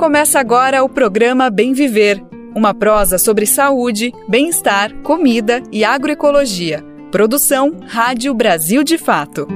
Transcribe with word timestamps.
Começa 0.00 0.40
agora 0.40 0.82
o 0.82 0.88
programa 0.88 1.50
Bem 1.50 1.74
Viver, 1.74 2.24
uma 2.56 2.72
prosa 2.72 3.18
sobre 3.18 3.44
saúde, 3.44 4.14
bem-estar, 4.26 4.94
comida 5.02 5.62
e 5.70 5.84
agroecologia. 5.84 6.82
Produção 7.12 7.76
Rádio 7.86 8.32
Brasil 8.32 8.82
de 8.82 8.96
Fato. 8.96 9.46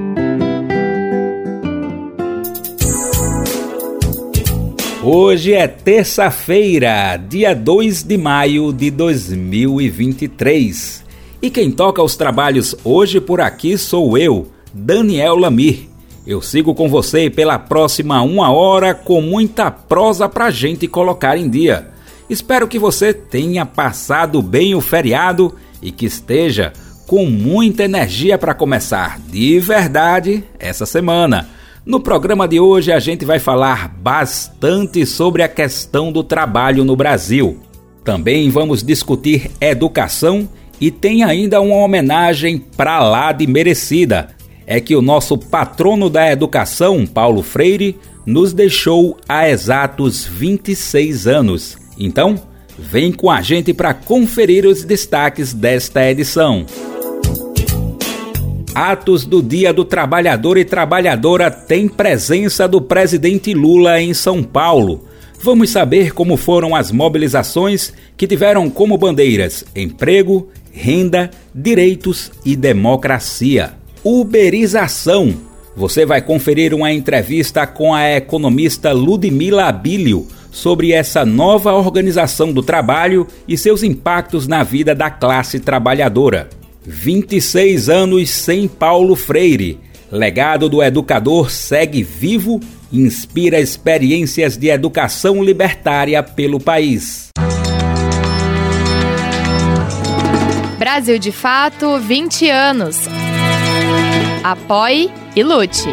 Hoje 5.03 5.51
é 5.51 5.67
terça-feira, 5.67 7.17
dia 7.17 7.55
2 7.55 8.03
de 8.03 8.15
maio 8.15 8.71
de 8.71 8.91
2023. 8.91 11.03
E 11.41 11.49
quem 11.49 11.71
toca 11.71 12.03
os 12.03 12.15
trabalhos 12.15 12.75
hoje 12.83 13.19
por 13.19 13.41
aqui 13.41 13.79
sou 13.79 14.15
eu, 14.15 14.45
Daniel 14.71 15.37
Lamir. 15.37 15.94
Eu 16.25 16.41
sigo 16.41 16.73
com 16.73 16.89
você 16.89 17.29
pela 17.29 17.59
próxima 17.59 18.19
uma 18.23 18.51
hora 18.51 18.95
com 18.95 19.21
muita 19.21 19.69
prosa 19.69 20.27
pra 20.27 20.49
gente 20.49 20.87
colocar 20.87 21.37
em 21.37 21.47
dia. 21.47 21.89
Espero 22.27 22.67
que 22.67 22.79
você 22.79 23.13
tenha 23.13 23.63
passado 23.63 24.41
bem 24.41 24.73
o 24.73 24.81
feriado 24.81 25.53
e 25.83 25.91
que 25.91 26.07
esteja 26.07 26.73
com 27.05 27.27
muita 27.27 27.83
energia 27.83 28.39
para 28.39 28.55
começar 28.55 29.19
de 29.19 29.59
verdade 29.59 30.43
essa 30.57 30.87
semana. 30.87 31.47
No 31.85 31.99
programa 31.99 32.47
de 32.47 32.59
hoje 32.59 32.91
a 32.91 32.97
gente 32.97 33.23
vai 33.23 33.37
falar 33.37 33.87
bastante 33.89 35.05
sobre 35.05 35.43
a 35.43 35.47
questão 35.47 36.11
do 36.11 36.23
trabalho 36.23 36.83
no 36.83 36.95
Brasil. 36.95 37.59
Também 38.03 38.49
vamos 38.49 38.81
discutir 38.81 39.51
educação 39.61 40.49
e 40.81 40.89
tem 40.89 41.23
ainda 41.23 41.61
uma 41.61 41.75
homenagem 41.75 42.57
para 42.57 42.99
lá 43.03 43.31
de 43.31 43.45
merecida 43.45 44.29
é 44.67 44.79
que 44.79 44.95
o 44.95 45.01
nosso 45.01 45.37
patrono 45.37 46.09
da 46.09 46.31
educação, 46.31 47.05
Paulo 47.05 47.43
Freire, 47.43 47.97
nos 48.25 48.53
deixou 48.53 49.17
há 49.29 49.47
exatos 49.49 50.25
26 50.25 51.27
anos. 51.27 51.77
Então, 51.97 52.35
vem 52.77 53.11
com 53.11 53.29
a 53.29 53.41
gente 53.41 53.73
para 53.73 53.93
conferir 53.93 54.65
os 54.65 54.83
destaques 54.83 55.53
desta 55.53 56.09
edição. 56.09 56.65
Atos 58.73 59.25
do 59.25 59.41
Dia 59.41 59.71
do 59.71 59.85
Trabalhador 59.85 60.57
e 60.57 60.65
Trabalhadora 60.65 61.49
têm 61.49 61.87
presença 61.87 62.67
do 62.67 62.81
presidente 62.81 63.53
Lula 63.53 64.01
em 64.01 64.13
São 64.13 64.43
Paulo. 64.43 65.05
Vamos 65.41 65.69
saber 65.69 66.11
como 66.11 66.35
foram 66.35 66.75
as 66.75 66.91
mobilizações 66.91 67.93
que 68.17 68.27
tiveram 68.27 68.69
como 68.69 68.97
bandeiras 68.97 69.63
emprego, 69.75 70.49
renda, 70.73 71.29
direitos 71.53 72.31
e 72.43 72.55
democracia 72.55 73.84
uberização. 74.05 75.33
Você 75.75 76.05
vai 76.05 76.21
conferir 76.21 76.75
uma 76.75 76.93
entrevista 76.93 77.65
com 77.65 77.91
a 77.91 78.07
economista 78.11 78.93
Ludmila 78.93 79.65
Abílio 79.65 80.27
sobre 80.51 80.93
essa 80.93 81.25
nova 81.25 81.73
organização 81.73 82.53
do 82.53 82.61
trabalho 82.61 83.27
e 83.47 83.57
seus 83.57 83.81
impactos 83.81 84.47
na 84.47 84.63
vida 84.63 84.93
da 84.93 85.09
classe 85.09 85.59
trabalhadora. 85.59 86.47
26 86.85 87.89
anos 87.89 88.29
sem 88.29 88.67
Paulo 88.67 89.15
Freire. 89.15 89.79
Legado 90.11 90.69
do 90.69 90.83
educador 90.83 91.49
segue 91.49 92.03
vivo 92.03 92.59
e 92.91 93.01
inspira 93.01 93.59
experiências 93.59 94.55
de 94.55 94.67
educação 94.67 95.43
libertária 95.43 96.21
pelo 96.21 96.59
país. 96.59 97.29
Brasil 100.77 101.17
de 101.17 101.31
Fato, 101.31 101.97
20 101.99 102.49
anos. 102.49 103.24
Apoie 104.43 105.09
e 105.35 105.43
lute. 105.43 105.89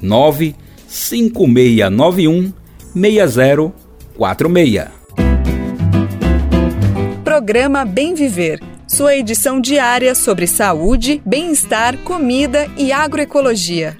95691 0.00 2.52
60 2.94 3.89
46. 4.20 4.86
Programa 7.24 7.86
Bem 7.86 8.12
Viver. 8.12 8.60
Sua 8.86 9.16
edição 9.16 9.58
diária 9.58 10.14
sobre 10.14 10.46
saúde, 10.46 11.22
bem-estar, 11.24 11.96
comida 12.04 12.70
e 12.76 12.92
agroecologia. 12.92 13.96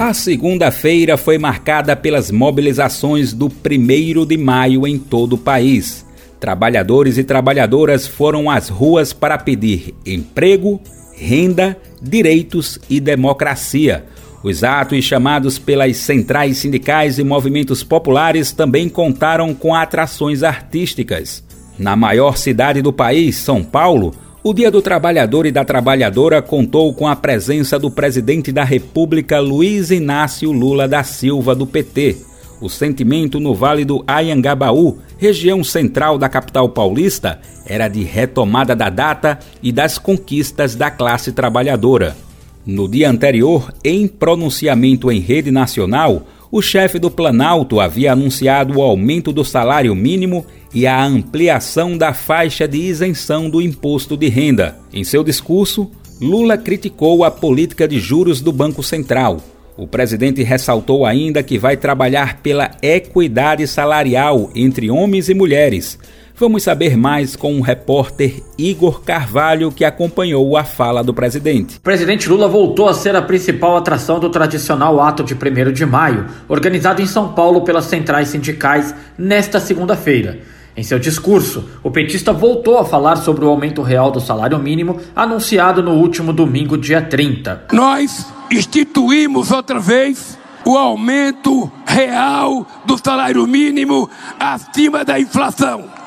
A 0.00 0.14
segunda-feira 0.14 1.18
foi 1.18 1.36
marcada 1.36 1.94
pelas 1.94 2.30
mobilizações 2.30 3.34
do 3.34 3.48
1 3.48 4.24
de 4.24 4.38
maio 4.38 4.86
em 4.86 4.98
todo 4.98 5.34
o 5.34 5.38
país. 5.38 6.06
Trabalhadores 6.40 7.18
e 7.18 7.24
trabalhadoras 7.24 8.06
foram 8.06 8.48
às 8.48 8.70
ruas 8.70 9.12
para 9.12 9.36
pedir 9.36 9.94
emprego, 10.06 10.80
renda, 11.14 11.76
direitos 12.00 12.78
e 12.88 12.98
democracia 12.98 14.06
os 14.42 14.62
atos 14.62 15.04
chamados 15.04 15.58
pelas 15.58 15.96
centrais 15.96 16.58
sindicais 16.58 17.18
e 17.18 17.24
movimentos 17.24 17.82
populares 17.82 18.52
também 18.52 18.88
contaram 18.88 19.52
com 19.52 19.74
atrações 19.74 20.42
artísticas. 20.42 21.42
Na 21.78 21.96
maior 21.96 22.36
cidade 22.36 22.80
do 22.80 22.92
país, 22.92 23.36
São 23.36 23.62
Paulo, 23.62 24.14
o 24.42 24.54
Dia 24.54 24.70
do 24.70 24.80
Trabalhador 24.80 25.46
e 25.46 25.52
da 25.52 25.64
Trabalhadora 25.64 26.40
contou 26.40 26.94
com 26.94 27.08
a 27.08 27.16
presença 27.16 27.78
do 27.78 27.90
presidente 27.90 28.52
da 28.52 28.62
República 28.62 29.40
Luiz 29.40 29.90
Inácio 29.90 30.52
Lula 30.52 30.86
da 30.86 31.02
Silva, 31.02 31.54
do 31.54 31.66
PT. 31.66 32.16
O 32.60 32.68
sentimento 32.68 33.38
no 33.38 33.54
Vale 33.54 33.84
do 33.84 34.02
Ayangabaú, 34.06 34.98
região 35.16 35.62
central 35.62 36.18
da 36.18 36.28
capital 36.28 36.68
paulista, 36.68 37.40
era 37.66 37.88
de 37.88 38.02
retomada 38.02 38.74
da 38.74 38.88
data 38.88 39.38
e 39.62 39.70
das 39.70 39.98
conquistas 39.98 40.74
da 40.74 40.90
classe 40.90 41.32
trabalhadora. 41.32 42.27
No 42.68 42.86
dia 42.86 43.08
anterior, 43.08 43.72
em 43.82 44.06
pronunciamento 44.06 45.10
em 45.10 45.20
rede 45.20 45.50
nacional, 45.50 46.26
o 46.52 46.60
chefe 46.60 46.98
do 46.98 47.10
Planalto 47.10 47.80
havia 47.80 48.12
anunciado 48.12 48.76
o 48.76 48.82
aumento 48.82 49.32
do 49.32 49.42
salário 49.42 49.94
mínimo 49.94 50.44
e 50.74 50.86
a 50.86 51.02
ampliação 51.02 51.96
da 51.96 52.12
faixa 52.12 52.68
de 52.68 52.76
isenção 52.76 53.48
do 53.48 53.62
imposto 53.62 54.18
de 54.18 54.28
renda. 54.28 54.76
Em 54.92 55.02
seu 55.02 55.24
discurso, 55.24 55.90
Lula 56.20 56.58
criticou 56.58 57.24
a 57.24 57.30
política 57.30 57.88
de 57.88 57.98
juros 57.98 58.42
do 58.42 58.52
Banco 58.52 58.82
Central. 58.82 59.38
O 59.74 59.86
presidente 59.86 60.42
ressaltou 60.42 61.06
ainda 61.06 61.42
que 61.42 61.58
vai 61.58 61.74
trabalhar 61.74 62.42
pela 62.42 62.72
equidade 62.82 63.66
salarial 63.66 64.50
entre 64.54 64.90
homens 64.90 65.30
e 65.30 65.34
mulheres 65.34 65.98
Vamos 66.40 66.62
saber 66.62 66.96
mais 66.96 67.34
com 67.34 67.58
o 67.58 67.60
repórter 67.60 68.44
Igor 68.56 69.00
Carvalho, 69.00 69.72
que 69.72 69.84
acompanhou 69.84 70.56
a 70.56 70.62
fala 70.62 71.02
do 71.02 71.12
presidente. 71.12 71.78
O 71.78 71.80
presidente 71.80 72.28
Lula 72.28 72.46
voltou 72.46 72.88
a 72.88 72.94
ser 72.94 73.16
a 73.16 73.22
principal 73.22 73.76
atração 73.76 74.20
do 74.20 74.30
tradicional 74.30 75.00
ato 75.00 75.24
de 75.24 75.34
1 75.34 75.72
de 75.72 75.84
maio, 75.84 76.26
organizado 76.48 77.02
em 77.02 77.06
São 77.06 77.32
Paulo 77.32 77.62
pelas 77.62 77.86
centrais 77.86 78.28
sindicais 78.28 78.94
nesta 79.18 79.58
segunda-feira. 79.58 80.38
Em 80.76 80.82
seu 80.84 81.00
discurso, 81.00 81.68
o 81.82 81.90
petista 81.90 82.32
voltou 82.32 82.78
a 82.78 82.84
falar 82.84 83.16
sobre 83.16 83.44
o 83.44 83.48
aumento 83.48 83.82
real 83.82 84.12
do 84.12 84.20
salário 84.20 84.60
mínimo 84.60 85.00
anunciado 85.16 85.82
no 85.82 85.94
último 85.94 86.32
domingo, 86.32 86.78
dia 86.78 87.02
30. 87.02 87.64
Nós 87.72 88.24
instituímos 88.48 89.50
outra 89.50 89.80
vez 89.80 90.38
o 90.64 90.76
aumento 90.76 91.68
real 91.84 92.64
do 92.84 92.96
salário 92.96 93.44
mínimo 93.44 94.08
acima 94.38 95.04
da 95.04 95.18
inflação. 95.18 95.98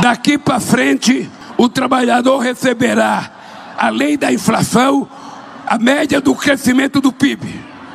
Daqui 0.00 0.36
para 0.38 0.60
frente, 0.60 1.28
o 1.56 1.68
trabalhador 1.68 2.38
receberá, 2.38 3.30
além 3.78 4.18
da 4.18 4.32
inflação, 4.32 5.08
a 5.66 5.78
média 5.78 6.20
do 6.20 6.34
crescimento 6.34 7.00
do 7.00 7.12
PIB, 7.12 7.48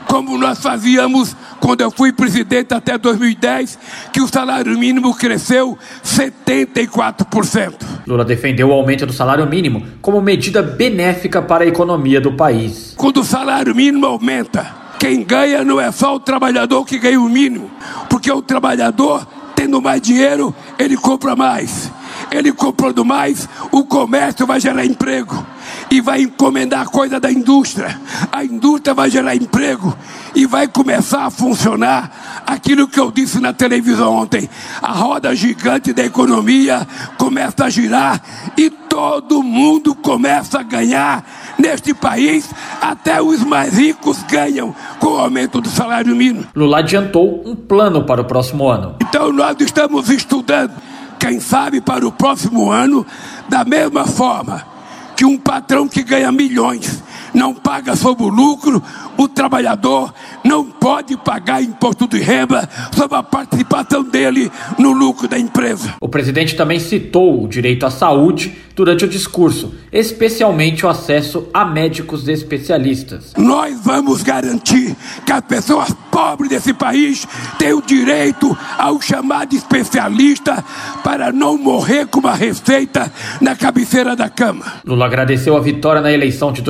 como 0.07 0.37
nós 0.37 0.59
fazíamos 0.59 1.35
quando 1.59 1.81
eu 1.81 1.91
fui 1.91 2.11
presidente 2.11 2.73
até 2.73 2.97
2010, 2.97 3.77
que 4.11 4.21
o 4.21 4.27
salário 4.27 4.77
mínimo 4.77 5.13
cresceu 5.13 5.77
74%. 6.03 7.73
Lula 8.07 8.25
defendeu 8.25 8.69
o 8.69 8.73
aumento 8.73 9.05
do 9.05 9.13
salário 9.13 9.45
mínimo 9.45 9.85
como 10.01 10.19
medida 10.21 10.63
benéfica 10.63 11.41
para 11.41 11.63
a 11.63 11.67
economia 11.67 12.19
do 12.19 12.31
país. 12.33 12.93
Quando 12.97 13.21
o 13.21 13.23
salário 13.23 13.75
mínimo 13.75 14.05
aumenta, 14.05 14.65
quem 14.97 15.23
ganha 15.23 15.63
não 15.63 15.79
é 15.79 15.91
só 15.91 16.15
o 16.15 16.19
trabalhador 16.19 16.85
que 16.85 16.97
ganha 16.97 17.19
o 17.19 17.29
mínimo, 17.29 17.69
porque 18.09 18.31
o 18.31 18.41
trabalhador, 18.41 19.27
tendo 19.55 19.81
mais 19.81 20.01
dinheiro, 20.01 20.55
ele 20.77 20.97
compra 20.97 21.35
mais. 21.35 21.88
Ele 22.31 22.51
comprando 22.51 23.03
mais, 23.03 23.49
o 23.71 23.83
comércio 23.83 24.45
vai 24.45 24.59
gerar 24.59 24.85
emprego 24.85 25.45
e 25.89 25.99
vai 26.01 26.21
encomendar 26.21 26.89
coisa 26.89 27.19
da 27.19 27.31
indústria. 27.31 27.99
A 28.31 28.43
indústria 28.43 28.93
vai 28.93 29.09
gerar 29.09 29.35
emprego 29.35 29.95
e 30.35 30.45
vai 30.45 30.67
começar 30.67 31.25
a 31.25 31.31
funcionar 31.31 32.43
aquilo 32.45 32.87
que 32.87 32.99
eu 32.99 33.11
disse 33.11 33.39
na 33.39 33.53
televisão 33.53 34.13
ontem. 34.13 34.49
A 34.81 34.91
roda 34.91 35.35
gigante 35.35 35.91
da 35.91 36.03
economia 36.03 36.87
começa 37.17 37.65
a 37.65 37.69
girar 37.69 38.21
e 38.57 38.69
todo 38.69 39.41
mundo 39.41 39.95
começa 39.95 40.59
a 40.59 40.63
ganhar 40.63 41.25
neste 41.57 41.93
país, 41.93 42.49
até 42.81 43.21
os 43.21 43.43
mais 43.43 43.77
ricos 43.77 44.23
ganham 44.23 44.73
com 44.99 45.07
o 45.07 45.17
aumento 45.17 45.61
do 45.61 45.69
salário 45.69 46.15
mínimo. 46.15 46.45
Lula 46.55 46.79
adiantou 46.79 47.43
um 47.45 47.55
plano 47.55 48.03
para 48.03 48.21
o 48.21 48.25
próximo 48.25 48.67
ano. 48.67 48.95
Então 49.01 49.31
nós 49.31 49.55
estamos 49.59 50.09
estudando 50.09 50.71
quem 51.29 51.39
sabe 51.39 51.79
para 51.79 52.07
o 52.07 52.11
próximo 52.11 52.71
ano, 52.71 53.05
da 53.47 53.63
mesma 53.63 54.07
forma 54.07 54.65
que 55.15 55.23
um 55.23 55.37
patrão 55.37 55.87
que 55.87 56.01
ganha 56.01 56.31
milhões 56.31 57.03
não 57.33 57.53
paga 57.53 57.95
sobre 57.95 58.23
o 58.23 58.29
lucro, 58.29 58.81
o 59.17 59.27
trabalhador 59.27 60.13
não 60.43 60.65
pode 60.65 61.17
pagar 61.17 61.61
imposto 61.61 62.07
de 62.07 62.19
renda 62.19 62.67
sobre 62.95 63.17
a 63.17 63.23
participação 63.23 64.03
dele 64.03 64.51
no 64.77 64.91
lucro 64.91 65.27
da 65.27 65.37
empresa. 65.37 65.95
O 66.01 66.09
presidente 66.09 66.55
também 66.55 66.79
citou 66.79 67.43
o 67.43 67.47
direito 67.47 67.85
à 67.85 67.91
saúde 67.91 68.55
durante 68.79 69.03
o 69.03 69.09
discurso, 69.09 69.75
especialmente 69.91 70.85
o 70.85 70.89
acesso 70.89 71.49
a 71.53 71.65
médicos 71.65 72.29
especialistas. 72.29 73.33
Nós 73.37 73.77
vamos 73.83 74.23
garantir 74.23 74.95
que 75.25 75.31
as 75.33 75.41
pessoas 75.41 75.93
pobres 76.09 76.49
desse 76.49 76.73
país 76.73 77.27
tenham 77.57 77.81
direito 77.81 78.57
ao 78.77 79.01
chamado 79.01 79.53
especialista 79.53 80.63
para 81.03 81.29
não 81.31 81.57
morrer 81.57 82.07
com 82.07 82.21
uma 82.21 82.33
receita 82.33 83.11
na 83.41 83.53
cabeceira 83.53 84.15
da 84.15 84.29
cama. 84.29 84.65
Lula 84.85 85.05
agradeceu 85.05 85.57
a 85.57 85.59
vitória 85.59 86.01
na 86.01 86.13
eleição 86.13 86.53
de 86.53 86.61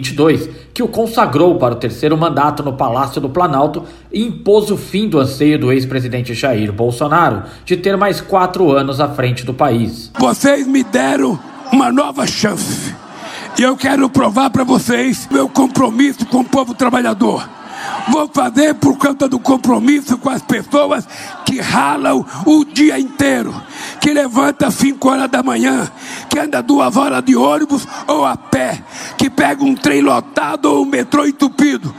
2022, 0.00 0.48
que 0.72 0.82
o 0.82 0.88
consagrou 0.88 1.56
para 1.56 1.74
o 1.74 1.76
terceiro 1.76 2.16
mandato 2.16 2.62
no 2.62 2.72
Palácio 2.72 3.20
do 3.20 3.28
Planalto 3.28 3.84
e 4.12 4.22
impôs 4.22 4.70
o 4.70 4.76
fim 4.76 5.08
do 5.08 5.18
anseio 5.18 5.58
do 5.58 5.72
ex-presidente 5.72 6.34
Jair 6.34 6.72
Bolsonaro 6.72 7.44
de 7.64 7.76
ter 7.76 7.96
mais 7.96 8.20
quatro 8.20 8.70
anos 8.72 9.00
à 9.00 9.08
frente 9.08 9.44
do 9.44 9.54
país. 9.54 10.10
Vocês 10.18 10.66
me 10.66 10.82
deram 10.82 11.38
uma 11.72 11.92
nova 11.92 12.26
chance. 12.26 12.94
E 13.58 13.62
eu 13.62 13.76
quero 13.76 14.08
provar 14.08 14.50
para 14.50 14.64
vocês 14.64 15.28
meu 15.30 15.48
compromisso 15.48 16.24
com 16.26 16.38
o 16.38 16.44
povo 16.44 16.74
trabalhador. 16.74 17.59
Vou 18.08 18.28
fazer 18.32 18.74
por 18.74 18.96
conta 18.98 19.28
do 19.28 19.38
compromisso 19.38 20.18
com 20.18 20.30
as 20.30 20.42
pessoas 20.42 21.06
que 21.44 21.60
ralam 21.60 22.24
o 22.46 22.64
dia 22.64 22.98
inteiro, 22.98 23.54
que 24.00 24.12
levanta 24.12 24.66
às 24.66 24.74
5 24.74 25.08
horas 25.08 25.30
da 25.30 25.42
manhã, 25.42 25.90
que 26.28 26.38
anda 26.38 26.62
duas 26.62 26.96
horas 26.96 27.22
de 27.24 27.36
ônibus 27.36 27.86
ou 28.06 28.24
a 28.24 28.36
pé, 28.36 28.82
que 29.16 29.30
pega 29.30 29.64
um 29.64 29.74
trem 29.74 30.00
lotado 30.00 30.66
ou 30.66 30.82
um 30.82 30.86
metrô 30.86 31.26
entupido 31.26 31.94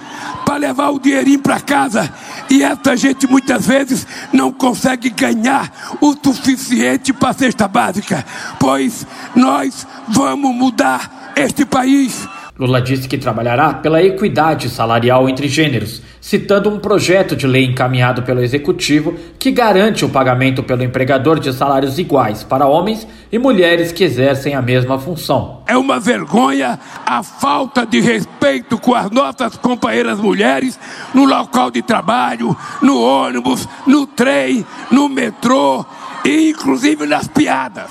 para 0.46 0.58
levar 0.58 0.90
o 0.90 1.00
dinheirinho 1.00 1.40
para 1.40 1.60
casa. 1.60 2.14
E 2.50 2.64
essa 2.64 2.98
gente 2.98 3.28
muitas 3.28 3.66
vezes 3.66 4.06
não 4.34 4.52
consegue 4.52 5.10
ganhar 5.10 5.72
o 6.02 6.14
suficiente 6.22 7.14
para 7.14 7.30
a 7.30 7.34
cesta 7.34 7.68
básica, 7.68 8.26
pois 8.60 9.08
nós 9.36 9.88
vamos 10.10 10.54
mudar 10.54 11.32
este 11.36 11.66
país. 11.66 12.28
Lula 12.62 12.80
disse 12.80 13.08
que 13.08 13.18
trabalhará 13.18 13.74
pela 13.74 14.04
equidade 14.04 14.70
salarial 14.70 15.28
entre 15.28 15.48
gêneros, 15.48 16.00
citando 16.22 16.70
um 16.70 16.78
projeto 16.78 17.36
de 17.36 17.48
lei 17.48 17.66
encaminhado 17.66 18.22
pelo 18.22 18.40
executivo 18.40 19.16
que 19.40 19.50
garante 19.50 20.06
o 20.06 20.10
pagamento 20.10 20.62
pelo 20.62 20.84
empregador 20.84 21.40
de 21.40 21.52
salários 21.52 21.98
iguais 21.98 22.44
para 22.44 22.68
homens 22.68 23.08
e 23.32 23.40
mulheres 23.40 23.92
que 23.92 24.04
exercem 24.04 24.54
a 24.54 24.62
mesma 24.62 25.00
função. 25.00 25.64
É 25.66 25.76
uma 25.76 26.00
vergonha 26.00 26.80
a 27.04 27.24
falta 27.24 27.84
de 27.84 28.00
respeito 28.00 28.78
com 28.78 28.94
as 28.94 29.10
nossas 29.10 29.58
companheiras 29.58 30.20
mulheres 30.20 30.80
no 31.16 31.26
local 31.26 31.72
de 31.72 31.82
trabalho, 31.82 32.56
no 32.80 33.02
ônibus, 33.02 33.68
no 33.88 34.06
trem, 34.06 34.64
no 34.92 35.10
metrô 35.10 35.84
e 36.24 36.52
inclusive 36.52 37.08
nas 37.08 37.28
piadas. 37.28 37.90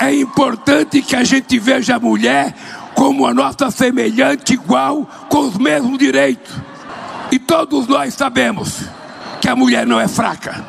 É 0.00 0.12
importante 0.12 1.00
que 1.00 1.16
a 1.16 1.24
gente 1.24 1.58
veja 1.58 1.96
a 1.96 2.00
mulher 2.00 2.54
como 2.94 3.26
a 3.26 3.34
nossa 3.34 3.70
semelhante 3.70 4.54
igual, 4.54 5.08
com 5.28 5.40
os 5.40 5.56
mesmos 5.56 5.98
direitos. 5.98 6.54
E 7.30 7.38
todos 7.38 7.86
nós 7.86 8.14
sabemos 8.14 8.82
que 9.40 9.48
a 9.48 9.56
mulher 9.56 9.86
não 9.86 10.00
é 10.00 10.08
fraca. 10.08 10.64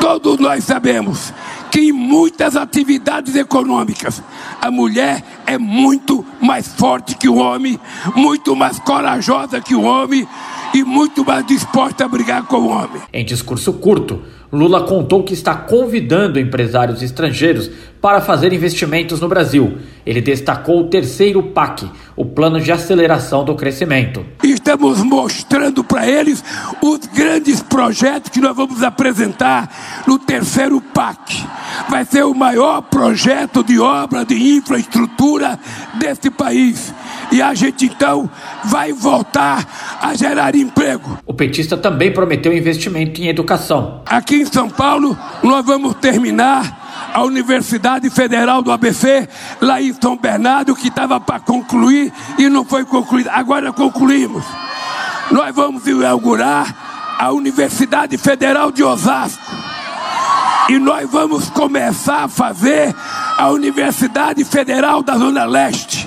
Todos 0.00 0.38
nós 0.38 0.64
sabemos 0.64 1.32
que 1.70 1.88
em 1.88 1.92
muitas 1.92 2.54
atividades 2.54 3.34
econômicas 3.34 4.22
a 4.60 4.70
mulher 4.70 5.24
é 5.46 5.58
muito 5.58 6.24
mais 6.40 6.68
forte 6.68 7.16
que 7.16 7.28
o 7.28 7.34
homem, 7.36 7.80
muito 8.14 8.54
mais 8.54 8.78
corajosa 8.78 9.60
que 9.60 9.74
o 9.74 9.82
homem 9.82 10.28
e 10.72 10.84
muito 10.84 11.24
mais 11.24 11.44
disposta 11.46 12.04
a 12.04 12.08
brigar 12.08 12.44
com 12.44 12.58
o 12.58 12.68
homem. 12.68 13.02
Em 13.12 13.24
discurso 13.24 13.72
curto, 13.72 14.22
Lula 14.54 14.82
contou 14.82 15.22
que 15.22 15.34
está 15.34 15.54
convidando 15.54 16.38
empresários 16.38 17.02
estrangeiros 17.02 17.70
para 18.00 18.20
fazer 18.20 18.52
investimentos 18.52 19.20
no 19.20 19.28
Brasil. 19.28 19.78
Ele 20.04 20.20
destacou 20.20 20.80
o 20.80 20.88
terceiro 20.88 21.42
PAC, 21.42 21.90
o 22.14 22.24
Plano 22.24 22.60
de 22.60 22.70
Aceleração 22.70 23.44
do 23.44 23.54
Crescimento. 23.54 24.24
Estamos 24.42 25.02
mostrando 25.02 25.82
para 25.82 26.06
eles 26.06 26.44
os 26.82 27.00
grandes 27.06 27.62
projetos 27.62 28.30
que 28.30 28.40
nós 28.40 28.54
vamos 28.54 28.82
apresentar 28.82 30.02
no 30.06 30.18
terceiro 30.18 30.80
PAC. 30.80 31.46
Vai 31.88 32.04
ser 32.04 32.24
o 32.24 32.34
maior 32.34 32.82
projeto 32.82 33.64
de 33.64 33.78
obra 33.80 34.24
de 34.24 34.34
infraestrutura 34.34 35.58
desse 35.98 36.30
país. 36.30 36.92
E 37.32 37.42
a 37.42 37.54
gente 37.54 37.86
então 37.86 38.28
vai 38.64 38.92
voltar 38.92 39.66
a 40.00 40.14
gerar 40.14 40.54
emprego. 40.54 41.18
O 41.26 41.34
petista 41.34 41.76
também 41.76 42.12
prometeu 42.12 42.56
investimento 42.56 43.20
em 43.20 43.28
educação. 43.28 44.02
Aqui 44.06 44.36
em 44.36 44.46
São 44.46 44.68
Paulo, 44.68 45.16
nós 45.42 45.64
vamos 45.64 45.94
terminar 45.94 46.84
a 47.12 47.22
Universidade 47.22 48.08
Federal 48.10 48.62
do 48.62 48.72
ABC, 48.72 49.28
lá 49.60 49.80
em 49.80 49.92
São 49.92 50.16
Bernardo, 50.16 50.74
que 50.74 50.88
estava 50.88 51.20
para 51.20 51.40
concluir 51.40 52.12
e 52.38 52.48
não 52.48 52.64
foi 52.64 52.84
concluída. 52.84 53.32
Agora 53.32 53.72
concluímos. 53.72 54.44
Nós 55.30 55.54
vamos 55.54 55.86
inaugurar 55.86 57.16
a 57.18 57.30
Universidade 57.32 58.18
Federal 58.18 58.70
de 58.70 58.82
Osasco. 58.82 59.42
E 60.68 60.78
nós 60.78 61.08
vamos 61.10 61.50
começar 61.50 62.24
a 62.24 62.28
fazer 62.28 62.94
a 63.36 63.50
Universidade 63.50 64.44
Federal 64.44 65.02
da 65.02 65.16
Zona 65.16 65.44
Leste. 65.44 66.03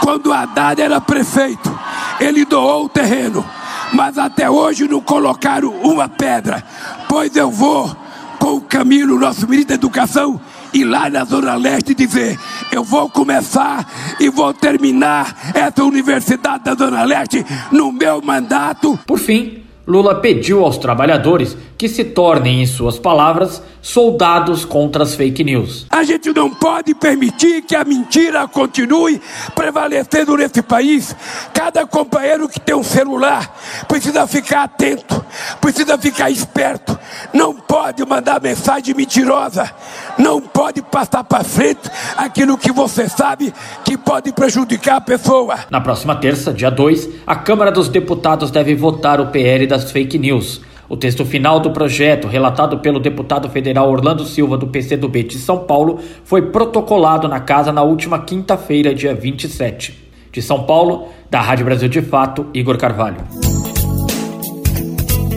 Quando 0.00 0.32
Haddad 0.32 0.80
era 0.80 1.00
prefeito, 1.00 1.76
ele 2.20 2.44
doou 2.44 2.84
o 2.84 2.88
terreno, 2.88 3.44
mas 3.92 4.18
até 4.18 4.48
hoje 4.48 4.88
não 4.88 5.00
colocaram 5.00 5.70
uma 5.82 6.08
pedra. 6.08 6.62
Pois 7.08 7.34
eu 7.36 7.50
vou 7.50 7.96
com 8.38 8.54
o 8.56 8.60
Camilo, 8.60 9.18
nosso 9.18 9.48
ministro 9.48 9.70
da 9.70 9.74
Educação, 9.74 10.40
ir 10.72 10.84
lá 10.84 11.08
na 11.10 11.24
Zona 11.24 11.56
Leste 11.56 11.94
dizer: 11.94 12.38
eu 12.70 12.84
vou 12.84 13.08
começar 13.08 13.86
e 14.20 14.28
vou 14.28 14.52
terminar 14.52 15.52
essa 15.54 15.82
Universidade 15.84 16.64
da 16.64 16.74
Zona 16.74 17.02
Leste 17.04 17.44
no 17.72 17.90
meu 17.92 18.22
mandato. 18.22 18.98
Por 19.06 19.18
fim, 19.18 19.64
Lula 19.86 20.20
pediu 20.20 20.64
aos 20.64 20.78
trabalhadores 20.78 21.56
que 21.78 21.88
se 21.88 22.04
tornem, 22.04 22.62
em 22.62 22.66
suas 22.66 22.98
palavras, 22.98 23.62
soldados 23.82 24.64
contra 24.64 25.02
as 25.02 25.14
fake 25.14 25.44
news. 25.44 25.86
A 25.90 26.02
gente 26.02 26.32
não 26.32 26.50
pode 26.50 26.94
permitir 26.94 27.62
que 27.62 27.76
a 27.76 27.84
mentira 27.84 28.48
continue 28.48 29.20
prevalecendo 29.54 30.36
nesse 30.36 30.62
país. 30.62 31.14
Cada 31.52 31.86
companheiro 31.86 32.48
que 32.48 32.58
tem 32.58 32.74
um 32.74 32.82
celular 32.82 33.54
precisa 33.86 34.26
ficar 34.26 34.64
atento, 34.64 35.24
precisa 35.60 35.98
ficar 35.98 36.30
esperto. 36.30 36.98
Não 37.32 37.54
pode 37.54 38.04
mandar 38.04 38.40
mensagem 38.40 38.94
mentirosa, 38.94 39.70
não 40.18 40.40
pode 40.40 40.82
passar 40.82 41.24
para 41.24 41.44
frente 41.44 41.90
aquilo 42.16 42.58
que 42.58 42.72
você 42.72 43.08
sabe 43.08 43.52
que 43.84 43.96
pode 43.96 44.32
prejudicar 44.32 44.96
a 44.96 45.00
pessoa. 45.00 45.58
Na 45.70 45.80
próxima 45.80 46.16
terça, 46.16 46.52
dia 46.52 46.70
2, 46.70 47.08
a 47.26 47.36
Câmara 47.36 47.70
dos 47.70 47.88
Deputados 47.88 48.50
deve 48.50 48.74
votar 48.74 49.20
o 49.20 49.26
PL 49.26 49.66
das 49.66 49.90
fake 49.90 50.18
news. 50.18 50.60
O 50.88 50.96
texto 50.96 51.24
final 51.24 51.58
do 51.58 51.72
projeto, 51.72 52.28
relatado 52.28 52.78
pelo 52.78 53.00
deputado 53.00 53.48
federal 53.50 53.90
Orlando 53.90 54.24
Silva 54.24 54.56
do 54.56 54.68
PCdoB 54.68 55.24
de 55.24 55.38
São 55.38 55.58
Paulo, 55.58 55.98
foi 56.22 56.42
protocolado 56.42 57.26
na 57.26 57.40
casa 57.40 57.72
na 57.72 57.82
última 57.82 58.20
quinta-feira, 58.20 58.94
dia 58.94 59.12
27. 59.12 60.10
De 60.30 60.40
São 60.40 60.62
Paulo, 60.62 61.08
da 61.28 61.40
Rádio 61.40 61.64
Brasil 61.64 61.88
de 61.88 62.00
Fato, 62.02 62.46
Igor 62.54 62.78
Carvalho. 62.78 63.16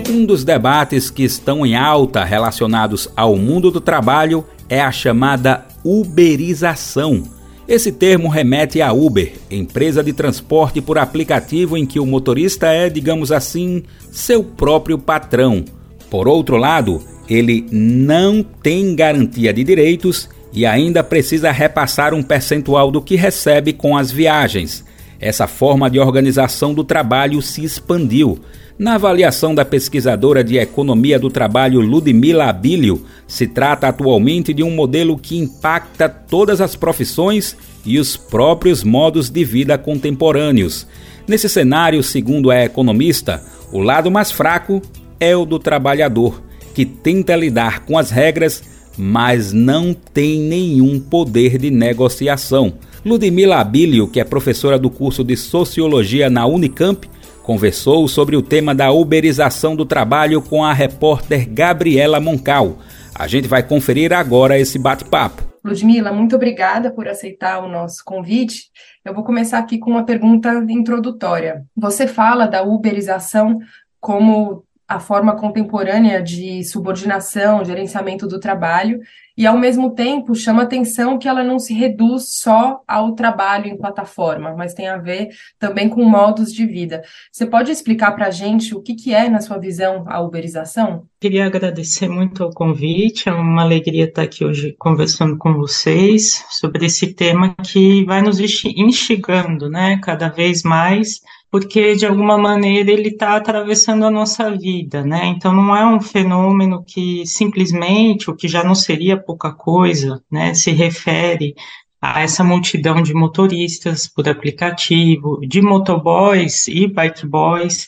Um 0.07 0.23
dos 0.23 0.43
debates 0.43 1.09
que 1.09 1.23
estão 1.23 1.65
em 1.65 1.75
alta 1.75 2.23
relacionados 2.23 3.09
ao 3.15 3.35
mundo 3.35 3.71
do 3.71 3.81
trabalho 3.81 4.45
é 4.67 4.81
a 4.81 4.91
chamada 4.91 5.65
uberização 5.83 7.38
esse 7.69 7.91
termo 7.91 8.27
remete 8.27 8.81
a 8.81 8.91
Uber, 8.91 9.31
empresa 9.51 10.03
de 10.03 10.11
transporte 10.11 10.81
por 10.81 10.97
aplicativo 10.97 11.77
em 11.77 11.85
que 11.85 11.99
o 11.99 12.05
motorista 12.05 12.65
é, 12.65 12.89
digamos 12.89 13.31
assim, 13.31 13.83
seu 14.11 14.43
próprio 14.43 14.97
patrão. 14.97 15.63
Por 16.09 16.27
outro 16.27 16.57
lado, 16.57 16.99
ele 17.29 17.67
não 17.71 18.41
tem 18.41 18.95
garantia 18.95 19.53
de 19.53 19.63
direitos 19.63 20.27
e 20.51 20.65
ainda 20.65 21.03
precisa 21.03 21.51
repassar 21.51 22.11
um 22.11 22.23
percentual 22.23 22.89
do 22.89 23.03
que 23.03 23.15
recebe 23.15 23.71
com 23.71 23.95
as 23.95 24.11
viagens. 24.11 24.83
Essa 25.19 25.47
forma 25.47 25.89
de 25.89 25.99
organização 25.99 26.73
do 26.73 26.83
trabalho 26.83 27.41
se 27.41 27.63
expandiu. 27.63 28.39
Na 28.77 28.95
avaliação 28.95 29.53
da 29.53 29.65
pesquisadora 29.65 30.41
de 30.41 30.57
economia 30.57 31.19
do 31.19 31.29
trabalho 31.29 31.81
Ludmila 31.81 32.45
Abílio, 32.45 33.05
se 33.27 33.45
trata 33.45 33.89
atualmente 33.89 34.53
de 34.53 34.63
um 34.63 34.71
modelo 34.71 35.17
que 35.17 35.37
impacta 35.37 36.07
todas 36.07 36.61
as 36.61 36.77
profissões 36.77 37.57
e 37.85 37.99
os 37.99 38.15
próprios 38.15 38.81
modos 38.81 39.29
de 39.29 39.43
vida 39.43 39.77
contemporâneos. 39.77 40.87
Nesse 41.27 41.49
cenário, 41.49 42.01
segundo 42.01 42.49
a 42.49 42.63
economista, 42.63 43.43
o 43.73 43.79
lado 43.79 44.09
mais 44.09 44.31
fraco 44.31 44.81
é 45.19 45.35
o 45.35 45.45
do 45.45 45.59
trabalhador, 45.59 46.41
que 46.73 46.85
tenta 46.85 47.35
lidar 47.35 47.81
com 47.81 47.97
as 47.97 48.09
regras, 48.09 48.63
mas 48.99 49.53
não 49.53 49.93
tem 49.93 50.41
nenhum 50.41 50.99
poder 50.99 51.57
de 51.57 51.71
negociação. 51.71 52.73
Ludmila 53.05 53.61
Abílio, 53.61 54.09
que 54.09 54.19
é 54.19 54.25
professora 54.25 54.77
do 54.77 54.89
curso 54.89 55.23
de 55.23 55.37
Sociologia 55.37 56.29
na 56.29 56.45
Unicamp, 56.45 57.09
conversou 57.41 58.05
sobre 58.09 58.35
o 58.35 58.41
tema 58.41 58.75
da 58.75 58.91
uberização 58.91 59.73
do 59.73 59.85
trabalho 59.85 60.41
com 60.41 60.65
a 60.65 60.73
repórter 60.73 61.47
Gabriela 61.49 62.19
Moncal. 62.19 62.77
A 63.15 63.25
gente 63.25 63.47
vai 63.47 63.63
conferir 63.63 64.11
agora 64.11 64.59
esse 64.59 64.77
bate-papo. 64.77 65.47
Ludmila, 65.63 66.11
muito 66.11 66.35
obrigada 66.35 66.91
por 66.91 67.07
aceitar 67.07 67.63
o 67.63 67.69
nosso 67.69 68.03
convite. 68.03 68.65
Eu 69.05 69.13
vou 69.13 69.23
começar 69.23 69.59
aqui 69.59 69.77
com 69.77 69.91
uma 69.91 70.05
pergunta 70.05 70.53
introdutória. 70.69 71.63
Você 71.75 72.05
fala 72.05 72.47
da 72.47 72.63
uberização 72.63 73.59
como 73.99 74.63
a 74.89 74.99
forma 74.99 75.35
contemporânea 75.35 76.19
de 76.19 76.63
subordinação, 76.63 77.63
gerenciamento 77.63 78.27
do 78.27 78.39
trabalho, 78.39 78.99
e 79.37 79.45
ao 79.45 79.55
mesmo 79.55 79.91
tempo 79.91 80.33
chama 80.33 80.63
atenção 80.63 81.19
que 81.19 81.27
ela 81.27 81.43
não 81.43 81.59
se 81.59 81.75
reduz 81.75 82.39
só 82.41 82.81
ao 82.87 83.13
trabalho 83.13 83.67
em 83.67 83.77
plataforma, 83.77 84.55
mas 84.57 84.73
tem 84.73 84.89
a 84.89 84.97
ver 84.97 85.29
também 85.59 85.87
com 85.87 86.03
modos 86.03 86.51
de 86.51 86.65
vida. 86.65 87.03
Você 87.31 87.45
pode 87.45 87.71
explicar 87.71 88.13
para 88.13 88.25
a 88.25 88.31
gente 88.31 88.75
o 88.75 88.81
que, 88.81 88.95
que 88.95 89.13
é, 89.13 89.29
na 89.29 89.41
sua 89.41 89.59
visão, 89.59 90.03
a 90.07 90.19
uberização? 90.21 91.03
Queria 91.21 91.45
agradecer 91.45 92.09
muito 92.09 92.43
o 92.43 92.51
convite, 92.51 93.29
é 93.29 93.31
uma 93.31 93.61
alegria 93.61 94.05
estar 94.05 94.23
aqui 94.23 94.43
hoje 94.43 94.75
conversando 94.77 95.37
com 95.37 95.53
vocês 95.53 96.43
sobre 96.49 96.87
esse 96.87 97.13
tema 97.13 97.55
que 97.63 98.03
vai 98.05 98.23
nos 98.23 98.39
instigando, 98.39 99.69
né, 99.69 99.99
cada 100.01 100.29
vez 100.29 100.63
mais 100.63 101.21
porque 101.51 101.95
de 101.95 102.05
alguma 102.05 102.37
maneira 102.37 102.91
ele 102.91 103.09
está 103.09 103.35
atravessando 103.35 104.05
a 104.05 104.11
nossa 104.11 104.51
vida, 104.55 105.03
né? 105.03 105.25
Então 105.27 105.53
não 105.53 105.75
é 105.75 105.85
um 105.85 105.99
fenômeno 105.99 106.83
que 106.85 107.25
simplesmente, 107.25 108.29
o 108.29 108.35
que 108.35 108.47
já 108.47 108.63
não 108.63 108.75
seria 108.75 109.17
pouca 109.17 109.51
coisa, 109.51 110.21
né, 110.31 110.53
se 110.53 110.71
refere 110.71 111.55
a 112.01 112.21
essa 112.21 112.43
multidão 112.43 113.01
de 113.01 113.13
motoristas 113.13 114.07
por 114.07 114.27
aplicativo, 114.29 115.39
de 115.41 115.61
motoboys 115.61 116.67
e 116.67 116.87
bike 116.87 117.25
boys, 117.25 117.87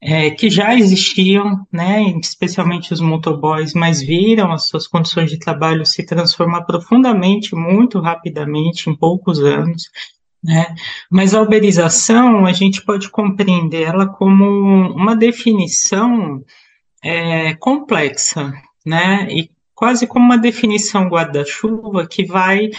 é, 0.00 0.30
que 0.30 0.50
já 0.50 0.74
existiam, 0.74 1.64
né, 1.72 2.02
especialmente 2.20 2.92
os 2.92 3.00
motoboys, 3.00 3.72
mas 3.72 4.02
viram 4.02 4.50
as 4.50 4.66
suas 4.66 4.88
condições 4.88 5.30
de 5.30 5.38
trabalho 5.38 5.86
se 5.86 6.04
transformar 6.04 6.62
profundamente, 6.62 7.54
muito 7.54 8.00
rapidamente, 8.00 8.90
em 8.90 8.96
poucos 8.96 9.38
anos. 9.38 9.84
Né? 10.44 10.74
Mas 11.10 11.34
a 11.34 11.40
uberização, 11.40 12.44
a 12.46 12.52
gente 12.52 12.82
pode 12.84 13.08
compreender 13.08 13.82
ela 13.82 14.06
como 14.06 14.44
uma 14.92 15.14
definição 15.14 16.42
é, 17.02 17.54
complexa, 17.54 18.52
né? 18.84 19.28
E 19.30 19.50
quase 19.74 20.06
como 20.06 20.24
uma 20.24 20.38
definição 20.38 21.08
guarda-chuva 21.08 22.06
que 22.06 22.24
vai 22.24 22.70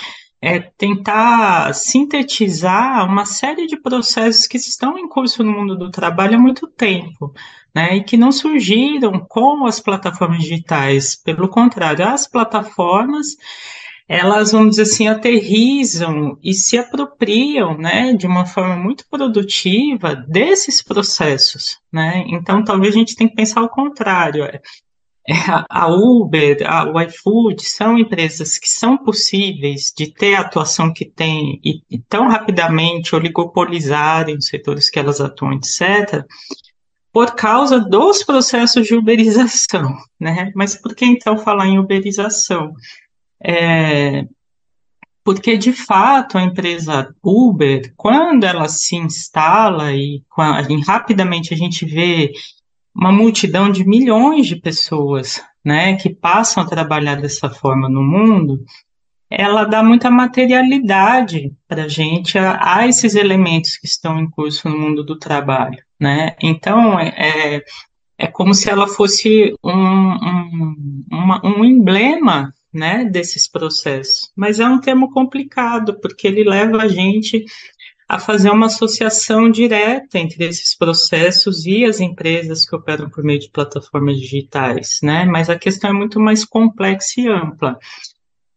é, 0.42 0.60
tentar 0.60 1.74
sintetizar 1.74 3.06
uma 3.10 3.26
série 3.26 3.66
de 3.66 3.78
processos 3.78 4.46
que 4.46 4.58
estão 4.58 4.98
em 4.98 5.08
curso 5.08 5.42
no 5.42 5.54
mundo 5.54 5.78
do 5.78 5.90
trabalho 5.90 6.36
há 6.36 6.40
muito 6.40 6.68
tempo, 6.68 7.34
né, 7.74 7.96
e 7.96 8.04
que 8.04 8.18
não 8.18 8.30
surgiram 8.30 9.26
com 9.28 9.66
as 9.66 9.80
plataformas 9.80 10.44
digitais. 10.44 11.16
Pelo 11.16 11.48
contrário, 11.48 12.06
as 12.06 12.28
plataformas 12.28 13.38
elas, 14.08 14.52
vamos 14.52 14.72
dizer 14.72 14.84
assim, 14.84 15.08
aterrizam 15.08 16.38
e 16.44 16.54
se 16.54 16.78
apropriam, 16.78 17.78
né, 17.78 18.14
de 18.14 18.28
uma 18.28 18.46
forma 18.46 18.76
muito 18.76 19.06
produtiva 19.10 20.16
desses 20.16 20.84
processos, 20.84 21.78
né? 21.92 22.24
Então, 22.28 22.64
talvez 22.64 22.94
a 22.94 23.00
gente 23.00 23.16
tenha 23.16 23.30
que 23.30 23.36
pensar 23.36 23.62
o 23.62 23.70
contrário. 23.70 24.44
É, 24.44 24.62
é 25.28 25.36
a 25.70 25.88
Uber, 25.88 26.58
a, 26.66 26.84
o 26.92 27.00
iFood 27.02 27.64
são 27.64 27.98
empresas 27.98 28.58
que 28.58 28.68
são 28.68 28.98
possíveis 28.98 29.94
de 29.96 30.14
ter 30.14 30.36
a 30.36 30.42
atuação 30.42 30.94
que 30.94 31.06
têm 31.06 31.62
e, 31.64 31.82
e 31.90 31.98
tão 31.98 32.28
rapidamente 32.28 33.16
oligopolizarem 33.16 34.36
os 34.36 34.48
setores 34.48 34.90
que 34.90 35.00
elas 35.00 35.22
atuam, 35.22 35.54
etc., 35.54 36.26
por 37.14 37.36
causa 37.36 37.80
dos 37.80 38.24
processos 38.24 38.88
de 38.88 38.96
uberização, 38.96 39.96
né? 40.20 40.52
Mas 40.56 40.76
por 40.76 40.96
que 40.96 41.06
então 41.06 41.38
falar 41.38 41.68
em 41.68 41.78
uberização? 41.78 42.74
É, 43.44 44.26
porque 45.24 45.58
de 45.58 45.74
fato 45.74 46.38
a 46.38 46.44
empresa 46.44 47.14
Uber, 47.24 47.94
quando 47.96 48.44
ela 48.44 48.68
se 48.68 48.96
instala 48.96 49.94
e, 49.94 50.22
e 50.70 50.82
rapidamente 50.82 51.54
a 51.54 51.58
gente 51.58 51.86
vê 51.86 52.32
uma 52.96 53.12
multidão 53.12 53.72
de 53.72 53.86
milhões 53.86 54.48
de 54.48 54.56
pessoas, 54.56 55.42
né, 55.66 55.96
que 55.96 56.14
passam 56.14 56.62
a 56.62 56.68
trabalhar 56.68 57.16
dessa 57.16 57.50
forma 57.50 57.90
no 57.90 58.04
mundo, 58.04 58.64
ela 59.30 59.64
dá 59.64 59.82
muita 59.82 60.12
materialidade 60.12 61.52
para 61.68 61.86
a 61.86 61.88
gente 61.88 62.38
a, 62.38 62.88
esses 62.88 63.16
elementos 63.16 63.78
que 63.78 63.88
estão 63.88 64.20
em 64.20 64.30
curso 64.30 64.70
no 64.70 64.78
mundo 64.78 65.04
do 65.04 65.18
trabalho, 65.18 65.82
né? 66.00 66.36
Então 66.40 67.00
é, 67.00 67.08
é, 67.18 67.64
é 68.16 68.28
como 68.28 68.54
se 68.54 68.70
ela 68.70 68.88
fosse 68.88 69.56
um, 69.64 69.72
um, 69.72 71.06
uma, 71.12 71.42
um 71.44 71.66
emblema 71.66 72.54
né, 72.74 73.06
desses 73.06 73.48
processos. 73.48 74.32
Mas 74.36 74.60
é 74.60 74.68
um 74.68 74.80
termo 74.80 75.12
complicado, 75.12 76.00
porque 76.00 76.28
ele 76.28 76.44
leva 76.44 76.82
a 76.82 76.88
gente 76.88 77.46
a 78.08 78.20
fazer 78.20 78.50
uma 78.50 78.66
associação 78.66 79.50
direta 79.50 80.20
entre 80.20 80.46
esses 80.46 80.76
processos 80.76 81.66
e 81.66 81.86
as 81.86 82.00
empresas 82.00 82.66
que 82.66 82.76
operam 82.76 83.10
por 83.10 83.24
meio 83.24 83.40
de 83.40 83.50
plataformas 83.50 84.20
digitais, 84.20 85.00
né? 85.02 85.26
Mas 85.26 85.50
a 85.50 85.58
questão 85.58 85.90
é 85.90 85.94
muito 85.94 86.20
mais 86.20 86.46
complexa 86.46 87.22
e 87.22 87.28
ampla. 87.28 87.78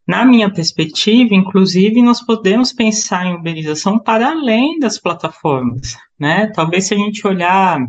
Na 0.06 0.24
minha 0.24 0.52
perspectiva, 0.52 1.34
inclusive, 1.34 2.00
nós 2.02 2.20
podemos 2.20 2.72
pensar 2.72 3.26
em 3.26 3.34
uberização 3.34 3.98
para 3.98 4.30
além 4.30 4.78
das 4.78 4.98
plataformas, 4.98 5.96
né? 6.18 6.46
Talvez 6.54 6.86
se 6.86 6.94
a 6.94 6.96
gente 6.96 7.26
olhar 7.26 7.80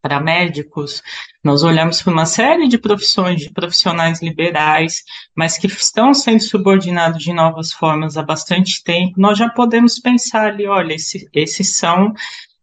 para 0.00 0.20
médicos, 0.20 1.02
nós 1.44 1.62
olhamos 1.62 2.02
para 2.02 2.12
uma 2.12 2.24
série 2.24 2.66
de 2.66 2.78
profissões, 2.78 3.42
de 3.42 3.52
profissionais 3.52 4.22
liberais, 4.22 5.02
mas 5.36 5.58
que 5.58 5.66
estão 5.66 6.14
sendo 6.14 6.42
subordinados 6.42 7.22
de 7.22 7.34
novas 7.34 7.70
formas 7.70 8.16
há 8.16 8.22
bastante 8.22 8.82
tempo, 8.82 9.20
nós 9.20 9.36
já 9.36 9.50
podemos 9.50 10.00
pensar 10.00 10.46
ali, 10.46 10.66
olha, 10.66 10.94
esse, 10.94 11.28
esses 11.34 11.76
são 11.76 12.14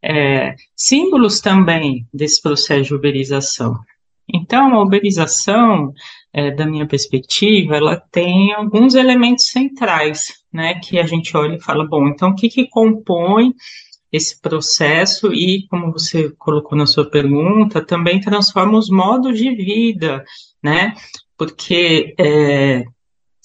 é, 0.04 0.56
símbolos 0.76 1.40
também 1.40 2.08
desse 2.12 2.42
processo 2.42 2.86
de 2.86 2.96
uberização. 2.96 3.80
Então, 4.34 4.74
a 4.74 4.82
uberização, 4.82 5.94
é, 6.34 6.50
da 6.50 6.66
minha 6.66 6.88
perspectiva, 6.88 7.76
ela 7.76 8.02
tem 8.12 8.52
alguns 8.54 8.96
elementos 8.96 9.48
centrais, 9.48 10.34
né, 10.52 10.76
que 10.76 10.98
a 10.98 11.06
gente 11.06 11.36
olha 11.38 11.56
e 11.56 11.62
fala, 11.62 11.86
bom, 11.86 12.08
então 12.08 12.32
o 12.32 12.36
que, 12.36 12.50
que 12.50 12.68
compõe 12.68 13.54
esse 14.12 14.40
processo 14.40 15.34
e, 15.34 15.68
como 15.68 15.92
você 15.92 16.30
colocou 16.38 16.78
na 16.78 16.86
sua 16.86 17.10
pergunta, 17.10 17.84
também 17.84 18.20
transforma 18.20 18.78
os 18.78 18.90
modos 18.90 19.38
de 19.38 19.56
vida, 19.56 20.24
né, 20.62 20.94
porque 21.38 22.14
é, 22.20 22.84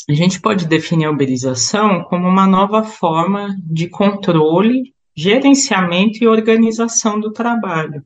a 0.08 0.12
gente 0.12 0.40
pode 0.40 0.66
definir 0.66 1.06
a 1.06 1.10
uberização 1.10 2.04
como 2.04 2.28
uma 2.28 2.46
nova 2.46 2.82
forma 2.82 3.56
de 3.62 3.88
controle, 3.88 4.92
gerenciamento 5.14 6.22
e 6.22 6.28
organização 6.28 7.18
do 7.18 7.32
trabalho. 7.32 8.02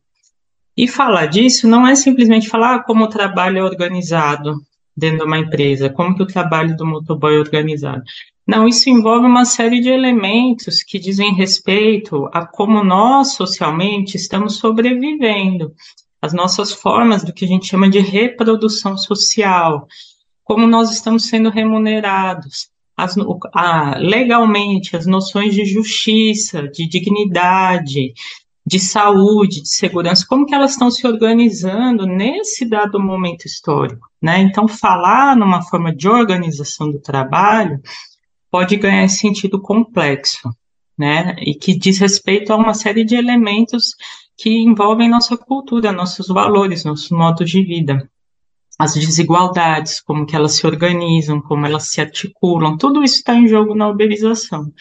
E 0.76 0.87
falar 0.88 1.26
disso 1.26 1.69
não 1.69 1.87
é 1.87 1.95
simplesmente 1.95 2.49
falar 2.49 2.76
ah, 2.76 2.83
como 2.83 3.05
o 3.05 3.09
trabalho 3.09 3.59
é 3.59 3.62
organizado 3.62 4.55
dentro 4.97 5.19
de 5.19 5.25
uma 5.25 5.38
empresa, 5.38 5.90
como 5.90 6.14
que 6.14 6.23
o 6.23 6.26
trabalho 6.26 6.76
do 6.76 6.87
motoboy 6.87 7.35
é 7.35 7.38
organizado. 7.38 8.02
Não, 8.50 8.66
isso 8.66 8.90
envolve 8.90 9.28
uma 9.28 9.45
série 9.45 9.78
de 9.78 9.88
elementos 9.88 10.83
que 10.83 10.99
dizem 10.99 11.33
respeito 11.33 12.28
a 12.33 12.45
como 12.45 12.83
nós 12.83 13.35
socialmente 13.35 14.16
estamos 14.16 14.57
sobrevivendo, 14.57 15.73
as 16.21 16.33
nossas 16.33 16.73
formas 16.73 17.23
do 17.23 17.33
que 17.33 17.45
a 17.45 17.49
gente 17.49 17.69
chama 17.69 17.88
de 17.88 18.00
reprodução 18.00 18.99
social, 18.99 19.87
como 20.42 20.66
nós 20.66 20.90
estamos 20.90 21.26
sendo 21.26 21.49
remunerados, 21.49 22.71
as, 22.97 23.14
a, 23.54 23.97
legalmente, 23.99 24.97
as 24.97 25.07
noções 25.07 25.54
de 25.54 25.64
justiça, 25.64 26.66
de 26.66 26.88
dignidade, 26.88 28.12
de 28.66 28.80
saúde, 28.80 29.62
de 29.62 29.69
segurança, 29.69 30.26
como 30.28 30.45
que 30.45 30.57
elas 30.57 30.73
estão 30.73 30.90
se 30.90 31.07
organizando 31.07 32.04
nesse 32.04 32.69
dado 32.69 32.99
momento 32.99 33.47
histórico, 33.47 34.09
né? 34.21 34.40
Então, 34.40 34.66
falar 34.66 35.37
numa 35.37 35.62
forma 35.62 35.95
de 35.95 36.09
organização 36.09 36.90
do 36.90 36.99
trabalho 36.99 37.80
pode 38.50 38.76
ganhar 38.76 39.04
esse 39.04 39.19
sentido 39.19 39.61
complexo, 39.61 40.50
né? 40.99 41.37
E 41.38 41.54
que 41.54 41.78
diz 41.78 41.99
respeito 41.99 42.52
a 42.52 42.57
uma 42.57 42.75
série 42.75 43.04
de 43.04 43.14
elementos 43.14 43.95
que 44.37 44.50
envolvem 44.50 45.09
nossa 45.09 45.37
cultura, 45.37 45.92
nossos 45.92 46.28
valores, 46.28 46.85
nossos 46.85 47.11
modos 47.11 47.50
de 47.50 47.62
vida 47.62 48.11
as 48.80 48.95
desigualdades, 48.95 50.00
como 50.00 50.25
que 50.25 50.35
elas 50.35 50.52
se 50.52 50.66
organizam, 50.66 51.38
como 51.38 51.66
elas 51.66 51.88
se 51.88 52.00
articulam, 52.00 52.78
tudo 52.78 53.04
isso 53.04 53.16
está 53.16 53.35
em 53.35 53.47
jogo 53.47 53.75
na 53.75 53.87
uberização. 53.87 54.73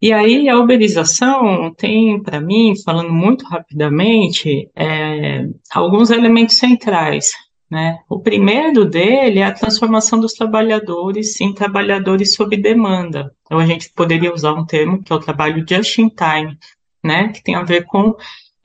E 0.00 0.14
aí 0.14 0.48
a 0.48 0.58
uberização 0.58 1.74
tem, 1.74 2.22
para 2.22 2.40
mim, 2.40 2.72
falando 2.82 3.12
muito 3.12 3.44
rapidamente, 3.44 4.70
é, 4.74 5.46
alguns 5.70 6.08
elementos 6.08 6.56
centrais. 6.56 7.32
Né? 7.70 7.98
O 8.08 8.20
primeiro 8.20 8.84
dele 8.84 9.40
é 9.40 9.44
a 9.44 9.52
transformação 9.52 10.20
dos 10.20 10.34
trabalhadores 10.34 11.40
em 11.40 11.52
trabalhadores 11.52 12.34
sob 12.34 12.56
demanda. 12.56 13.34
Então 13.42 13.58
a 13.58 13.66
gente 13.66 13.90
poderia 13.92 14.32
usar 14.32 14.52
um 14.52 14.64
termo 14.64 15.02
que 15.02 15.12
é 15.12 15.16
o 15.16 15.20
trabalho 15.20 15.64
just 15.68 15.98
in 15.98 16.08
time, 16.08 16.56
né? 17.02 17.28
que 17.28 17.42
tem 17.42 17.56
a 17.56 17.64
ver 17.64 17.84
com 17.86 18.14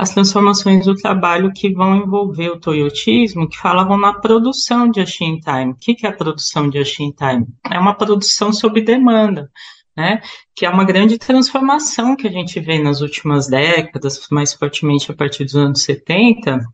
as 0.01 0.09
transformações 0.09 0.85
do 0.85 0.95
trabalho 0.95 1.53
que 1.53 1.71
vão 1.71 1.95
envolver 1.95 2.49
o 2.49 2.59
toyotismo, 2.59 3.47
que 3.47 3.55
falavam 3.55 3.99
na 3.99 4.13
produção 4.13 4.89
de 4.89 4.99
just 4.99 5.21
in 5.21 5.39
time. 5.39 5.73
O 5.73 5.75
que 5.75 5.95
é 6.03 6.09
a 6.09 6.11
produção 6.11 6.67
de 6.67 6.79
just 6.79 6.99
in 6.99 7.11
time? 7.11 7.45
É 7.69 7.77
uma 7.77 7.93
produção 7.93 8.51
sob 8.51 8.81
demanda, 8.81 9.51
né? 9.95 10.19
Que 10.55 10.65
é 10.65 10.69
uma 10.71 10.83
grande 10.83 11.19
transformação 11.19 12.15
que 12.15 12.27
a 12.27 12.31
gente 12.31 12.59
vê 12.59 12.79
nas 12.79 13.01
últimas 13.01 13.47
décadas, 13.47 14.27
mais 14.31 14.53
fortemente 14.53 15.11
a 15.11 15.15
partir 15.15 15.43
dos 15.45 15.55
anos 15.55 15.83
70, 15.83 16.65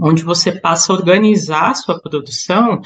onde 0.00 0.22
você 0.22 0.52
passa 0.52 0.92
a 0.92 0.96
organizar 0.96 1.70
a 1.70 1.74
sua 1.74 2.00
produção 2.00 2.80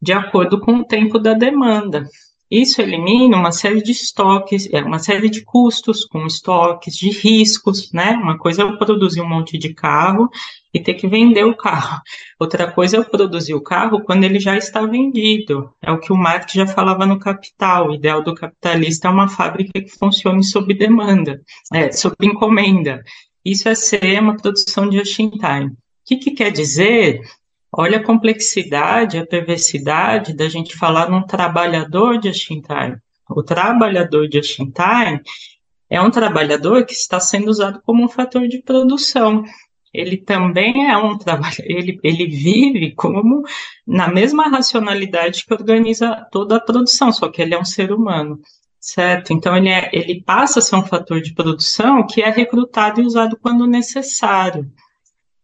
de 0.00 0.12
acordo 0.12 0.60
com 0.60 0.78
o 0.78 0.84
tempo 0.84 1.18
da 1.18 1.34
demanda. 1.34 2.08
Isso 2.50 2.80
elimina 2.80 3.36
uma 3.36 3.52
série 3.52 3.82
de 3.82 3.92
estoques, 3.92 4.72
é, 4.72 4.80
uma 4.80 4.98
série 4.98 5.28
de 5.28 5.42
custos 5.42 6.06
com 6.06 6.26
estoques, 6.26 6.96
de 6.96 7.10
riscos, 7.10 7.92
né? 7.92 8.12
Uma 8.12 8.38
coisa 8.38 8.62
é 8.62 8.64
eu 8.64 8.78
produzir 8.78 9.20
um 9.20 9.28
monte 9.28 9.58
de 9.58 9.74
carro 9.74 10.30
e 10.72 10.80
ter 10.80 10.94
que 10.94 11.06
vender 11.06 11.44
o 11.44 11.54
carro. 11.54 12.00
Outra 12.40 12.72
coisa 12.72 12.96
é 12.96 13.00
eu 13.00 13.04
produzir 13.04 13.52
o 13.52 13.60
carro 13.60 14.02
quando 14.02 14.24
ele 14.24 14.40
já 14.40 14.56
está 14.56 14.80
vendido. 14.86 15.70
É 15.82 15.92
o 15.92 16.00
que 16.00 16.10
o 16.10 16.16
Marx 16.16 16.52
já 16.54 16.66
falava 16.66 17.04
no 17.04 17.18
Capital. 17.18 17.90
O 17.90 17.94
ideal 17.94 18.22
do 18.22 18.34
capitalista 18.34 19.08
é 19.08 19.10
uma 19.10 19.28
fábrica 19.28 19.82
que 19.82 19.98
funcione 19.98 20.42
sob 20.42 20.72
demanda, 20.72 21.42
é, 21.74 21.92
sob 21.92 22.16
encomenda. 22.22 23.02
Isso 23.44 23.68
é 23.68 23.74
ser 23.74 24.22
uma 24.22 24.36
produção 24.36 24.88
de 24.88 24.98
just 24.98 25.18
in 25.18 25.30
time. 25.30 25.66
O 25.66 25.76
que, 26.08 26.16
que 26.16 26.30
quer 26.30 26.50
dizer? 26.50 27.20
Olha 27.70 27.98
a 27.98 28.02
complexidade, 28.02 29.18
a 29.18 29.26
perversidade 29.26 30.34
da 30.34 30.48
gente 30.48 30.74
falar 30.74 31.10
num 31.10 31.22
trabalhador 31.22 32.18
de 32.18 32.32
time. 32.32 32.62
O 33.28 33.42
trabalhador 33.42 34.26
de 34.26 34.40
time 34.40 34.72
é 35.90 36.00
um 36.00 36.10
trabalhador 36.10 36.86
que 36.86 36.94
está 36.94 37.20
sendo 37.20 37.48
usado 37.48 37.82
como 37.84 38.04
um 38.04 38.08
fator 38.08 38.48
de 38.48 38.62
produção. 38.62 39.44
Ele 39.92 40.16
também 40.16 40.90
é 40.90 40.96
um 40.96 41.18
trabalho, 41.18 41.56
ele, 41.64 41.98
ele 42.02 42.26
vive 42.26 42.94
como 42.94 43.42
na 43.86 44.08
mesma 44.08 44.48
racionalidade 44.48 45.44
que 45.44 45.52
organiza 45.52 46.26
toda 46.32 46.56
a 46.56 46.60
produção, 46.60 47.12
só 47.12 47.28
que 47.28 47.42
ele 47.42 47.54
é 47.54 47.58
um 47.58 47.64
ser 47.64 47.92
humano, 47.92 48.40
certo? 48.80 49.32
Então 49.32 49.54
ele, 49.54 49.68
é, 49.68 49.90
ele 49.92 50.22
passa 50.22 50.58
a 50.58 50.62
ser 50.62 50.76
um 50.76 50.86
fator 50.86 51.20
de 51.20 51.34
produção 51.34 52.06
que 52.06 52.22
é 52.22 52.30
recrutado 52.30 53.00
e 53.00 53.04
usado 53.04 53.38
quando 53.42 53.66
necessário. 53.66 54.70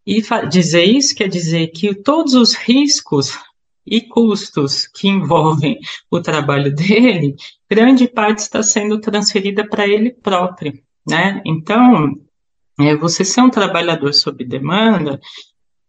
E 0.05 0.21
dizer 0.49 0.83
isso 0.83 1.15
quer 1.15 1.27
dizer 1.27 1.67
que 1.67 1.93
todos 1.95 2.35
os 2.35 2.53
riscos 2.53 3.37
e 3.85 4.01
custos 4.01 4.87
que 4.87 5.07
envolvem 5.07 5.79
o 6.09 6.21
trabalho 6.21 6.73
dele, 6.73 7.35
grande 7.69 8.07
parte 8.07 8.39
está 8.39 8.61
sendo 8.63 8.99
transferida 8.99 9.67
para 9.67 9.87
ele 9.87 10.11
próprio, 10.11 10.73
né? 11.07 11.41
Então, 11.45 12.15
é, 12.79 12.95
você 12.95 13.23
ser 13.23 13.41
um 13.41 13.49
trabalhador 13.49 14.13
sob 14.13 14.43
demanda 14.43 15.19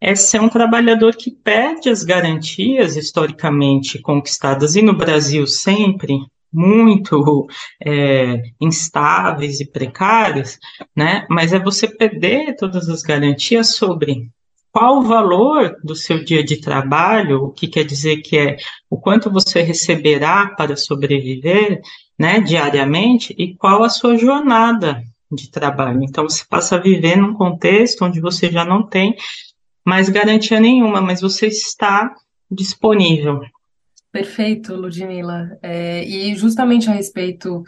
é 0.00 0.14
ser 0.14 0.40
um 0.40 0.48
trabalhador 0.48 1.16
que 1.16 1.30
perde 1.30 1.88
as 1.88 2.04
garantias 2.04 2.96
historicamente 2.96 3.98
conquistadas, 3.98 4.76
e 4.76 4.82
no 4.82 4.94
Brasil 4.94 5.46
sempre, 5.46 6.18
muito 6.52 7.46
é, 7.84 8.42
instáveis 8.60 9.60
e 9.60 9.66
precárias, 9.66 10.58
né? 10.94 11.26
Mas 11.28 11.52
é 11.52 11.58
você 11.58 11.88
perder 11.88 12.56
todas 12.56 12.88
as 12.88 13.02
garantias 13.02 13.74
sobre 13.74 14.30
qual 14.72 14.98
o 14.98 15.02
valor 15.02 15.74
do 15.82 15.96
seu 15.96 16.22
dia 16.22 16.44
de 16.44 16.60
trabalho, 16.60 17.44
o 17.44 17.50
que 17.50 17.66
quer 17.66 17.84
dizer 17.84 18.18
que 18.18 18.36
é 18.36 18.56
o 18.90 18.98
quanto 18.98 19.30
você 19.30 19.62
receberá 19.62 20.48
para 20.48 20.76
sobreviver, 20.76 21.80
né, 22.18 22.40
diariamente, 22.40 23.34
e 23.38 23.54
qual 23.54 23.82
a 23.82 23.88
sua 23.88 24.18
jornada 24.18 25.02
de 25.32 25.50
trabalho. 25.50 26.02
Então, 26.02 26.24
você 26.24 26.44
passa 26.48 26.76
a 26.76 26.80
viver 26.80 27.16
num 27.16 27.32
contexto 27.32 28.04
onde 28.04 28.20
você 28.20 28.50
já 28.50 28.66
não 28.66 28.82
tem 28.86 29.16
mais 29.82 30.08
garantia 30.10 30.60
nenhuma, 30.60 31.00
mas 31.00 31.22
você 31.22 31.46
está 31.46 32.14
disponível 32.50 33.40
Perfeito, 34.16 34.74
Ludmila. 34.74 35.58
É, 35.62 36.02
e 36.02 36.34
justamente 36.34 36.88
a 36.88 36.94
respeito 36.94 37.62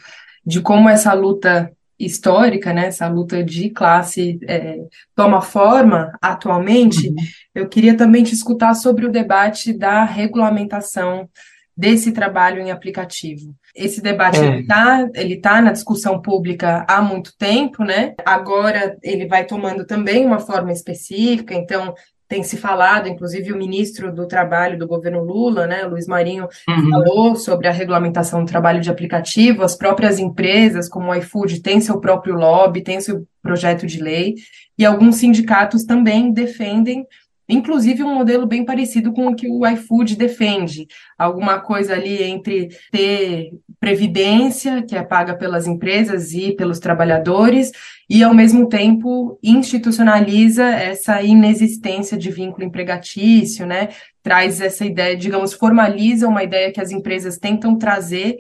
de 0.47 0.63
como 0.63 0.89
essa 0.89 1.13
luta 1.13 1.71
histórica, 1.99 2.73
né, 2.73 2.87
essa 2.87 3.07
luta 3.07 3.45
de 3.45 3.69
classe 3.69 4.39
é, 4.49 4.79
toma 5.15 5.43
forma 5.43 6.11
atualmente, 6.23 7.09
uhum. 7.09 7.17
eu 7.55 7.69
queria 7.69 7.95
também 7.95 8.25
te 8.25 8.33
escutar 8.33 8.73
sobre 8.73 9.05
o 9.05 9.11
debate 9.11 9.75
da 9.75 10.05
regulamentação 10.05 11.29
desse 11.77 12.13
trabalho 12.13 12.63
em 12.63 12.71
aplicativo. 12.71 13.55
Esse 13.77 14.01
debate 14.01 14.41
é. 14.41 14.61
está 14.61 15.07
ele 15.15 15.37
tá 15.37 15.61
na 15.61 15.71
discussão 15.71 16.21
pública 16.23 16.87
há 16.89 17.03
muito 17.03 17.37
tempo, 17.37 17.85
né? 17.85 18.15
Agora 18.25 18.97
ele 19.03 19.27
vai 19.27 19.45
tomando 19.45 19.85
também 19.85 20.25
uma 20.25 20.39
forma 20.39 20.73
específica, 20.73 21.55
então 21.55 21.95
tem 22.29 22.43
se 22.43 22.59
falado, 22.59 23.09
inclusive 23.09 23.53
o 23.53 23.57
ministro 23.57 24.15
do 24.15 24.29
Trabalho 24.29 24.79
do 24.79 24.87
governo 24.87 25.25
Lula, 25.25 25.67
né, 25.67 25.85
Luiz 25.85 26.07
Marinho, 26.07 26.47
uhum. 26.69 26.91
falou 26.91 27.37
sobre 27.37 27.67
a 27.67 27.73
regulamentação 27.73 28.45
do 28.45 28.51
trabalho 28.51 28.83
de 28.83 28.91
aplicativo, 28.91 29.63
as 29.63 29.75
próprias 29.75 30.19
empresas, 30.19 30.89
como 30.89 31.11
o 31.11 31.15
iFood, 31.15 31.63
têm 31.63 31.81
seu 31.81 31.99
próprio 31.99 32.35
lobby, 32.35 32.83
têm 32.83 33.01
seu 33.01 33.27
projeto 33.43 33.87
de 33.87 34.03
lei, 34.03 34.35
e 34.79 34.85
alguns 34.85 35.17
sindicatos 35.17 35.85
também 35.85 36.31
defendem 36.31 37.07
Inclusive 37.49 38.03
um 38.03 38.15
modelo 38.15 38.47
bem 38.47 38.65
parecido 38.65 39.13
com 39.13 39.29
o 39.29 39.35
que 39.35 39.49
o 39.49 39.67
iFood 39.67 40.17
defende, 40.17 40.87
alguma 41.17 41.59
coisa 41.61 41.95
ali 41.95 42.23
entre 42.23 42.69
ter 42.93 43.53
previdência, 43.81 44.83
que 44.83 44.95
é 44.95 45.03
paga 45.03 45.35
pelas 45.35 45.67
empresas 45.67 46.33
e 46.33 46.53
pelos 46.53 46.79
trabalhadores, 46.79 47.73
e 48.11 48.23
ao 48.23 48.35
mesmo 48.35 48.69
tempo 48.69 49.39
institucionaliza 49.43 50.65
essa 50.65 51.23
inexistência 51.23 52.19
de 52.19 52.31
vínculo 52.31 52.67
empregatício, 52.67 53.67
né? 53.67 53.89
Traz 54.23 54.61
essa 54.61 54.85
ideia, 54.85 55.17
digamos, 55.17 55.55
formaliza 55.55 56.29
uma 56.29 56.43
ideia 56.43 56.73
que 56.73 56.81
as 56.81 56.91
empresas 56.91 57.39
tentam 57.39 57.77
trazer 57.77 58.37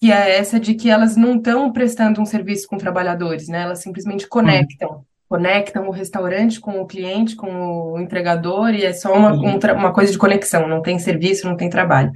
que 0.00 0.12
é 0.12 0.36
essa 0.36 0.60
de 0.60 0.74
que 0.74 0.90
elas 0.90 1.16
não 1.16 1.36
estão 1.36 1.72
prestando 1.72 2.20
um 2.20 2.26
serviço 2.26 2.68
com 2.68 2.76
trabalhadores, 2.76 3.48
né? 3.48 3.62
Elas 3.62 3.80
simplesmente 3.80 4.28
conectam 4.28 5.02
conectam 5.28 5.88
o 5.88 5.90
restaurante 5.90 6.60
com 6.60 6.80
o 6.80 6.86
cliente, 6.86 7.36
com 7.36 7.92
o 7.92 7.98
entregador, 7.98 8.70
e 8.70 8.84
é 8.84 8.92
só 8.92 9.12
uma, 9.12 9.32
um, 9.32 9.58
uma 9.76 9.92
coisa 9.92 10.12
de 10.12 10.18
conexão, 10.18 10.68
não 10.68 10.82
tem 10.82 10.98
serviço, 10.98 11.46
não 11.46 11.56
tem 11.56 11.70
trabalho. 11.70 12.12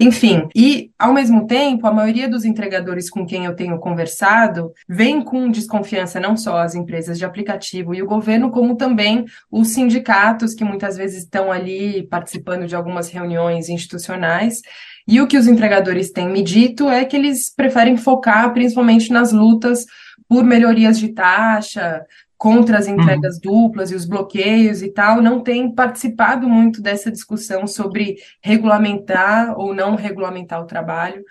Enfim, 0.00 0.48
e 0.54 0.92
ao 0.96 1.12
mesmo 1.12 1.44
tempo, 1.44 1.84
a 1.84 1.92
maioria 1.92 2.28
dos 2.28 2.44
entregadores 2.44 3.10
com 3.10 3.26
quem 3.26 3.46
eu 3.46 3.56
tenho 3.56 3.76
conversado 3.80 4.72
vem 4.88 5.20
com 5.20 5.50
desconfiança 5.50 6.20
não 6.20 6.36
só 6.36 6.58
as 6.58 6.76
empresas 6.76 7.18
de 7.18 7.24
aplicativo 7.24 7.92
e 7.92 8.00
o 8.00 8.06
governo, 8.06 8.52
como 8.52 8.76
também 8.76 9.24
os 9.50 9.68
sindicatos 9.70 10.54
que 10.54 10.62
muitas 10.62 10.96
vezes 10.96 11.24
estão 11.24 11.50
ali 11.50 12.06
participando 12.06 12.64
de 12.64 12.76
algumas 12.76 13.08
reuniões 13.08 13.68
institucionais. 13.68 14.60
E 15.06 15.20
o 15.20 15.26
que 15.26 15.36
os 15.36 15.48
entregadores 15.48 16.12
têm 16.12 16.28
me 16.28 16.44
dito 16.44 16.88
é 16.88 17.04
que 17.04 17.16
eles 17.16 17.52
preferem 17.52 17.96
focar 17.96 18.52
principalmente 18.52 19.12
nas 19.12 19.32
lutas 19.32 19.84
por 20.28 20.44
melhorias 20.44 20.96
de 20.96 21.08
taxa, 21.08 22.04
contra 22.38 22.78
as 22.78 22.86
entregas 22.86 23.34
uhum. 23.34 23.40
duplas 23.42 23.90
e 23.90 23.96
os 23.96 24.06
bloqueios 24.06 24.80
e 24.80 24.90
tal, 24.90 25.20
não 25.20 25.40
tem 25.40 25.74
participado 25.74 26.48
muito 26.48 26.80
dessa 26.80 27.10
discussão 27.10 27.66
sobre 27.66 28.16
regulamentar 28.40 29.58
ou 29.58 29.74
não 29.74 29.96
regulamentar 29.96 30.62
o 30.62 30.66
trabalho. 30.66 31.24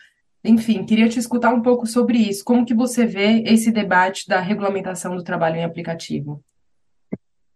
Enfim, 0.44 0.86
queria 0.86 1.08
te 1.08 1.18
escutar 1.18 1.54
um 1.54 1.62
pouco 1.62 1.88
sobre 1.88 2.18
isso. 2.18 2.44
Como 2.44 2.66
que 2.66 2.74
você 2.74 3.06
vê 3.06 3.42
esse 3.46 3.72
debate 3.72 4.28
da 4.28 4.42
regulamentação 4.42 5.16
do 5.16 5.24
trabalho 5.24 5.56
em 5.56 5.64
aplicativo? 5.64 6.44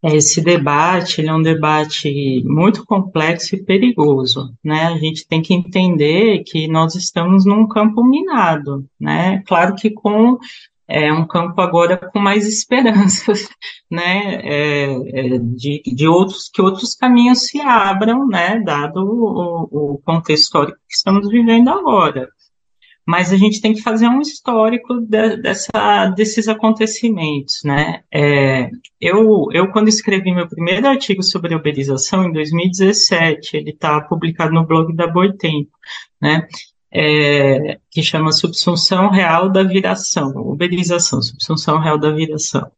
Esse 0.04 0.42
debate 0.42 1.24
é 1.24 1.32
um 1.32 1.44
debate 1.44 2.42
muito 2.44 2.84
complexo 2.86 3.56
e 3.56 3.64
perigoso, 3.64 4.52
né? 4.64 4.88
A 4.88 4.98
gente 4.98 5.28
tem 5.28 5.44
que 5.44 5.54
entender 5.54 6.44
que 6.44 6.68
nós 6.68 6.96
estamos 6.96 7.46
num 7.46 7.68
campo 7.68 8.04
minado, 8.04 8.84
né? 9.00 9.44
Claro 9.46 9.76
que 9.76 9.92
com 9.92 10.40
é 10.92 11.14
um 11.14 11.26
campo 11.26 11.60
agora 11.62 11.96
com 11.98 12.20
mais 12.20 12.46
esperanças, 12.46 13.48
né, 13.90 14.42
é, 14.44 14.84
é, 14.92 15.38
de, 15.40 15.82
de 15.86 16.08
outros, 16.08 16.50
que 16.54 16.62
outros 16.62 16.94
caminhos 16.94 17.46
se 17.48 17.62
abram, 17.62 18.28
né, 18.28 18.60
dado 18.60 18.98
o, 18.98 19.94
o 19.94 20.02
contexto 20.04 20.44
histórico 20.44 20.78
que 20.88 20.96
estamos 20.96 21.30
vivendo 21.30 21.70
agora. 21.70 22.28
Mas 23.08 23.34
a 23.34 23.38
gente 23.38 23.62
tem 23.62 23.74
que 23.74 23.82
fazer 23.82 24.08
um 24.08 24.22
histórico 24.22 25.00
de, 25.00 25.38
dessa, 25.38 26.08
desses 26.16 26.48
acontecimentos, 26.48 27.62
né. 27.64 28.02
É, 28.14 28.70
eu, 29.00 29.48
eu, 29.54 29.72
quando 29.72 29.88
escrevi 29.88 30.34
meu 30.34 30.48
primeiro 30.48 30.88
artigo 30.88 31.24
sobre 31.24 31.56
uberização, 31.56 32.26
em 32.26 32.34
2017, 32.34 33.56
ele 33.56 33.72
está 33.72 34.02
publicado 34.02 34.54
no 34.54 34.66
blog 34.68 34.94
da 34.94 35.08
Boitempo, 35.08 35.72
né, 36.22 36.48
é, 36.94 37.80
que 37.90 38.04
chama 38.04 38.32
subsunção 38.32 39.10
real 39.10 39.50
da 39.50 39.64
viração, 39.64 40.34
uberização, 40.36 41.22
subsunção 41.22 41.80
real 41.80 41.98
da 41.98 42.12
viração. 42.12 42.70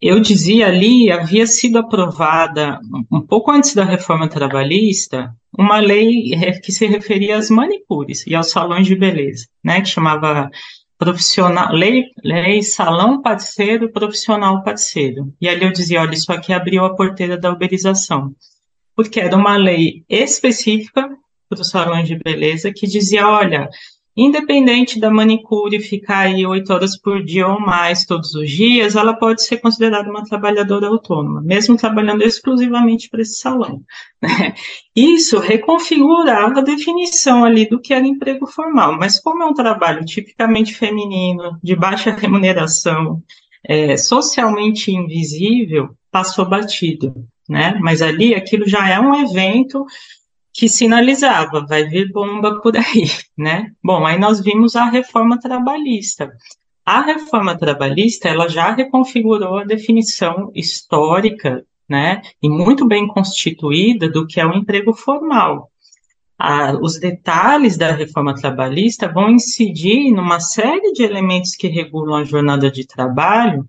Eu 0.00 0.20
dizia 0.20 0.66
ali, 0.66 1.10
havia 1.10 1.46
sido 1.46 1.78
aprovada, 1.78 2.78
um 3.10 3.20
pouco 3.20 3.50
antes 3.50 3.74
da 3.74 3.82
reforma 3.82 4.28
trabalhista, 4.28 5.34
uma 5.58 5.78
lei 5.78 6.30
que 6.62 6.70
se 6.70 6.86
referia 6.86 7.36
às 7.36 7.50
manicures 7.50 8.26
e 8.26 8.34
aos 8.34 8.50
salões 8.50 8.86
de 8.86 8.94
beleza, 8.94 9.46
né, 9.64 9.80
que 9.80 9.88
chamava 9.88 10.50
profissional, 10.98 11.72
lei, 11.72 12.04
lei 12.22 12.62
salão 12.62 13.22
parceiro, 13.22 13.90
profissional 13.90 14.62
parceiro. 14.62 15.32
E 15.40 15.48
ali 15.48 15.64
eu 15.64 15.72
dizia, 15.72 16.00
olha, 16.02 16.14
isso 16.14 16.30
aqui 16.30 16.52
abriu 16.52 16.84
a 16.84 16.94
porteira 16.94 17.36
da 17.36 17.50
uberização, 17.50 18.34
porque 18.94 19.18
era 19.18 19.36
uma 19.36 19.56
lei 19.56 20.04
específica 20.08 21.08
para 21.48 21.60
os 21.60 21.68
salões 21.68 22.08
de 22.08 22.16
beleza 22.16 22.72
que 22.72 22.86
dizia, 22.86 23.26
olha, 23.26 23.68
independente 24.16 24.98
da 24.98 25.10
manicure 25.10 25.78
ficar 25.78 26.20
aí 26.20 26.46
oito 26.46 26.72
horas 26.72 26.98
por 26.98 27.22
dia 27.22 27.46
ou 27.46 27.60
mais 27.60 28.06
todos 28.06 28.34
os 28.34 28.50
dias, 28.50 28.96
ela 28.96 29.12
pode 29.12 29.42
ser 29.42 29.58
considerada 29.58 30.08
uma 30.08 30.24
trabalhadora 30.24 30.88
autônoma, 30.88 31.42
mesmo 31.42 31.76
trabalhando 31.76 32.22
exclusivamente 32.22 33.10
para 33.10 33.20
esse 33.20 33.38
salão. 33.38 33.82
Né? 34.22 34.54
Isso 34.96 35.38
reconfigurava 35.38 36.60
a 36.60 36.62
definição 36.62 37.44
ali 37.44 37.68
do 37.68 37.78
que 37.78 37.92
era 37.92 38.06
emprego 38.06 38.46
formal, 38.46 38.96
mas 38.98 39.20
como 39.20 39.42
é 39.42 39.46
um 39.46 39.52
trabalho 39.52 40.02
tipicamente 40.06 40.74
feminino, 40.74 41.60
de 41.62 41.76
baixa 41.76 42.12
remuneração, 42.12 43.22
é, 43.62 43.96
socialmente 43.98 44.90
invisível, 44.90 45.90
passou 46.10 46.48
batido. 46.48 47.14
Né? 47.48 47.78
Mas 47.80 48.00
ali 48.00 48.34
aquilo 48.34 48.66
já 48.66 48.88
é 48.88 48.98
um 48.98 49.14
evento 49.14 49.84
que 50.56 50.68
sinalizava, 50.68 51.66
vai 51.66 51.84
vir 51.84 52.10
bomba 52.10 52.60
por 52.60 52.76
aí, 52.76 53.10
né? 53.36 53.70
Bom, 53.82 54.06
aí 54.06 54.18
nós 54.18 54.40
vimos 54.40 54.74
a 54.74 54.86
reforma 54.86 55.38
trabalhista. 55.38 56.32
A 56.84 57.02
reforma 57.02 57.58
trabalhista, 57.58 58.28
ela 58.28 58.48
já 58.48 58.72
reconfigurou 58.72 59.58
a 59.58 59.64
definição 59.64 60.50
histórica, 60.54 61.64
né, 61.88 62.20
e 62.42 62.48
muito 62.48 62.86
bem 62.86 63.06
constituída 63.06 64.08
do 64.08 64.26
que 64.26 64.40
é 64.40 64.46
o 64.46 64.54
emprego 64.54 64.92
formal. 64.92 65.70
Os 66.82 66.98
detalhes 66.98 67.76
da 67.76 67.92
reforma 67.92 68.34
trabalhista 68.34 69.08
vão 69.08 69.30
incidir 69.30 70.10
numa 70.12 70.38
série 70.38 70.92
de 70.92 71.02
elementos 71.02 71.54
que 71.56 71.68
regulam 71.68 72.16
a 72.16 72.24
jornada 72.24 72.70
de 72.70 72.86
trabalho, 72.86 73.66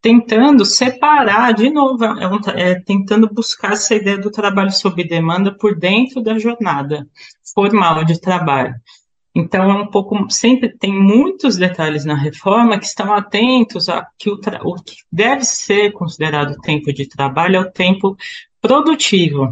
tentando 0.00 0.64
separar, 0.64 1.52
de 1.54 1.70
novo, 1.70 2.04
é, 2.04 2.28
um, 2.28 2.40
é, 2.54 2.80
tentando 2.80 3.28
buscar 3.32 3.72
essa 3.72 3.94
ideia 3.94 4.18
do 4.18 4.30
trabalho 4.30 4.72
sob 4.72 5.02
demanda 5.04 5.56
por 5.56 5.78
dentro 5.78 6.22
da 6.22 6.38
jornada 6.38 7.06
formal 7.54 8.04
de 8.04 8.20
trabalho. 8.20 8.74
Então, 9.34 9.70
é 9.70 9.74
um 9.74 9.86
pouco, 9.86 10.28
sempre 10.30 10.68
tem 10.68 10.92
muitos 10.92 11.56
detalhes 11.56 12.04
na 12.04 12.14
reforma 12.14 12.78
que 12.78 12.84
estão 12.84 13.14
atentos 13.14 13.88
a 13.88 14.06
que 14.18 14.28
o, 14.28 14.38
o 14.64 14.74
que 14.74 14.96
deve 15.10 15.44
ser 15.44 15.92
considerado 15.92 16.60
tempo 16.60 16.92
de 16.92 17.08
trabalho 17.08 17.56
é 17.56 17.60
o 17.60 17.70
tempo 17.70 18.16
produtivo 18.60 19.50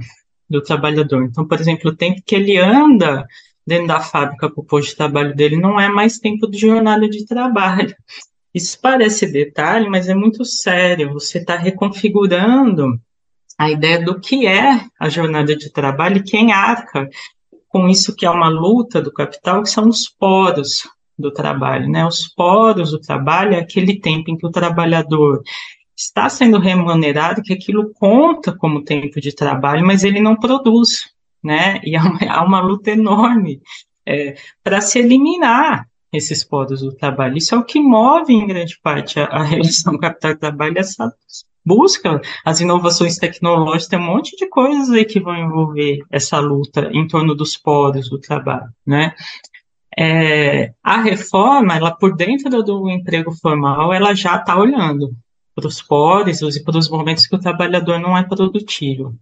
do 0.49 0.61
trabalhador. 0.63 1.25
Então, 1.25 1.47
por 1.47 1.59
exemplo, 1.59 1.91
o 1.91 1.97
tempo 1.97 2.21
que 2.27 2.35
ele 2.35 2.59
anda 2.59 3.27
dentro 3.67 3.87
da 3.87 4.01
fábrica 4.01 4.51
para 4.51 4.61
o 4.61 4.65
posto 4.65 4.91
de 4.91 4.97
trabalho 4.97 5.35
dele 5.35 5.57
não 5.57 5.81
é 5.81 5.89
mais 5.89 6.19
tempo 6.19 6.51
de 6.51 6.59
jornada 6.59 7.09
de 7.09 7.25
trabalho, 7.25 7.95
isso 8.55 8.79
parece 8.81 9.31
detalhe, 9.31 9.89
mas 9.89 10.09
é 10.09 10.15
muito 10.15 10.45
sério. 10.45 11.13
Você 11.13 11.39
está 11.39 11.57
reconfigurando 11.57 13.01
a 13.59 13.71
ideia 13.71 14.03
do 14.03 14.19
que 14.19 14.47
é 14.47 14.81
a 14.99 15.09
jornada 15.09 15.55
de 15.57 15.71
trabalho 15.71 16.19
e 16.19 16.23
quem 16.23 16.53
arca 16.53 17.09
com 17.69 17.89
isso 17.89 18.17
que 18.17 18.27
é 18.27 18.31
uma 18.31 18.49
luta 18.49 19.01
do 19.01 19.13
capital, 19.13 19.63
que 19.63 19.71
são 19.71 19.89
os 19.89 20.09
poros 20.09 20.89
do 21.17 21.31
trabalho, 21.31 21.89
né? 21.89 22.05
Os 22.05 22.27
poros 22.27 22.91
do 22.91 23.01
trabalho 23.01 23.55
é 23.55 23.61
aquele 23.61 24.01
tempo 24.01 24.31
em 24.31 24.37
que 24.37 24.47
o 24.47 24.51
trabalhador 24.51 25.43
está 25.97 26.29
sendo 26.29 26.59
remunerado, 26.59 27.43
que 27.43 27.53
aquilo 27.53 27.93
conta 27.95 28.53
como 28.57 28.83
tempo 28.83 29.21
de 29.21 29.35
trabalho, 29.35 29.87
mas 29.87 30.03
ele 30.03 30.21
não 30.21 30.35
produz, 30.35 31.11
né? 31.43 31.81
E 31.85 31.95
há 31.97 32.03
uma, 32.03 32.19
há 32.29 32.45
uma 32.45 32.61
luta 32.61 32.91
enorme 32.91 33.61
é, 34.07 34.35
para 34.65 34.81
se 34.81 34.99
eliminar 34.99 35.87
esses 36.13 36.45
podos 36.45 36.81
do 36.81 36.93
trabalho. 36.93 37.37
Isso 37.37 37.55
é 37.55 37.59
o 37.59 37.65
que 37.65 37.81
move, 37.81 38.33
em 38.33 38.47
grande 38.47 38.79
parte, 38.83 39.21
a, 39.21 39.25
a 39.27 39.43
relação 39.43 39.99
capital-trabalho, 39.99 40.79
essa 40.79 41.13
busca, 41.65 42.21
as 42.45 42.61
inovações 42.61 43.17
tecnológicas, 43.17 43.87
tem 43.87 43.99
um 43.99 44.05
monte 44.05 44.37
de 44.37 44.49
coisas 44.49 44.91
aí 44.91 45.05
que 45.05 45.21
vão 45.21 45.37
envolver 45.37 45.99
essa 46.11 46.39
luta 46.39 46.91
em 46.93 47.07
torno 47.07 47.35
dos 47.35 47.57
podos 47.57 48.09
do 48.09 48.19
trabalho, 48.19 48.69
né? 48.87 49.15
É, 49.99 50.73
a 50.83 51.01
reforma, 51.03 51.77
ela 51.77 51.91
por 51.91 52.17
dentro 52.17 52.63
do 52.63 52.89
emprego 52.89 53.33
formal, 53.33 53.93
ela 53.93 54.15
já 54.15 54.37
está 54.37 54.57
olhando 54.57 55.15
para 55.55 55.67
os 55.67 55.83
podes 55.83 56.41
e 56.41 56.65
para 56.65 56.79
os 56.79 56.89
momentos 56.89 57.27
que 57.27 57.35
o 57.35 57.41
trabalhador 57.41 57.99
não 57.99 58.17
é 58.17 58.23
produtivo. 58.23 59.15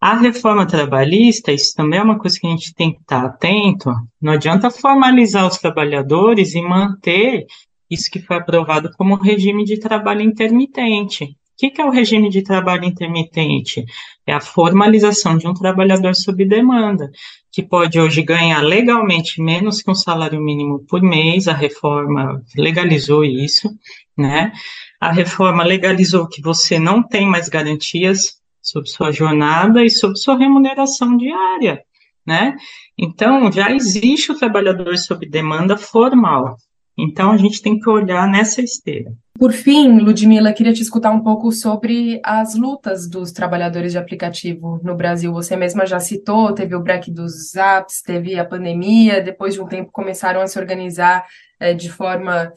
A 0.00 0.14
reforma 0.14 0.66
trabalhista, 0.66 1.52
isso 1.52 1.74
também 1.74 1.98
é 1.98 2.02
uma 2.02 2.18
coisa 2.18 2.38
que 2.38 2.46
a 2.46 2.50
gente 2.50 2.74
tem 2.74 2.92
que 2.92 3.00
estar 3.00 3.24
atento. 3.24 3.90
Não 4.20 4.34
adianta 4.34 4.70
formalizar 4.70 5.46
os 5.46 5.56
trabalhadores 5.56 6.54
e 6.54 6.60
manter 6.60 7.46
isso 7.90 8.10
que 8.10 8.20
foi 8.20 8.36
aprovado 8.36 8.90
como 8.96 9.14
regime 9.14 9.64
de 9.64 9.78
trabalho 9.78 10.20
intermitente. 10.20 11.24
O 11.24 11.36
que, 11.56 11.80
é 11.80 11.84
o 11.86 11.90
regime 11.90 12.28
de 12.28 12.42
trabalho 12.42 12.84
intermitente? 12.84 13.82
É 14.26 14.34
a 14.34 14.40
formalização 14.40 15.38
de 15.38 15.48
um 15.48 15.54
trabalhador 15.54 16.14
sob 16.14 16.44
demanda, 16.44 17.10
que 17.50 17.62
pode 17.62 17.98
hoje 17.98 18.22
ganhar 18.22 18.60
legalmente 18.60 19.40
menos 19.40 19.80
que 19.80 19.90
um 19.90 19.94
salário 19.94 20.38
mínimo 20.38 20.84
por 20.86 21.00
mês. 21.00 21.48
A 21.48 21.54
reforma 21.54 22.42
legalizou 22.54 23.24
isso, 23.24 23.70
né? 24.16 24.52
A 25.00 25.10
reforma 25.10 25.64
legalizou 25.64 26.28
que 26.28 26.42
você 26.42 26.78
não 26.78 27.02
tem 27.02 27.26
mais 27.26 27.48
garantias 27.48 28.36
sobre 28.66 28.90
sua 28.90 29.12
jornada 29.12 29.84
e 29.84 29.90
sobre 29.90 30.18
sua 30.18 30.36
remuneração 30.36 31.16
diária, 31.16 31.82
né? 32.26 32.56
Então, 32.98 33.50
já 33.52 33.70
existe 33.70 34.32
o 34.32 34.38
trabalhador 34.38 34.96
sob 34.98 35.26
demanda 35.28 35.76
formal. 35.76 36.56
Então, 36.98 37.30
a 37.30 37.36
gente 37.36 37.62
tem 37.62 37.78
que 37.78 37.88
olhar 37.88 38.26
nessa 38.26 38.62
esteira. 38.62 39.12
Por 39.38 39.52
fim, 39.52 39.98
Ludmila, 40.00 40.52
queria 40.52 40.72
te 40.72 40.80
escutar 40.80 41.10
um 41.10 41.22
pouco 41.22 41.52
sobre 41.52 42.18
as 42.24 42.54
lutas 42.54 43.06
dos 43.06 43.32
trabalhadores 43.32 43.92
de 43.92 43.98
aplicativo 43.98 44.80
no 44.82 44.96
Brasil. 44.96 45.30
Você 45.34 45.54
mesma 45.56 45.84
já 45.84 46.00
citou, 46.00 46.54
teve 46.54 46.74
o 46.74 46.80
break 46.80 47.10
dos 47.10 47.54
apps, 47.54 48.00
teve 48.00 48.38
a 48.38 48.46
pandemia, 48.46 49.22
depois 49.22 49.52
de 49.52 49.60
um 49.60 49.66
tempo 49.66 49.92
começaram 49.92 50.40
a 50.40 50.46
se 50.46 50.58
organizar 50.58 51.26
é, 51.60 51.74
de 51.74 51.90
forma 51.90 52.50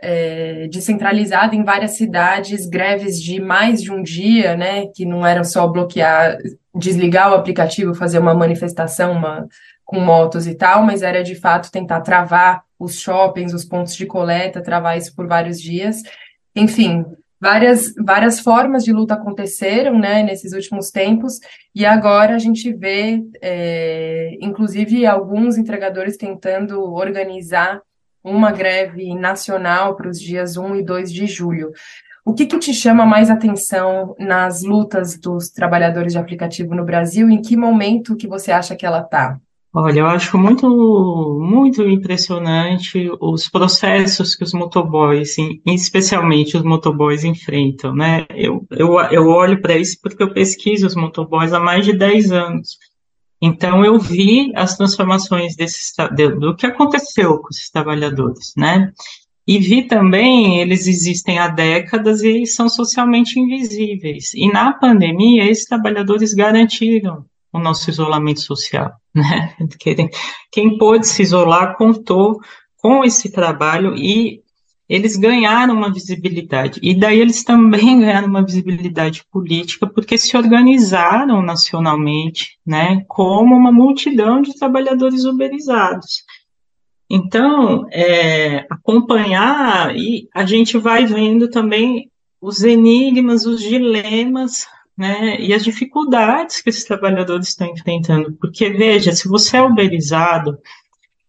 é, 0.00 0.68
descentralizada 0.68 1.54
em 1.54 1.64
várias 1.64 1.96
cidades, 1.96 2.66
greves 2.66 3.22
de 3.22 3.40
mais 3.40 3.82
de 3.82 3.92
um 3.92 4.02
dia, 4.02 4.56
né, 4.56 4.86
que 4.88 5.04
não 5.04 5.26
eram 5.26 5.44
só 5.44 5.66
bloquear, 5.66 6.38
desligar 6.74 7.30
o 7.30 7.34
aplicativo, 7.34 7.94
fazer 7.94 8.18
uma 8.18 8.34
manifestação 8.34 9.12
uma, 9.12 9.46
com 9.84 10.00
motos 10.00 10.46
e 10.46 10.54
tal, 10.54 10.82
mas 10.82 11.02
era 11.02 11.22
de 11.22 11.34
fato 11.34 11.70
tentar 11.70 12.00
travar 12.00 12.62
os 12.78 12.98
shoppings, 12.98 13.54
os 13.54 13.64
pontos 13.64 13.94
de 13.94 14.06
coleta, 14.06 14.62
travar 14.62 14.98
isso 14.98 15.14
por 15.14 15.26
vários 15.26 15.60
dias. 15.60 16.02
Enfim, 16.54 17.04
várias, 17.40 17.94
várias 17.94 18.40
formas 18.40 18.84
de 18.84 18.92
luta 18.92 19.14
aconteceram, 19.14 19.98
né, 19.98 20.22
nesses 20.22 20.52
últimos 20.52 20.90
tempos, 20.90 21.38
e 21.74 21.84
agora 21.84 22.34
a 22.34 22.38
gente 22.38 22.72
vê, 22.72 23.22
é, 23.40 24.36
inclusive, 24.40 25.06
alguns 25.06 25.56
entregadores 25.56 26.16
tentando 26.16 26.82
organizar 26.92 27.80
uma 28.24 28.50
greve 28.50 29.14
nacional 29.14 29.94
para 29.94 30.08
os 30.08 30.18
dias 30.18 30.56
1 30.56 30.76
e 30.76 30.82
2 30.82 31.12
de 31.12 31.26
julho. 31.26 31.72
O 32.24 32.32
que, 32.32 32.46
que 32.46 32.58
te 32.58 32.72
chama 32.72 33.04
mais 33.04 33.28
atenção 33.28 34.16
nas 34.18 34.62
lutas 34.62 35.18
dos 35.18 35.50
trabalhadores 35.50 36.14
de 36.14 36.18
aplicativo 36.18 36.74
no 36.74 36.84
Brasil? 36.84 37.28
Em 37.28 37.42
que 37.42 37.54
momento 37.54 38.16
que 38.16 38.26
você 38.26 38.50
acha 38.50 38.74
que 38.74 38.86
ela 38.86 39.00
está? 39.00 39.38
Olha, 39.76 40.00
eu 40.00 40.06
acho 40.06 40.38
muito, 40.38 40.68
muito 41.42 41.82
impressionante 41.82 43.10
os 43.20 43.50
processos 43.50 44.36
que 44.36 44.44
os 44.44 44.54
motoboys, 44.54 45.34
especialmente 45.66 46.56
os 46.56 46.62
motoboys, 46.62 47.24
enfrentam, 47.24 47.92
né? 47.92 48.24
Eu, 48.30 48.64
eu, 48.70 49.00
eu 49.10 49.26
olho 49.26 49.60
para 49.60 49.76
isso 49.76 49.98
porque 50.00 50.22
eu 50.22 50.32
pesquiso 50.32 50.86
os 50.86 50.94
motoboys 50.94 51.52
há 51.52 51.58
mais 51.58 51.84
de 51.84 51.92
10 51.92 52.30
anos. 52.30 52.78
Então, 53.40 53.84
eu 53.84 53.98
vi 53.98 54.52
as 54.54 54.76
transformações 54.76 55.54
desses, 55.56 55.92
do 56.38 56.56
que 56.56 56.66
aconteceu 56.66 57.38
com 57.38 57.48
esses 57.50 57.70
trabalhadores, 57.70 58.52
né? 58.56 58.92
E 59.46 59.58
vi 59.58 59.86
também, 59.86 60.60
eles 60.60 60.86
existem 60.86 61.38
há 61.38 61.48
décadas 61.48 62.22
e 62.22 62.46
são 62.46 62.68
socialmente 62.68 63.38
invisíveis. 63.38 64.32
E 64.34 64.50
na 64.50 64.72
pandemia, 64.72 65.44
esses 65.44 65.66
trabalhadores 65.66 66.32
garantiram 66.32 67.26
o 67.52 67.58
nosso 67.58 67.90
isolamento 67.90 68.40
social, 68.40 68.92
né? 69.14 69.54
Quem 70.50 70.78
pôde 70.78 71.06
se 71.06 71.22
isolar 71.22 71.76
contou 71.76 72.40
com 72.78 73.04
esse 73.04 73.30
trabalho 73.30 73.94
e 73.96 74.43
eles 74.88 75.16
ganharam 75.16 75.74
uma 75.74 75.92
visibilidade. 75.92 76.78
E 76.82 76.94
daí 76.94 77.20
eles 77.20 77.42
também 77.42 78.00
ganharam 78.00 78.28
uma 78.28 78.44
visibilidade 78.44 79.24
política 79.30 79.86
porque 79.86 80.18
se 80.18 80.36
organizaram 80.36 81.42
nacionalmente, 81.42 82.58
né, 82.66 83.04
como 83.08 83.54
uma 83.54 83.72
multidão 83.72 84.42
de 84.42 84.56
trabalhadores 84.58 85.24
uberizados. 85.24 86.24
Então, 87.08 87.86
é, 87.92 88.66
acompanhar 88.70 89.94
e 89.96 90.28
a 90.34 90.44
gente 90.44 90.78
vai 90.78 91.06
vendo 91.06 91.48
também 91.48 92.10
os 92.40 92.62
enigmas, 92.62 93.46
os 93.46 93.60
dilemas 93.60 94.66
né, 94.96 95.40
e 95.40 95.52
as 95.52 95.64
dificuldades 95.64 96.60
que 96.60 96.70
esses 96.70 96.84
trabalhadores 96.84 97.48
estão 97.48 97.68
enfrentando. 97.68 98.32
Porque, 98.40 98.70
veja, 98.70 99.12
se 99.12 99.28
você 99.28 99.58
é 99.58 99.62
uberizado 99.62 100.58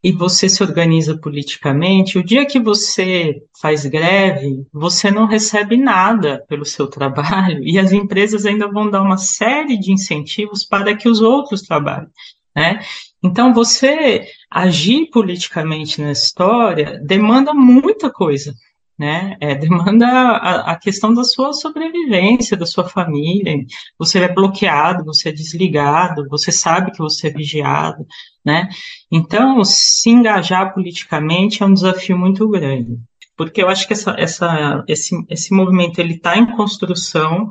e 0.06 0.12
você 0.12 0.48
se 0.48 0.62
organiza 0.62 1.18
politicamente, 1.18 2.20
o 2.20 2.24
dia 2.24 2.46
que 2.46 2.60
você 2.60 3.42
faz 3.60 3.88
greve, 3.88 4.64
você 4.72 5.10
não 5.10 5.26
recebe 5.26 5.78
nada 5.78 6.46
pelo 6.48 6.64
seu 6.64 6.86
trabalho 6.86 7.64
e 7.64 7.80
as 7.80 7.92
empresas 7.92 8.46
ainda 8.46 8.72
vão 8.72 8.88
dar 8.88 9.02
uma 9.02 9.18
série 9.18 9.76
de 9.80 9.92
incentivos 9.92 10.64
para 10.64 10.96
que 10.96 11.10
os 11.10 11.22
outros 11.22 11.64
trabalhem. 11.64 12.08
Né? 12.56 12.82
Então, 13.24 13.52
você 13.52 14.28
agir 14.48 15.10
politicamente 15.10 16.00
na 16.00 16.12
história 16.12 17.02
demanda 17.04 17.52
muita 17.52 18.08
coisa, 18.12 18.54
né? 18.98 19.36
É, 19.40 19.54
demanda 19.56 20.08
a, 20.08 20.72
a, 20.72 20.76
questão 20.76 21.14
da 21.14 21.24
sua 21.24 21.54
sobrevivência, 21.54 22.58
da 22.58 22.66
sua 22.66 22.88
família. 22.88 23.64
Você 23.98 24.20
é 24.20 24.34
bloqueado, 24.34 25.04
você 25.04 25.30
é 25.30 25.32
desligado, 25.32 26.28
você 26.30 26.52
sabe 26.52 26.92
que 26.92 27.00
você 27.00 27.28
é 27.28 27.32
vigiado, 27.32 28.06
né? 28.44 28.70
Então, 29.12 29.64
se 29.64 30.10
engajar 30.10 30.74
politicamente 30.74 31.62
é 31.62 31.66
um 31.66 31.74
desafio 31.74 32.18
muito 32.18 32.48
grande, 32.50 32.98
porque 33.36 33.62
eu 33.62 33.70
acho 33.70 33.88
que 33.88 33.94
essa, 33.94 34.16
essa, 34.18 34.84
esse, 34.88 35.16
esse 35.30 35.54
movimento 35.54 36.00
ele 36.00 36.16
está 36.16 36.38
em 36.38 36.56
construção. 36.56 37.50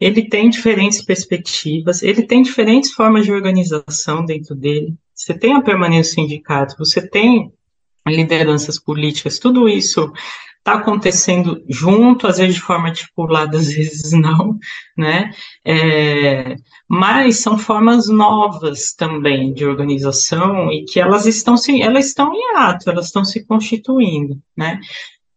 Ele 0.00 0.28
tem 0.28 0.50
diferentes 0.50 1.02
perspectivas, 1.02 2.02
ele 2.02 2.24
tem 2.24 2.42
diferentes 2.42 2.92
formas 2.92 3.24
de 3.24 3.32
organização 3.32 4.24
dentro 4.24 4.54
dele. 4.54 4.92
Você 5.14 5.32
tem 5.32 5.54
a 5.54 5.62
permanência 5.62 6.16
do 6.16 6.26
sindicato, 6.26 6.74
você 6.76 7.08
tem 7.08 7.50
lideranças 8.06 8.78
políticas, 8.78 9.38
tudo 9.38 9.68
isso 9.68 10.12
está 10.64 10.74
acontecendo 10.74 11.62
junto, 11.68 12.26
às 12.26 12.38
vezes 12.38 12.54
de 12.54 12.62
forma 12.62 12.88
articulada, 12.88 13.58
às 13.58 13.68
vezes 13.68 14.12
não, 14.12 14.58
né? 14.96 15.30
É, 15.62 16.56
mas 16.88 17.36
são 17.36 17.58
formas 17.58 18.08
novas 18.08 18.94
também 18.94 19.52
de 19.52 19.66
organização 19.66 20.72
e 20.72 20.86
que 20.86 20.98
elas 20.98 21.26
estão 21.26 21.58
se, 21.58 21.82
elas 21.82 22.06
estão 22.06 22.32
em 22.32 22.56
ato, 22.56 22.88
elas 22.88 23.06
estão 23.06 23.22
se 23.26 23.44
constituindo, 23.44 24.40
né? 24.56 24.80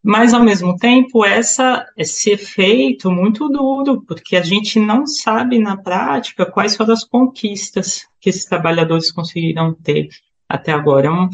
Mas 0.01 0.33
ao 0.33 0.41
mesmo 0.41 0.77
tempo 0.77 1.25
essa 1.25 1.85
esse 1.97 2.29
efeito 2.29 3.11
muito 3.11 3.49
duro, 3.49 4.01
porque 4.07 4.37
a 4.37 4.43
gente 4.43 4.79
não 4.79 5.05
sabe 5.05 5.59
na 5.59 5.75
prática 5.75 6.45
quais 6.45 6.77
foram 6.77 6.93
as 6.93 7.03
conquistas 7.03 8.07
que 8.21 8.29
esses 8.29 8.45
trabalhadores 8.45 9.11
conseguiram 9.11 9.73
ter 9.73 10.07
até 10.47 10.71
agora. 10.71 11.07
É 11.07 11.11
um, 11.11 11.29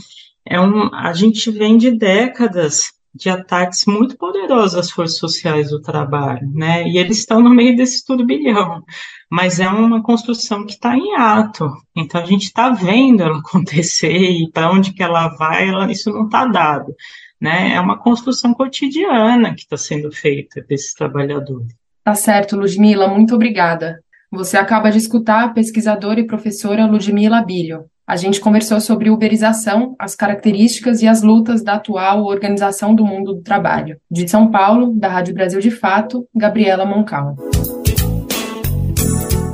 é 0.46 0.60
um, 0.60 0.96
a 0.96 1.14
gente 1.14 1.52
vem 1.52 1.78
de 1.78 1.92
décadas 1.92 2.92
de 3.14 3.30
ataques 3.30 3.86
muito 3.86 4.18
poderosos 4.18 4.76
às 4.76 4.90
forças 4.90 5.18
sociais 5.18 5.70
do 5.70 5.82
trabalho, 5.82 6.50
né? 6.52 6.88
E 6.88 6.98
eles 6.98 7.20
estão 7.20 7.40
no 7.42 7.50
meio 7.50 7.76
desse 7.76 8.04
turbilhão, 8.04 8.84
mas 9.30 9.60
é 9.60 9.68
uma 9.68 10.02
construção 10.02 10.66
que 10.66 10.74
está 10.74 10.98
em 10.98 11.16
ato. 11.16 11.72
Então 11.96 12.22
a 12.22 12.26
gente 12.26 12.44
está 12.44 12.72
vendo 12.72 13.22
ela 13.22 13.38
acontecer 13.40 14.18
e 14.18 14.50
para 14.52 14.72
onde 14.72 14.94
que 14.94 15.04
ela 15.04 15.28
vai, 15.36 15.70
ela, 15.70 15.92
isso 15.92 16.12
não 16.12 16.26
está 16.26 16.46
dado, 16.46 16.96
né? 17.40 17.74
É 17.74 17.80
uma 17.80 18.00
construção 18.00 18.54
cotidiana 18.54 19.54
que 19.54 19.62
está 19.62 19.78
sendo 19.78 20.12
feita 20.12 20.62
desses 20.68 20.94
trabalhadores. 20.94 21.68
Tá 22.04 22.16
certo, 22.16 22.58
Ludmila, 22.58 23.08
muito 23.08 23.36
obrigada. 23.36 24.04
Você 24.32 24.58
acaba 24.58 24.90
de 24.90 24.98
escutar 24.98 25.44
a 25.44 25.50
pesquisadora 25.50 26.20
e 26.20 26.26
professora 26.26 26.88
Ludmila 26.88 27.44
Bilho. 27.44 27.86
A 28.06 28.18
gente 28.18 28.42
conversou 28.42 28.82
sobre 28.82 29.10
uberização, 29.10 29.96
as 29.98 30.14
características 30.14 31.02
e 31.02 31.08
as 31.08 31.22
lutas 31.22 31.64
da 31.64 31.76
atual 31.76 32.26
organização 32.26 32.94
do 32.94 33.06
mundo 33.06 33.34
do 33.34 33.42
trabalho. 33.42 33.96
De 34.12 34.28
São 34.28 34.52
Paulo, 34.52 34.94
da 34.94 35.08
Rádio 35.08 35.34
Brasil 35.34 35.62
de 35.62 35.72
Fato, 35.72 36.28
Gabriela 36.36 36.86
Moncal. 36.86 37.38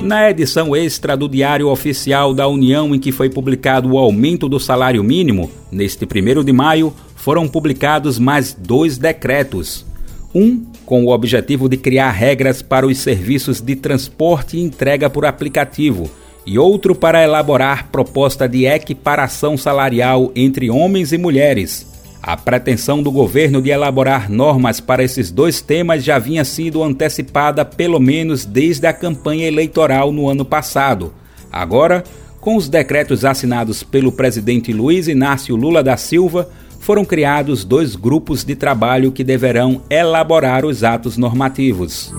Na 0.02 0.32
edição 0.32 0.76
extra 0.76 1.16
do 1.16 1.30
Diário 1.30 1.68
Oficial 1.68 2.34
da 2.34 2.48
União, 2.48 2.96
em 2.96 3.00
que 3.00 3.12
foi 3.12 3.30
publicado 3.30 3.92
o 3.92 4.00
aumento 4.00 4.50
do 4.50 4.60
salário 4.60 5.04
mínimo, 5.04 5.52
neste 5.72 6.06
1 6.06 6.44
de 6.44 6.52
maio, 6.52 6.92
foram 7.16 7.48
publicados 7.48 8.18
mais 8.18 8.52
dois 8.52 8.98
decretos. 8.98 9.86
Um 10.34 10.66
com 10.88 11.06
o 11.06 11.14
objetivo 11.14 11.70
de 11.70 11.78
criar 11.78 12.10
regras 12.10 12.64
para 12.64 12.88
os 12.88 12.98
serviços 12.98 13.62
de 13.62 13.76
transporte 13.76 14.58
e 14.58 14.64
entrega 14.64 15.08
por 15.08 15.24
aplicativo 15.24 16.10
e 16.50 16.58
outro 16.58 16.96
para 16.96 17.24
elaborar 17.24 17.90
proposta 17.92 18.50
de 18.50 18.66
equiparação 18.66 19.56
salarial 19.56 20.32
entre 20.36 20.68
homens 20.72 21.14
e 21.14 21.18
mulheres. 21.18 21.86
A 22.24 22.36
pretensão 22.36 23.04
do 23.04 23.12
governo 23.12 23.62
de 23.62 23.70
elaborar 23.70 24.32
normas 24.32 24.80
para 24.80 25.04
esses 25.04 25.30
dois 25.30 25.62
temas 25.62 26.04
já 26.04 26.18
vinha 26.18 26.44
sido 26.44 26.84
antecipada 26.84 27.64
pelo 27.64 28.00
menos 28.00 28.46
desde 28.46 28.88
a 28.88 28.94
campanha 28.94 29.48
eleitoral 29.48 30.12
no 30.12 30.28
ano 30.28 30.44
passado. 30.44 31.14
Agora, 31.52 32.04
com 32.42 32.56
os 32.56 32.68
decretos 32.68 33.24
assinados 33.24 33.84
pelo 33.84 34.12
presidente 34.12 34.74
Luiz 34.74 35.08
Inácio 35.08 35.56
Lula 35.56 35.84
da 35.84 35.98
Silva, 35.98 36.50
foram 36.80 37.06
criados 37.06 37.64
dois 37.64 37.96
grupos 37.96 38.44
de 38.44 38.56
trabalho 38.56 39.12
que 39.12 39.24
deverão 39.24 39.84
elaborar 39.88 40.66
os 40.66 40.84
atos 40.84 41.16
normativos. 41.16 42.12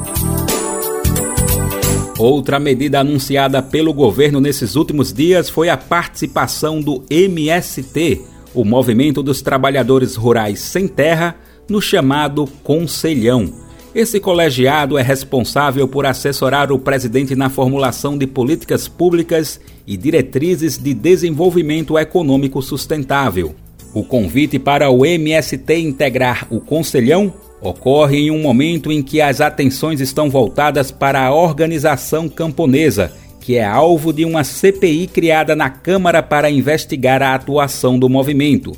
Outra 2.21 2.61
medida 2.61 3.01
anunciada 3.01 3.63
pelo 3.63 3.95
governo 3.95 4.43
nesses 4.43 4.77
últimos 4.77 5.11
dias 5.11 5.49
foi 5.49 5.71
a 5.71 5.77
participação 5.79 6.79
do 6.79 7.03
MST, 7.09 8.21
o 8.53 8.63
Movimento 8.63 9.23
dos 9.23 9.41
Trabalhadores 9.41 10.17
Rurais 10.17 10.61
Sem 10.61 10.87
Terra, 10.87 11.35
no 11.67 11.81
chamado 11.81 12.47
Conselhão. 12.63 13.51
Esse 13.95 14.21
colegiado 14.21 14.99
é 14.99 15.03
responsável 15.03 15.89
por 15.89 16.05
assessorar 16.05 16.71
o 16.71 16.79
presidente 16.79 17.35
na 17.35 17.49
formulação 17.49 18.19
de 18.19 18.27
políticas 18.27 18.87
públicas 18.87 19.59
e 19.87 19.97
diretrizes 19.97 20.77
de 20.77 20.93
desenvolvimento 20.93 21.99
econômico 21.99 22.61
sustentável. 22.61 23.55
O 23.95 24.05
convite 24.05 24.59
para 24.59 24.91
o 24.91 25.07
MST 25.07 25.75
integrar 25.79 26.47
o 26.51 26.61
Conselhão 26.61 27.33
ocorre 27.61 28.19
em 28.19 28.31
um 28.31 28.41
momento 28.41 28.91
em 28.91 29.03
que 29.03 29.21
as 29.21 29.41
atenções 29.41 30.01
estão 30.01 30.31
voltadas 30.31 30.91
para 30.91 31.21
a 31.21 31.35
organização 31.35 32.29
camponesa, 32.29 33.13
que 33.41 33.57
é 33.57 33.65
alvo 33.65 34.13
de 34.13 34.25
uma 34.25 34.45
CPI 34.45 35.07
criada 35.07 35.57
na 35.57 35.71
Câmara 35.71 36.23
para 36.23 36.51
investigar 36.51 37.23
a 37.23 37.35
atuação 37.35 37.99
do 37.99 38.09
movimento. 38.09 38.73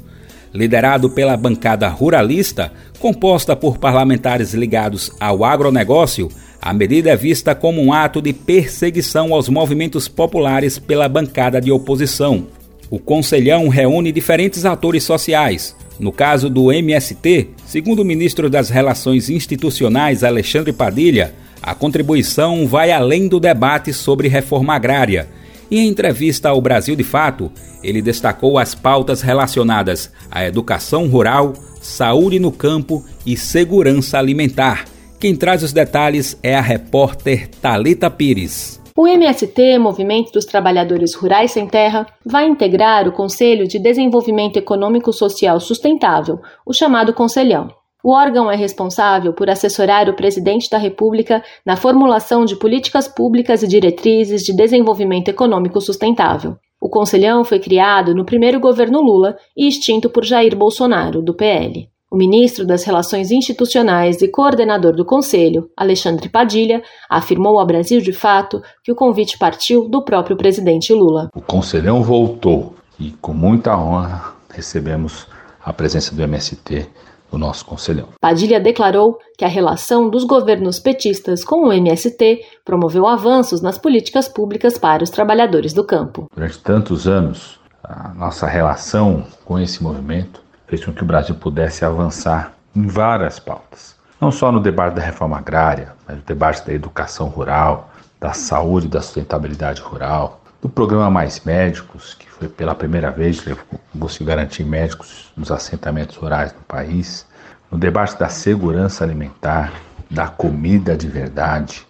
Liderado 0.54 1.08
pela 1.08 1.36
bancada 1.36 1.88
ruralista, 1.88 2.72
composta 2.98 3.56
por 3.56 3.78
parlamentares 3.78 4.52
ligados 4.52 5.10
ao 5.18 5.44
agronegócio, 5.44 6.28
a 6.60 6.72
medida 6.72 7.10
é 7.10 7.16
vista 7.16 7.54
como 7.54 7.82
um 7.82 7.92
ato 7.92 8.22
de 8.22 8.32
perseguição 8.32 9.34
aos 9.34 9.48
movimentos 9.48 10.06
populares 10.06 10.78
pela 10.78 11.08
bancada 11.08 11.60
de 11.60 11.72
oposição. 11.72 12.46
O 12.88 12.98
Conselhão 12.98 13.68
reúne 13.68 14.12
diferentes 14.12 14.64
atores 14.64 15.02
sociais. 15.02 15.74
No 15.98 16.10
caso 16.12 16.48
do 16.48 16.72
MST, 16.72 17.48
segundo 17.66 18.00
o 18.00 18.04
ministro 18.04 18.50
das 18.50 18.68
Relações 18.68 19.30
Institucionais 19.30 20.24
Alexandre 20.24 20.72
Padilha, 20.72 21.34
a 21.62 21.74
contribuição 21.74 22.66
vai 22.66 22.90
além 22.90 23.28
do 23.28 23.38
debate 23.38 23.92
sobre 23.92 24.26
reforma 24.26 24.74
agrária. 24.74 25.28
Em 25.70 25.86
entrevista 25.86 26.48
ao 26.48 26.60
Brasil 26.60 26.96
de 26.96 27.04
Fato, 27.04 27.50
ele 27.82 28.02
destacou 28.02 28.58
as 28.58 28.74
pautas 28.74 29.22
relacionadas 29.22 30.10
à 30.30 30.44
educação 30.44 31.06
rural, 31.06 31.54
saúde 31.80 32.38
no 32.38 32.52
campo 32.52 33.04
e 33.24 33.36
segurança 33.36 34.18
alimentar. 34.18 34.84
Quem 35.18 35.36
traz 35.36 35.62
os 35.62 35.72
detalhes 35.72 36.36
é 36.42 36.56
a 36.56 36.60
repórter 36.60 37.48
Talita 37.48 38.10
Pires. 38.10 38.81
O 39.02 39.08
MST, 39.08 39.80
Movimento 39.80 40.30
dos 40.30 40.44
Trabalhadores 40.44 41.12
Rurais 41.12 41.50
Sem 41.50 41.66
Terra, 41.66 42.06
vai 42.24 42.46
integrar 42.46 43.08
o 43.08 43.10
Conselho 43.10 43.66
de 43.66 43.76
Desenvolvimento 43.76 44.58
Econômico 44.58 45.12
Social 45.12 45.58
Sustentável, 45.58 46.38
o 46.64 46.72
chamado 46.72 47.12
Conselhão. 47.12 47.66
O 48.00 48.14
órgão 48.14 48.48
é 48.48 48.54
responsável 48.54 49.32
por 49.32 49.50
assessorar 49.50 50.08
o 50.08 50.14
presidente 50.14 50.70
da 50.70 50.78
República 50.78 51.42
na 51.66 51.74
formulação 51.74 52.44
de 52.44 52.54
políticas 52.54 53.08
públicas 53.08 53.64
e 53.64 53.66
diretrizes 53.66 54.44
de 54.44 54.54
desenvolvimento 54.54 55.26
econômico 55.26 55.80
sustentável. 55.80 56.56
O 56.80 56.88
Conselhão 56.88 57.42
foi 57.42 57.58
criado 57.58 58.14
no 58.14 58.24
primeiro 58.24 58.60
governo 58.60 59.00
Lula 59.00 59.36
e 59.56 59.66
extinto 59.66 60.08
por 60.08 60.24
Jair 60.24 60.54
Bolsonaro, 60.54 61.20
do 61.20 61.34
PL. 61.34 61.91
O 62.12 62.16
ministro 62.18 62.66
das 62.66 62.84
Relações 62.84 63.30
Institucionais 63.30 64.20
e 64.20 64.28
coordenador 64.28 64.92
do 64.92 65.02
Conselho, 65.02 65.70
Alexandre 65.74 66.28
Padilha, 66.28 66.82
afirmou 67.08 67.58
ao 67.58 67.66
Brasil 67.66 68.02
de 68.02 68.12
Fato 68.12 68.60
que 68.84 68.92
o 68.92 68.94
convite 68.94 69.38
partiu 69.38 69.88
do 69.88 70.04
próprio 70.04 70.36
presidente 70.36 70.92
Lula. 70.92 71.30
O 71.34 71.40
Conselhão 71.40 72.02
voltou 72.02 72.74
e, 73.00 73.12
com 73.12 73.32
muita 73.32 73.74
honra, 73.78 74.34
recebemos 74.52 75.26
a 75.64 75.72
presença 75.72 76.14
do 76.14 76.20
MST 76.20 76.86
no 77.32 77.38
nosso 77.38 77.64
Conselhão. 77.64 78.08
Padilha 78.20 78.60
declarou 78.60 79.18
que 79.38 79.44
a 79.46 79.48
relação 79.48 80.10
dos 80.10 80.24
governos 80.24 80.78
petistas 80.78 81.42
com 81.42 81.68
o 81.68 81.72
MST 81.72 82.42
promoveu 82.62 83.06
avanços 83.06 83.62
nas 83.62 83.78
políticas 83.78 84.28
públicas 84.28 84.76
para 84.76 85.02
os 85.02 85.08
trabalhadores 85.08 85.72
do 85.72 85.82
campo. 85.82 86.26
Durante 86.34 86.58
tantos 86.58 87.08
anos, 87.08 87.58
a 87.82 88.12
nossa 88.12 88.46
relação 88.46 89.24
com 89.46 89.58
esse 89.58 89.82
movimento 89.82 90.41
fez 90.72 90.86
com 90.86 90.92
que 90.94 91.02
o 91.02 91.06
Brasil 91.06 91.34
pudesse 91.34 91.84
avançar 91.84 92.54
em 92.74 92.86
várias 92.86 93.38
pautas. 93.38 93.94
Não 94.18 94.32
só 94.32 94.50
no 94.50 94.58
debate 94.58 94.94
da 94.94 95.02
reforma 95.02 95.36
agrária, 95.36 95.92
mas 96.08 96.16
no 96.16 96.22
debate 96.22 96.64
da 96.64 96.72
educação 96.72 97.28
rural, 97.28 97.90
da 98.18 98.32
saúde 98.32 98.86
e 98.86 98.88
da 98.88 99.02
sustentabilidade 99.02 99.82
rural, 99.82 100.40
do 100.62 100.70
programa 100.70 101.10
Mais 101.10 101.40
Médicos, 101.44 102.14
que 102.14 102.26
foi 102.26 102.48
pela 102.48 102.74
primeira 102.74 103.10
vez 103.10 103.38
que 103.38 103.54
conseguiu 103.98 104.28
garantir 104.28 104.64
médicos 104.64 105.30
nos 105.36 105.52
assentamentos 105.52 106.16
rurais 106.16 106.52
do 106.52 106.60
país, 106.60 107.26
no 107.70 107.76
debate 107.76 108.18
da 108.18 108.30
segurança 108.30 109.04
alimentar, 109.04 109.74
da 110.10 110.26
comida 110.26 110.96
de 110.96 111.06
verdade, 111.06 111.86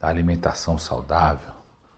da 0.00 0.08
alimentação 0.08 0.76
saudável, 0.78 1.52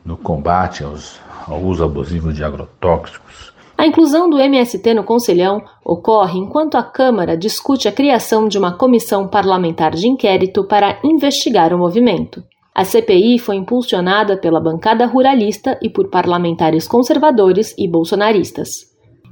no 0.04 0.18
combate 0.18 0.84
aos, 0.84 1.18
ao 1.46 1.58
uso 1.58 1.82
abusivo 1.82 2.34
de 2.34 2.44
agrotóxicos, 2.44 3.47
a 3.78 3.86
inclusão 3.86 4.28
do 4.28 4.40
MST 4.40 4.92
no 4.92 5.04
Conselhão 5.04 5.62
ocorre 5.84 6.36
enquanto 6.36 6.74
a 6.74 6.82
Câmara 6.82 7.36
discute 7.36 7.86
a 7.86 7.92
criação 7.92 8.48
de 8.48 8.58
uma 8.58 8.76
comissão 8.76 9.28
parlamentar 9.28 9.92
de 9.92 10.08
inquérito 10.08 10.64
para 10.64 10.98
investigar 11.04 11.72
o 11.72 11.78
movimento. 11.78 12.42
A 12.74 12.84
CPI 12.84 13.38
foi 13.38 13.54
impulsionada 13.54 14.36
pela 14.36 14.60
bancada 14.60 15.06
ruralista 15.06 15.78
e 15.80 15.88
por 15.88 16.10
parlamentares 16.10 16.88
conservadores 16.88 17.72
e 17.78 17.86
bolsonaristas. 17.86 18.68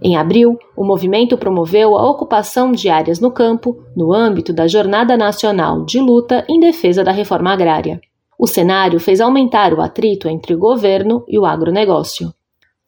Em 0.01 0.17
abril, 0.17 0.57
o 0.77 0.85
movimento 0.85 1.37
promoveu 1.37 1.99
a 1.99 2.09
ocupação 2.09 2.71
de 2.71 2.89
áreas 2.89 3.19
no 3.19 3.33
campo 3.33 3.77
no 3.97 4.15
âmbito 4.15 4.53
da 4.53 4.69
Jornada 4.69 5.17
Nacional 5.17 5.85
de 5.85 5.99
Luta 5.99 6.47
em 6.49 6.61
Defesa 6.61 7.03
da 7.03 7.11
Reforma 7.11 7.53
Agrária. 7.53 8.01
O 8.39 8.47
cenário 8.47 9.01
fez 9.01 9.21
aumentar 9.21 9.75
o 9.75 9.81
atrito 9.81 10.29
entre 10.29 10.55
o 10.55 10.59
governo 10.59 11.25
e 11.27 11.37
o 11.37 11.45
agronegócio. 11.45 12.33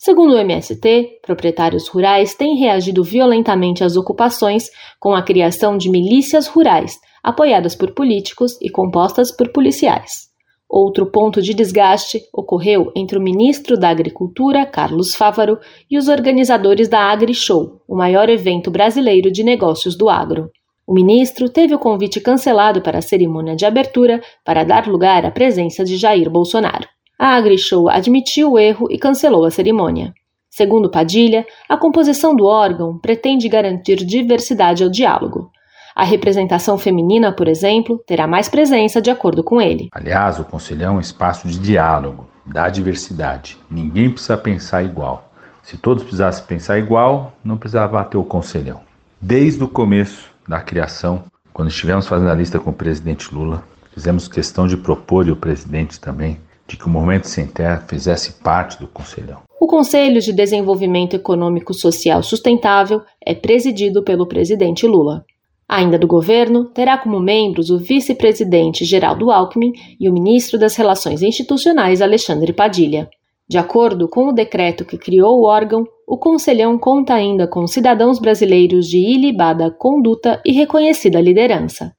Segundo 0.01 0.35
o 0.35 0.39
MST, 0.39 1.19
proprietários 1.23 1.89
rurais 1.89 2.33
têm 2.33 2.57
reagido 2.57 3.03
violentamente 3.03 3.83
às 3.83 3.97
ocupações 3.97 4.71
com 5.01 5.13
a 5.13 5.23
criação 5.23 5.77
de 5.77 5.91
milícias 5.91 6.47
rurais, 6.47 7.01
apoiadas 7.21 7.75
por 7.75 7.91
políticos 7.91 8.57
e 8.63 8.71
compostas 8.71 9.33
por 9.33 9.49
policiais. 9.49 10.29
Outro 10.69 11.07
ponto 11.07 11.43
de 11.43 11.53
desgaste 11.53 12.21
ocorreu 12.33 12.93
entre 12.95 13.19
o 13.19 13.21
ministro 13.21 13.77
da 13.77 13.89
Agricultura, 13.89 14.65
Carlos 14.65 15.17
Fávaro, 15.17 15.59
e 15.91 15.99
os 15.99 16.07
organizadores 16.07 16.87
da 16.87 17.01
AgriShow, 17.11 17.83
o 17.89 17.97
maior 17.97 18.29
evento 18.29 18.71
brasileiro 18.71 19.33
de 19.33 19.43
negócios 19.43 19.97
do 19.97 20.09
agro. 20.09 20.49
O 20.87 20.95
ministro 20.95 21.49
teve 21.49 21.75
o 21.75 21.79
convite 21.79 22.21
cancelado 22.21 22.81
para 22.83 22.99
a 22.99 23.03
cerimônia 23.03 23.57
de 23.57 23.67
abertura 23.67 24.23
para 24.45 24.63
dar 24.63 24.87
lugar 24.87 25.27
à 25.27 25.31
presença 25.33 25.85
de 25.85 25.97
Jair 25.97 26.31
Bolsonaro. 26.31 26.87
A 27.18 27.35
AgriShow 27.35 27.88
admitiu 27.88 28.52
o 28.52 28.59
erro 28.61 28.87
e 28.88 28.96
cancelou 28.96 29.44
a 29.44 29.50
cerimônia. 29.50 30.14
Segundo 30.48 30.88
Padilha, 30.88 31.44
a 31.68 31.76
composição 31.76 32.33
do 32.35 32.44
órgão 32.46 32.96
pretende 32.96 33.48
garantir 33.48 33.96
diversidade 33.96 34.85
ao 34.85 34.88
diálogo. 34.88 35.50
A 35.96 36.04
representação 36.04 36.78
feminina, 36.78 37.33
por 37.33 37.48
exemplo, 37.48 38.00
terá 38.07 38.28
mais 38.28 38.48
presença 38.48 39.02
de 39.02 39.11
acordo 39.11 39.42
com 39.42 39.61
ele. 39.61 39.88
Aliás, 39.90 40.38
o 40.38 40.44
Conselhão 40.44 40.94
é 40.94 40.96
um 40.98 41.00
espaço 41.00 41.48
de 41.48 41.59
diálogo, 41.59 42.28
da 42.46 42.68
diversidade. 42.68 43.59
Ninguém 43.68 44.11
precisa 44.11 44.37
pensar 44.37 44.85
igual. 44.85 45.28
Se 45.61 45.76
todos 45.76 46.04
precisassem 46.04 46.44
pensar 46.44 46.78
igual, 46.78 47.33
não 47.44 47.57
precisava 47.57 48.04
ter 48.04 48.16
o 48.16 48.22
Conselhão. 48.22 48.81
Desde 49.20 49.64
o 49.64 49.66
começo 49.66 50.31
da 50.46 50.61
criação, 50.61 51.24
quando 51.52 51.68
estivemos 51.68 52.07
fazendo 52.07 52.31
a 52.31 52.35
lista 52.35 52.61
com 52.61 52.70
o 52.70 52.74
presidente 52.74 53.35
Lula, 53.35 53.64
fizemos 53.92 54.28
questão 54.28 54.68
de 54.68 54.76
propor 54.76 55.26
e 55.26 55.33
o 55.33 55.37
presidente 55.37 55.98
também 55.98 56.38
de 56.68 56.76
que 56.76 56.87
o 56.87 56.90
Movimento 56.90 57.26
Sem 57.26 57.46
Terra 57.46 57.85
fizesse 57.88 58.33
parte 58.42 58.78
do 58.78 58.87
Conselhão. 58.87 59.40
O 59.61 59.66
Conselho 59.66 60.20
de 60.20 60.33
Desenvolvimento 60.33 61.16
Econômico 61.16 61.72
Social 61.72 62.22
Sustentável 62.22 63.02
é 63.24 63.35
presidido 63.35 64.04
pelo 64.04 64.28
presidente 64.28 64.87
Lula. 64.87 65.24
Ainda 65.66 65.98
do 65.98 66.07
governo, 66.07 66.66
terá 66.66 66.96
como 66.96 67.20
membros 67.20 67.70
o 67.70 67.78
vice-presidente 67.78 68.85
Geraldo 68.85 69.31
Alckmin 69.31 69.72
e 69.98 70.09
o 70.09 70.12
ministro 70.12 70.59
das 70.59 70.76
Relações 70.76 71.22
Institucionais 71.22 72.00
Alexandre 72.00 72.52
Padilha. 72.52 73.09
De 73.48 73.59
acordo 73.59 74.09
com 74.09 74.28
o 74.28 74.33
decreto 74.33 74.85
que 74.85 74.98
criou 74.98 75.40
o 75.40 75.46
órgão, 75.46 75.85
o 76.07 76.18
Conselhão 76.18 76.78
conta 76.78 77.14
ainda 77.14 77.46
com 77.46 77.66
cidadãos 77.66 78.18
brasileiros 78.18 78.87
de 78.87 78.98
ilibada 78.98 79.70
conduta 79.70 80.40
e 80.44 80.52
reconhecida 80.52 81.20
liderança. 81.20 81.92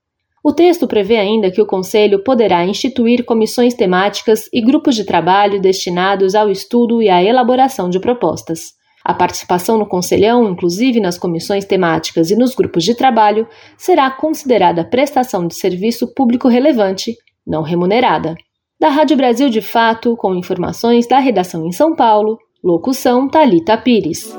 O 0.44 0.54
texto 0.54 0.88
prevê 0.88 1.18
ainda 1.18 1.52
que 1.52 1.62
o 1.62 1.66
Conselho 1.66 2.24
poderá 2.24 2.66
instituir 2.66 3.26
comissões 3.26 3.74
temáticas 3.74 4.48
e 4.54 4.62
grupos 4.62 4.96
de 4.96 5.04
trabalho 5.04 5.60
destinados 5.62 6.34
ao 6.34 6.50
estudo 6.50 7.02
e 7.02 7.10
à 7.10 7.22
elaboração 7.22 7.90
de 7.90 8.00
propostas. 8.00 8.80
A 9.04 9.14
participação 9.14 9.78
no 9.78 9.88
Conselhão, 9.88 10.50
inclusive 10.50 11.00
nas 11.00 11.18
comissões 11.18 11.66
temáticas 11.66 12.32
e 12.32 12.36
nos 12.36 12.54
grupos 12.54 12.84
de 12.84 12.96
trabalho, 12.96 13.48
será 13.78 14.10
considerada 14.12 14.84
prestação 14.84 15.48
de 15.48 15.56
serviço 15.56 16.14
público 16.14 16.48
relevante, 16.48 17.16
não 17.46 17.62
remunerada. 17.62 18.36
Da 18.80 18.90
Rádio 18.90 19.18
Brasil 19.18 19.50
de 19.50 19.62
Fato, 19.62 20.16
com 20.16 20.36
informações 20.36 21.08
da 21.08 21.20
redação 21.20 21.66
em 21.66 21.72
São 21.72 21.96
Paulo, 21.96 22.38
locução 22.64 23.28
Talita 23.28 23.78
Pires. 23.78 24.34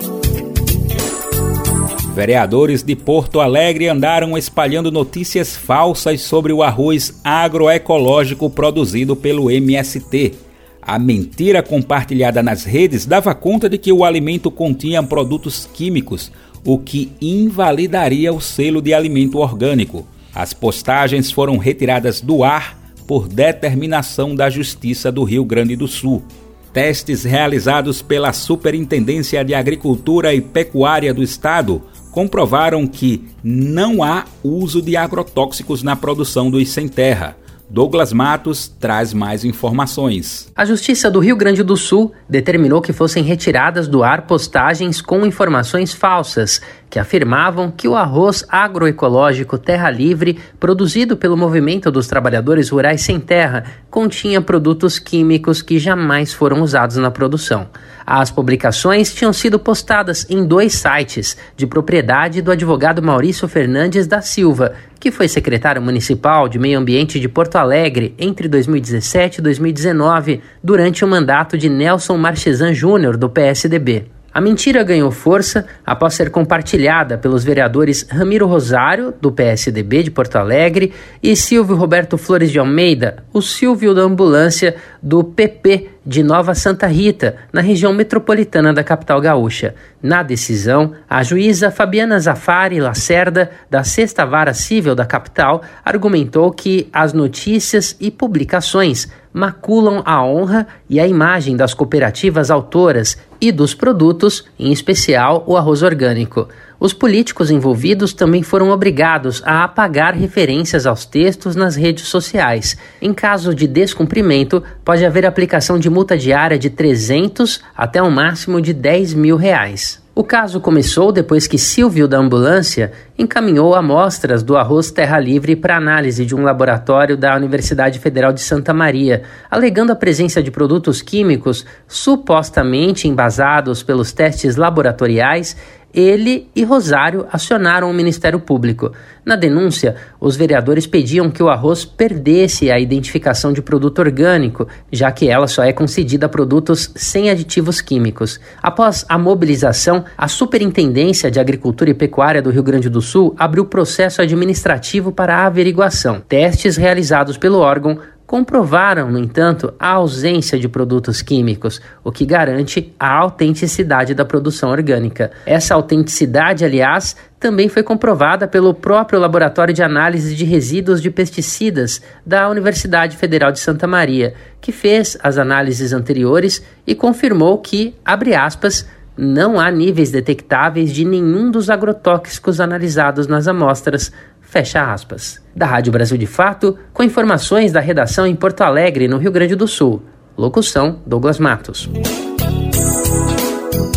Vereadores 2.14 2.82
de 2.82 2.96
Porto 2.96 3.40
Alegre 3.40 3.88
andaram 3.88 4.36
espalhando 4.36 4.90
notícias 4.90 5.56
falsas 5.56 6.20
sobre 6.22 6.52
o 6.52 6.60
arroz 6.60 7.20
agroecológico 7.22 8.50
produzido 8.50 9.14
pelo 9.14 9.48
MST. 9.48 10.34
A 10.82 10.98
mentira 10.98 11.62
compartilhada 11.62 12.42
nas 12.42 12.64
redes 12.64 13.06
dava 13.06 13.32
conta 13.32 13.68
de 13.68 13.78
que 13.78 13.92
o 13.92 14.04
alimento 14.04 14.50
continha 14.50 15.00
produtos 15.04 15.68
químicos, 15.72 16.32
o 16.64 16.78
que 16.78 17.12
invalidaria 17.22 18.32
o 18.32 18.40
selo 18.40 18.82
de 18.82 18.92
alimento 18.92 19.38
orgânico. 19.38 20.04
As 20.34 20.52
postagens 20.52 21.30
foram 21.30 21.58
retiradas 21.58 22.20
do 22.20 22.42
ar 22.42 22.76
por 23.06 23.28
determinação 23.28 24.34
da 24.34 24.50
Justiça 24.50 25.12
do 25.12 25.22
Rio 25.22 25.44
Grande 25.44 25.76
do 25.76 25.86
Sul. 25.86 26.24
Testes 26.72 27.22
realizados 27.22 28.02
pela 28.02 28.32
Superintendência 28.32 29.44
de 29.44 29.54
Agricultura 29.54 30.34
e 30.34 30.40
Pecuária 30.40 31.14
do 31.14 31.22
Estado 31.22 31.82
comprovaram 32.10 32.86
que 32.86 33.28
não 33.42 34.02
há 34.02 34.24
uso 34.42 34.82
de 34.82 34.96
agrotóxicos 34.96 35.82
na 35.82 35.96
produção 35.96 36.50
dos 36.50 36.68
sem 36.70 36.88
terra. 36.88 37.36
Douglas 37.70 38.12
Matos 38.12 38.66
traz 38.66 39.14
mais 39.14 39.44
informações. 39.44 40.50
A 40.56 40.64
Justiça 40.64 41.08
do 41.08 41.20
Rio 41.20 41.36
Grande 41.36 41.62
do 41.62 41.76
Sul 41.76 42.12
determinou 42.28 42.82
que 42.82 42.92
fossem 42.92 43.22
retiradas 43.22 43.86
do 43.86 44.02
ar 44.02 44.22
postagens 44.22 45.00
com 45.00 45.24
informações 45.24 45.92
falsas 45.92 46.60
que 46.90 46.98
afirmavam 46.98 47.70
que 47.70 47.86
o 47.86 47.94
arroz 47.94 48.44
agroecológico 48.48 49.56
Terra 49.56 49.88
Livre, 49.88 50.40
produzido 50.58 51.16
pelo 51.16 51.36
Movimento 51.36 51.88
dos 51.88 52.08
Trabalhadores 52.08 52.68
Rurais 52.68 53.00
Sem 53.00 53.20
Terra, 53.20 53.64
continha 53.88 54.42
produtos 54.42 54.98
químicos 54.98 55.62
que 55.62 55.78
jamais 55.78 56.32
foram 56.32 56.60
usados 56.60 56.96
na 56.96 57.10
produção. 57.10 57.68
As 58.04 58.28
publicações 58.28 59.14
tinham 59.14 59.32
sido 59.32 59.56
postadas 59.56 60.26
em 60.28 60.44
dois 60.44 60.74
sites, 60.74 61.36
de 61.56 61.64
propriedade 61.64 62.42
do 62.42 62.50
advogado 62.50 63.00
Maurício 63.00 63.46
Fernandes 63.46 64.08
da 64.08 64.20
Silva, 64.20 64.72
que 64.98 65.12
foi 65.12 65.28
secretário 65.28 65.80
municipal 65.80 66.48
de 66.48 66.58
Meio 66.58 66.80
Ambiente 66.80 67.20
de 67.20 67.28
Porto 67.28 67.54
Alegre 67.54 68.14
entre 68.18 68.48
2017 68.48 69.38
e 69.38 69.42
2019, 69.42 70.40
durante 70.62 71.04
o 71.04 71.08
mandato 71.08 71.56
de 71.56 71.68
Nelson 71.68 72.16
Marchesan 72.16 72.74
Júnior, 72.74 73.16
do 73.16 73.30
PSDB. 73.30 74.06
A 74.32 74.40
mentira 74.40 74.84
ganhou 74.84 75.10
força 75.10 75.66
após 75.84 76.14
ser 76.14 76.30
compartilhada 76.30 77.18
pelos 77.18 77.42
vereadores 77.42 78.06
Ramiro 78.08 78.46
Rosário, 78.46 79.12
do 79.20 79.32
PSDB 79.32 80.04
de 80.04 80.10
Porto 80.12 80.36
Alegre, 80.36 80.92
e 81.20 81.34
Silvio 81.34 81.74
Roberto 81.74 82.16
Flores 82.16 82.52
de 82.52 82.58
Almeida, 82.60 83.24
o 83.32 83.42
Silvio 83.42 83.92
da 83.92 84.02
Ambulância, 84.02 84.76
do 85.02 85.24
PP 85.24 85.88
de 86.06 86.22
Nova 86.22 86.54
Santa 86.54 86.86
Rita, 86.86 87.36
na 87.52 87.60
região 87.60 87.92
metropolitana 87.92 88.72
da 88.72 88.84
capital 88.84 89.20
gaúcha. 89.20 89.74
Na 90.00 90.22
decisão, 90.22 90.92
a 91.08 91.22
juíza 91.24 91.70
Fabiana 91.70 92.18
Zafari 92.18 92.80
Lacerda, 92.80 93.50
da 93.68 93.82
Sexta 93.82 94.24
Vara 94.24 94.54
Civil 94.54 94.94
da 94.94 95.04
capital, 95.04 95.62
argumentou 95.84 96.52
que 96.52 96.88
as 96.92 97.12
notícias 97.12 97.96
e 98.00 98.10
publicações 98.12 99.08
maculam 99.32 100.02
a 100.04 100.24
honra 100.24 100.66
e 100.88 100.98
a 100.98 101.06
imagem 101.06 101.56
das 101.56 101.74
cooperativas 101.74 102.50
autoras 102.50 103.16
e 103.40 103.50
dos 103.50 103.74
produtos, 103.74 104.44
em 104.58 104.72
especial 104.72 105.44
o 105.46 105.56
arroz 105.56 105.82
orgânico. 105.82 106.48
Os 106.78 106.94
políticos 106.94 107.50
envolvidos 107.50 108.14
também 108.14 108.42
foram 108.42 108.70
obrigados 108.70 109.42
a 109.44 109.64
apagar 109.64 110.14
referências 110.14 110.86
aos 110.86 111.04
textos 111.04 111.54
nas 111.54 111.76
redes 111.76 112.08
sociais. 112.08 112.76
Em 113.02 113.12
caso 113.12 113.54
de 113.54 113.66
descumprimento, 113.66 114.62
pode 114.82 115.04
haver 115.04 115.26
aplicação 115.26 115.78
de 115.78 115.90
multa 115.90 116.16
diária 116.16 116.58
de 116.58 116.70
300 116.70 117.60
até 117.76 118.02
um 118.02 118.10
máximo 118.10 118.60
de 118.62 118.72
10 118.72 119.12
mil 119.12 119.36
reais. 119.36 120.00
O 120.20 120.22
caso 120.22 120.60
começou 120.60 121.10
depois 121.10 121.46
que 121.46 121.56
Silvio 121.56 122.06
da 122.06 122.18
Ambulância 122.18 122.92
encaminhou 123.18 123.74
amostras 123.74 124.42
do 124.42 124.54
arroz 124.54 124.90
Terra 124.90 125.18
Livre 125.18 125.56
para 125.56 125.78
análise 125.78 126.26
de 126.26 126.34
um 126.34 126.42
laboratório 126.42 127.16
da 127.16 127.34
Universidade 127.34 127.98
Federal 127.98 128.30
de 128.30 128.42
Santa 128.42 128.74
Maria, 128.74 129.22
alegando 129.50 129.92
a 129.92 129.96
presença 129.96 130.42
de 130.42 130.50
produtos 130.50 131.00
químicos 131.00 131.64
supostamente 131.88 133.08
embasados 133.08 133.82
pelos 133.82 134.12
testes 134.12 134.56
laboratoriais 134.56 135.56
ele 135.92 136.48
e 136.54 136.64
Rosário 136.64 137.26
acionaram 137.30 137.90
o 137.90 137.94
Ministério 137.94 138.40
Público. 138.40 138.92
Na 139.24 139.36
denúncia, 139.36 139.96
os 140.18 140.36
vereadores 140.36 140.86
pediam 140.86 141.30
que 141.30 141.42
o 141.42 141.48
arroz 141.48 141.84
perdesse 141.84 142.70
a 142.70 142.78
identificação 142.78 143.52
de 143.52 143.60
produto 143.60 143.98
orgânico, 143.98 144.66
já 144.90 145.12
que 145.12 145.28
ela 145.28 145.46
só 145.46 145.62
é 145.62 145.72
concedida 145.72 146.26
a 146.26 146.28
produtos 146.28 146.90
sem 146.94 147.30
aditivos 147.30 147.80
químicos. 147.80 148.40
Após 148.62 149.04
a 149.08 149.18
mobilização, 149.18 150.04
a 150.16 150.28
Superintendência 150.28 151.30
de 151.30 151.38
Agricultura 151.38 151.90
e 151.90 151.94
Pecuária 151.94 152.40
do 152.40 152.50
Rio 152.50 152.62
Grande 152.62 152.88
do 152.88 153.00
Sul 153.00 153.34
abriu 153.38 153.64
processo 153.66 154.22
administrativo 154.22 155.12
para 155.12 155.36
a 155.36 155.46
averiguação. 155.46 156.20
Testes 156.20 156.76
realizados 156.76 157.36
pelo 157.36 157.58
órgão 157.58 157.98
comprovaram, 158.30 159.10
no 159.10 159.18
entanto, 159.18 159.74
a 159.76 159.88
ausência 159.88 160.56
de 160.56 160.68
produtos 160.68 161.20
químicos, 161.20 161.80
o 162.04 162.12
que 162.12 162.24
garante 162.24 162.94
a 162.96 163.12
autenticidade 163.12 164.14
da 164.14 164.24
produção 164.24 164.70
orgânica. 164.70 165.32
Essa 165.44 165.74
autenticidade, 165.74 166.64
aliás, 166.64 167.16
também 167.40 167.68
foi 167.68 167.82
comprovada 167.82 168.46
pelo 168.46 168.72
próprio 168.72 169.18
Laboratório 169.18 169.74
de 169.74 169.82
Análise 169.82 170.36
de 170.36 170.44
Resíduos 170.44 171.02
de 171.02 171.10
Pesticidas 171.10 172.00
da 172.24 172.48
Universidade 172.48 173.16
Federal 173.16 173.50
de 173.50 173.58
Santa 173.58 173.88
Maria, 173.88 174.32
que 174.60 174.70
fez 174.70 175.18
as 175.24 175.36
análises 175.36 175.92
anteriores 175.92 176.64
e 176.86 176.94
confirmou 176.94 177.58
que, 177.58 177.96
abre 178.04 178.36
aspas, 178.36 178.86
não 179.16 179.58
há 179.58 179.68
níveis 179.72 180.12
detectáveis 180.12 180.92
de 180.92 181.04
nenhum 181.04 181.50
dos 181.50 181.68
agrotóxicos 181.68 182.60
analisados 182.60 183.26
nas 183.26 183.48
amostras, 183.48 184.12
Fecha 184.50 184.92
aspas. 184.92 185.40
Da 185.54 185.64
Rádio 185.64 185.92
Brasil 185.92 186.18
de 186.18 186.26
Fato, 186.26 186.76
com 186.92 187.04
informações 187.04 187.70
da 187.70 187.78
redação 187.78 188.26
em 188.26 188.34
Porto 188.34 188.62
Alegre, 188.62 189.06
no 189.06 189.16
Rio 189.16 189.30
Grande 189.30 189.54
do 189.54 189.68
Sul. 189.68 190.02
Locução: 190.36 190.98
Douglas 191.06 191.38
Matos. 191.38 191.88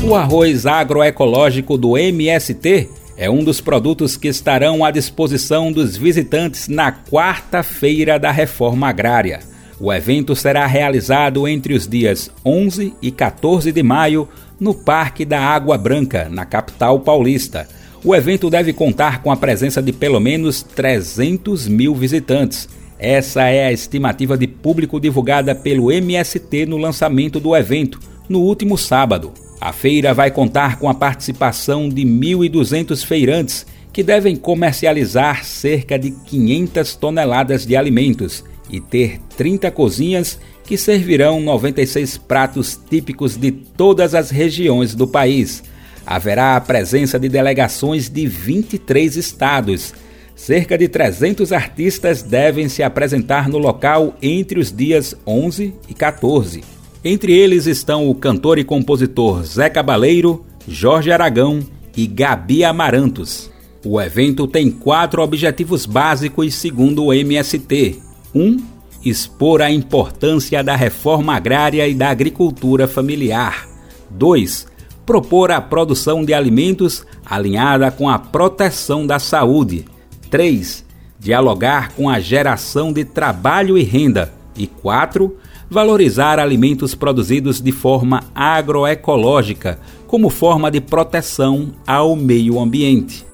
O 0.03 0.13
arroz 0.13 0.67
agroecológico 0.67 1.75
do 1.75 1.97
MST 1.97 2.87
é 3.17 3.27
um 3.31 3.43
dos 3.43 3.59
produtos 3.59 4.15
que 4.15 4.27
estarão 4.27 4.85
à 4.85 4.91
disposição 4.91 5.71
dos 5.71 5.97
visitantes 5.97 6.67
na 6.67 6.91
quarta-feira 6.91 8.19
da 8.19 8.29
reforma 8.29 8.89
agrária. 8.89 9.39
O 9.79 9.91
evento 9.91 10.35
será 10.35 10.67
realizado 10.67 11.47
entre 11.47 11.73
os 11.73 11.87
dias 11.87 12.29
11 12.45 12.93
e 13.01 13.09
14 13.09 13.71
de 13.71 13.81
maio 13.81 14.29
no 14.59 14.75
Parque 14.75 15.25
da 15.25 15.39
Água 15.39 15.79
Branca, 15.79 16.27
na 16.29 16.45
capital 16.45 16.99
paulista. 16.99 17.67
O 18.05 18.13
evento 18.13 18.49
deve 18.49 18.73
contar 18.73 19.21
com 19.21 19.31
a 19.31 19.37
presença 19.37 19.81
de 19.81 19.93
pelo 19.93 20.19
menos 20.19 20.61
300 20.61 21.69
mil 21.69 21.95
visitantes. 21.95 22.67
Essa 22.99 23.47
é 23.47 23.67
a 23.67 23.71
estimativa 23.71 24.37
de 24.37 24.45
público 24.45 24.99
divulgada 24.99 25.55
pelo 25.55 25.89
MST 25.89 26.65
no 26.65 26.75
lançamento 26.75 27.39
do 27.39 27.55
evento, 27.55 28.01
no 28.27 28.41
último 28.41 28.77
sábado. 28.77 29.31
A 29.59 29.71
feira 29.71 30.13
vai 30.13 30.29
contar 30.31 30.79
com 30.79 30.89
a 30.89 30.93
participação 30.93 31.87
de 31.87 32.01
1.200 32.01 33.05
feirantes, 33.05 33.65
que 33.93 34.03
devem 34.03 34.35
comercializar 34.35 35.45
cerca 35.45 35.97
de 35.97 36.11
500 36.11 36.95
toneladas 36.97 37.65
de 37.65 37.77
alimentos 37.77 38.43
e 38.69 38.81
ter 38.81 39.21
30 39.37 39.71
cozinhas 39.71 40.37
que 40.65 40.77
servirão 40.77 41.39
96 41.39 42.17
pratos 42.17 42.77
típicos 42.89 43.37
de 43.37 43.51
todas 43.51 44.13
as 44.13 44.29
regiões 44.29 44.93
do 44.93 45.07
país 45.07 45.63
haverá 46.05 46.55
a 46.55 46.61
presença 46.61 47.19
de 47.19 47.29
delegações 47.29 48.09
de 48.09 48.27
23 48.27 49.15
estados. 49.15 49.93
Cerca 50.35 50.77
de 50.77 50.87
300 50.87 51.51
artistas 51.51 52.23
devem 52.23 52.67
se 52.67 52.81
apresentar 52.81 53.47
no 53.47 53.57
local 53.57 54.15
entre 54.21 54.59
os 54.59 54.71
dias 54.71 55.15
11 55.25 55.73
e 55.87 55.93
14. 55.93 56.63
Entre 57.03 57.33
eles 57.33 57.67
estão 57.67 58.09
o 58.09 58.15
cantor 58.15 58.57
e 58.57 58.63
compositor 58.63 59.43
Zé 59.43 59.69
Cabaleiro, 59.69 60.45
Jorge 60.67 61.11
Aragão 61.11 61.59
e 61.95 62.07
Gabi 62.07 62.63
Amarantos. 62.63 63.51
O 63.85 64.01
evento 64.01 64.47
tem 64.47 64.71
quatro 64.71 65.21
objetivos 65.21 65.85
básicos 65.85 66.55
segundo 66.55 67.05
o 67.05 67.13
MST. 67.13 67.99
1. 68.33 68.41
Um, 68.41 68.57
expor 69.03 69.61
a 69.61 69.69
importância 69.69 70.63
da 70.63 70.75
reforma 70.75 71.35
agrária 71.35 71.85
e 71.87 71.93
da 71.93 72.09
agricultura 72.09 72.87
familiar. 72.87 73.67
2 74.09 74.72
propor 75.05 75.51
a 75.51 75.61
produção 75.61 76.23
de 76.23 76.33
alimentos 76.33 77.05
alinhada 77.25 77.91
com 77.91 78.09
a 78.09 78.17
proteção 78.17 79.05
da 79.05 79.19
saúde. 79.19 79.85
3. 80.29 80.85
Dialogar 81.19 81.93
com 81.93 82.09
a 82.09 82.19
geração 82.19 82.91
de 82.91 83.05
trabalho 83.05 83.77
e 83.77 83.83
renda. 83.83 84.33
E 84.55 84.67
4. 84.67 85.35
Valorizar 85.69 86.39
alimentos 86.39 86.93
produzidos 86.93 87.61
de 87.61 87.71
forma 87.71 88.23
agroecológica, 88.35 89.79
como 90.05 90.29
forma 90.29 90.69
de 90.69 90.79
proteção 90.79 91.71
ao 91.87 92.15
meio 92.15 92.59
ambiente. 92.59 93.25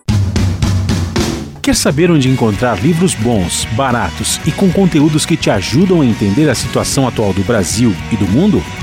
Quer 1.62 1.76
saber 1.76 2.10
onde 2.10 2.30
encontrar 2.30 2.82
livros 2.82 3.14
bons, 3.14 3.66
baratos 3.76 4.40
e 4.48 4.52
com 4.52 4.72
conteúdos 4.72 5.26
que 5.26 5.38
te 5.38 5.50
ajudam 5.50 6.02
a 6.02 6.06
entender 6.06 6.50
a 6.50 6.56
situação 6.56 7.08
atual 7.08 7.34
do 7.34 7.44
Brasil 7.44 7.94
e 8.12 8.16
do 8.16 8.26
mundo? 8.26 8.64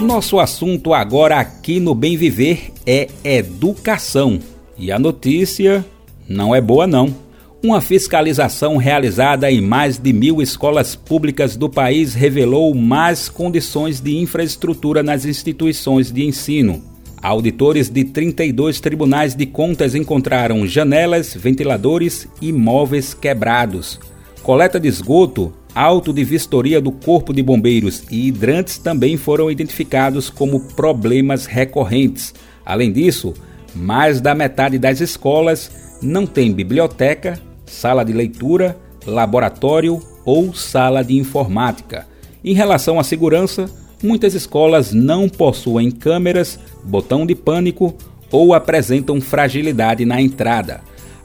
Nosso 0.00 0.40
assunto 0.40 0.92
agora 0.92 1.38
aqui 1.38 1.78
no 1.78 1.94
Bem 1.94 2.16
Viver 2.16 2.72
é 2.86 3.08
educação. 3.22 4.40
E 4.76 4.90
a 4.90 4.98
notícia 4.98 5.84
não 6.28 6.54
é 6.54 6.60
boa 6.60 6.86
não. 6.86 7.14
Uma 7.62 7.82
fiscalização 7.82 8.78
realizada 8.78 9.50
em 9.52 9.60
mais 9.60 9.98
de 9.98 10.12
mil 10.12 10.40
escolas 10.40 10.96
públicas 10.96 11.56
do 11.56 11.68
país 11.68 12.14
revelou 12.14 12.74
más 12.74 13.28
condições 13.28 14.00
de 14.00 14.16
infraestrutura 14.16 15.02
nas 15.02 15.26
instituições 15.26 16.10
de 16.10 16.24
ensino. 16.24 16.82
Auditores 17.22 17.90
de 17.90 18.02
32 18.02 18.80
tribunais 18.80 19.34
de 19.34 19.44
contas 19.44 19.94
encontraram 19.94 20.66
janelas, 20.66 21.34
ventiladores 21.34 22.26
e 22.40 22.50
móveis 22.50 23.12
quebrados. 23.12 24.00
Coleta 24.42 24.80
de 24.80 24.88
esgoto, 24.88 25.52
auto 25.74 26.12
de 26.12 26.24
vistoria 26.24 26.80
do 26.80 26.92
Corpo 26.92 27.32
de 27.32 27.42
Bombeiros 27.42 28.04
e 28.10 28.28
hidrantes 28.28 28.78
também 28.78 29.16
foram 29.16 29.50
identificados 29.50 30.30
como 30.30 30.60
problemas 30.60 31.46
recorrentes. 31.46 32.34
Além 32.64 32.92
disso, 32.92 33.34
mais 33.74 34.20
da 34.20 34.34
metade 34.34 34.78
das 34.78 35.00
escolas 35.00 35.70
não 36.02 36.26
tem 36.26 36.52
biblioteca, 36.52 37.38
sala 37.66 38.04
de 38.04 38.12
leitura, 38.12 38.76
laboratório 39.06 40.00
ou 40.24 40.52
sala 40.54 41.02
de 41.02 41.16
informática. 41.16 42.06
Em 42.44 42.54
relação 42.54 42.98
à 42.98 43.04
segurança, 43.04 43.70
muitas 44.02 44.34
escolas 44.34 44.92
não 44.92 45.28
possuem 45.28 45.90
câmeras, 45.90 46.58
botão 46.84 47.26
de 47.26 47.34
pânico 47.34 47.94
ou 48.30 48.54
apresentam 48.54 49.20
fragilidade 49.20 50.04
na 50.04 50.20
entrada. 50.20 50.80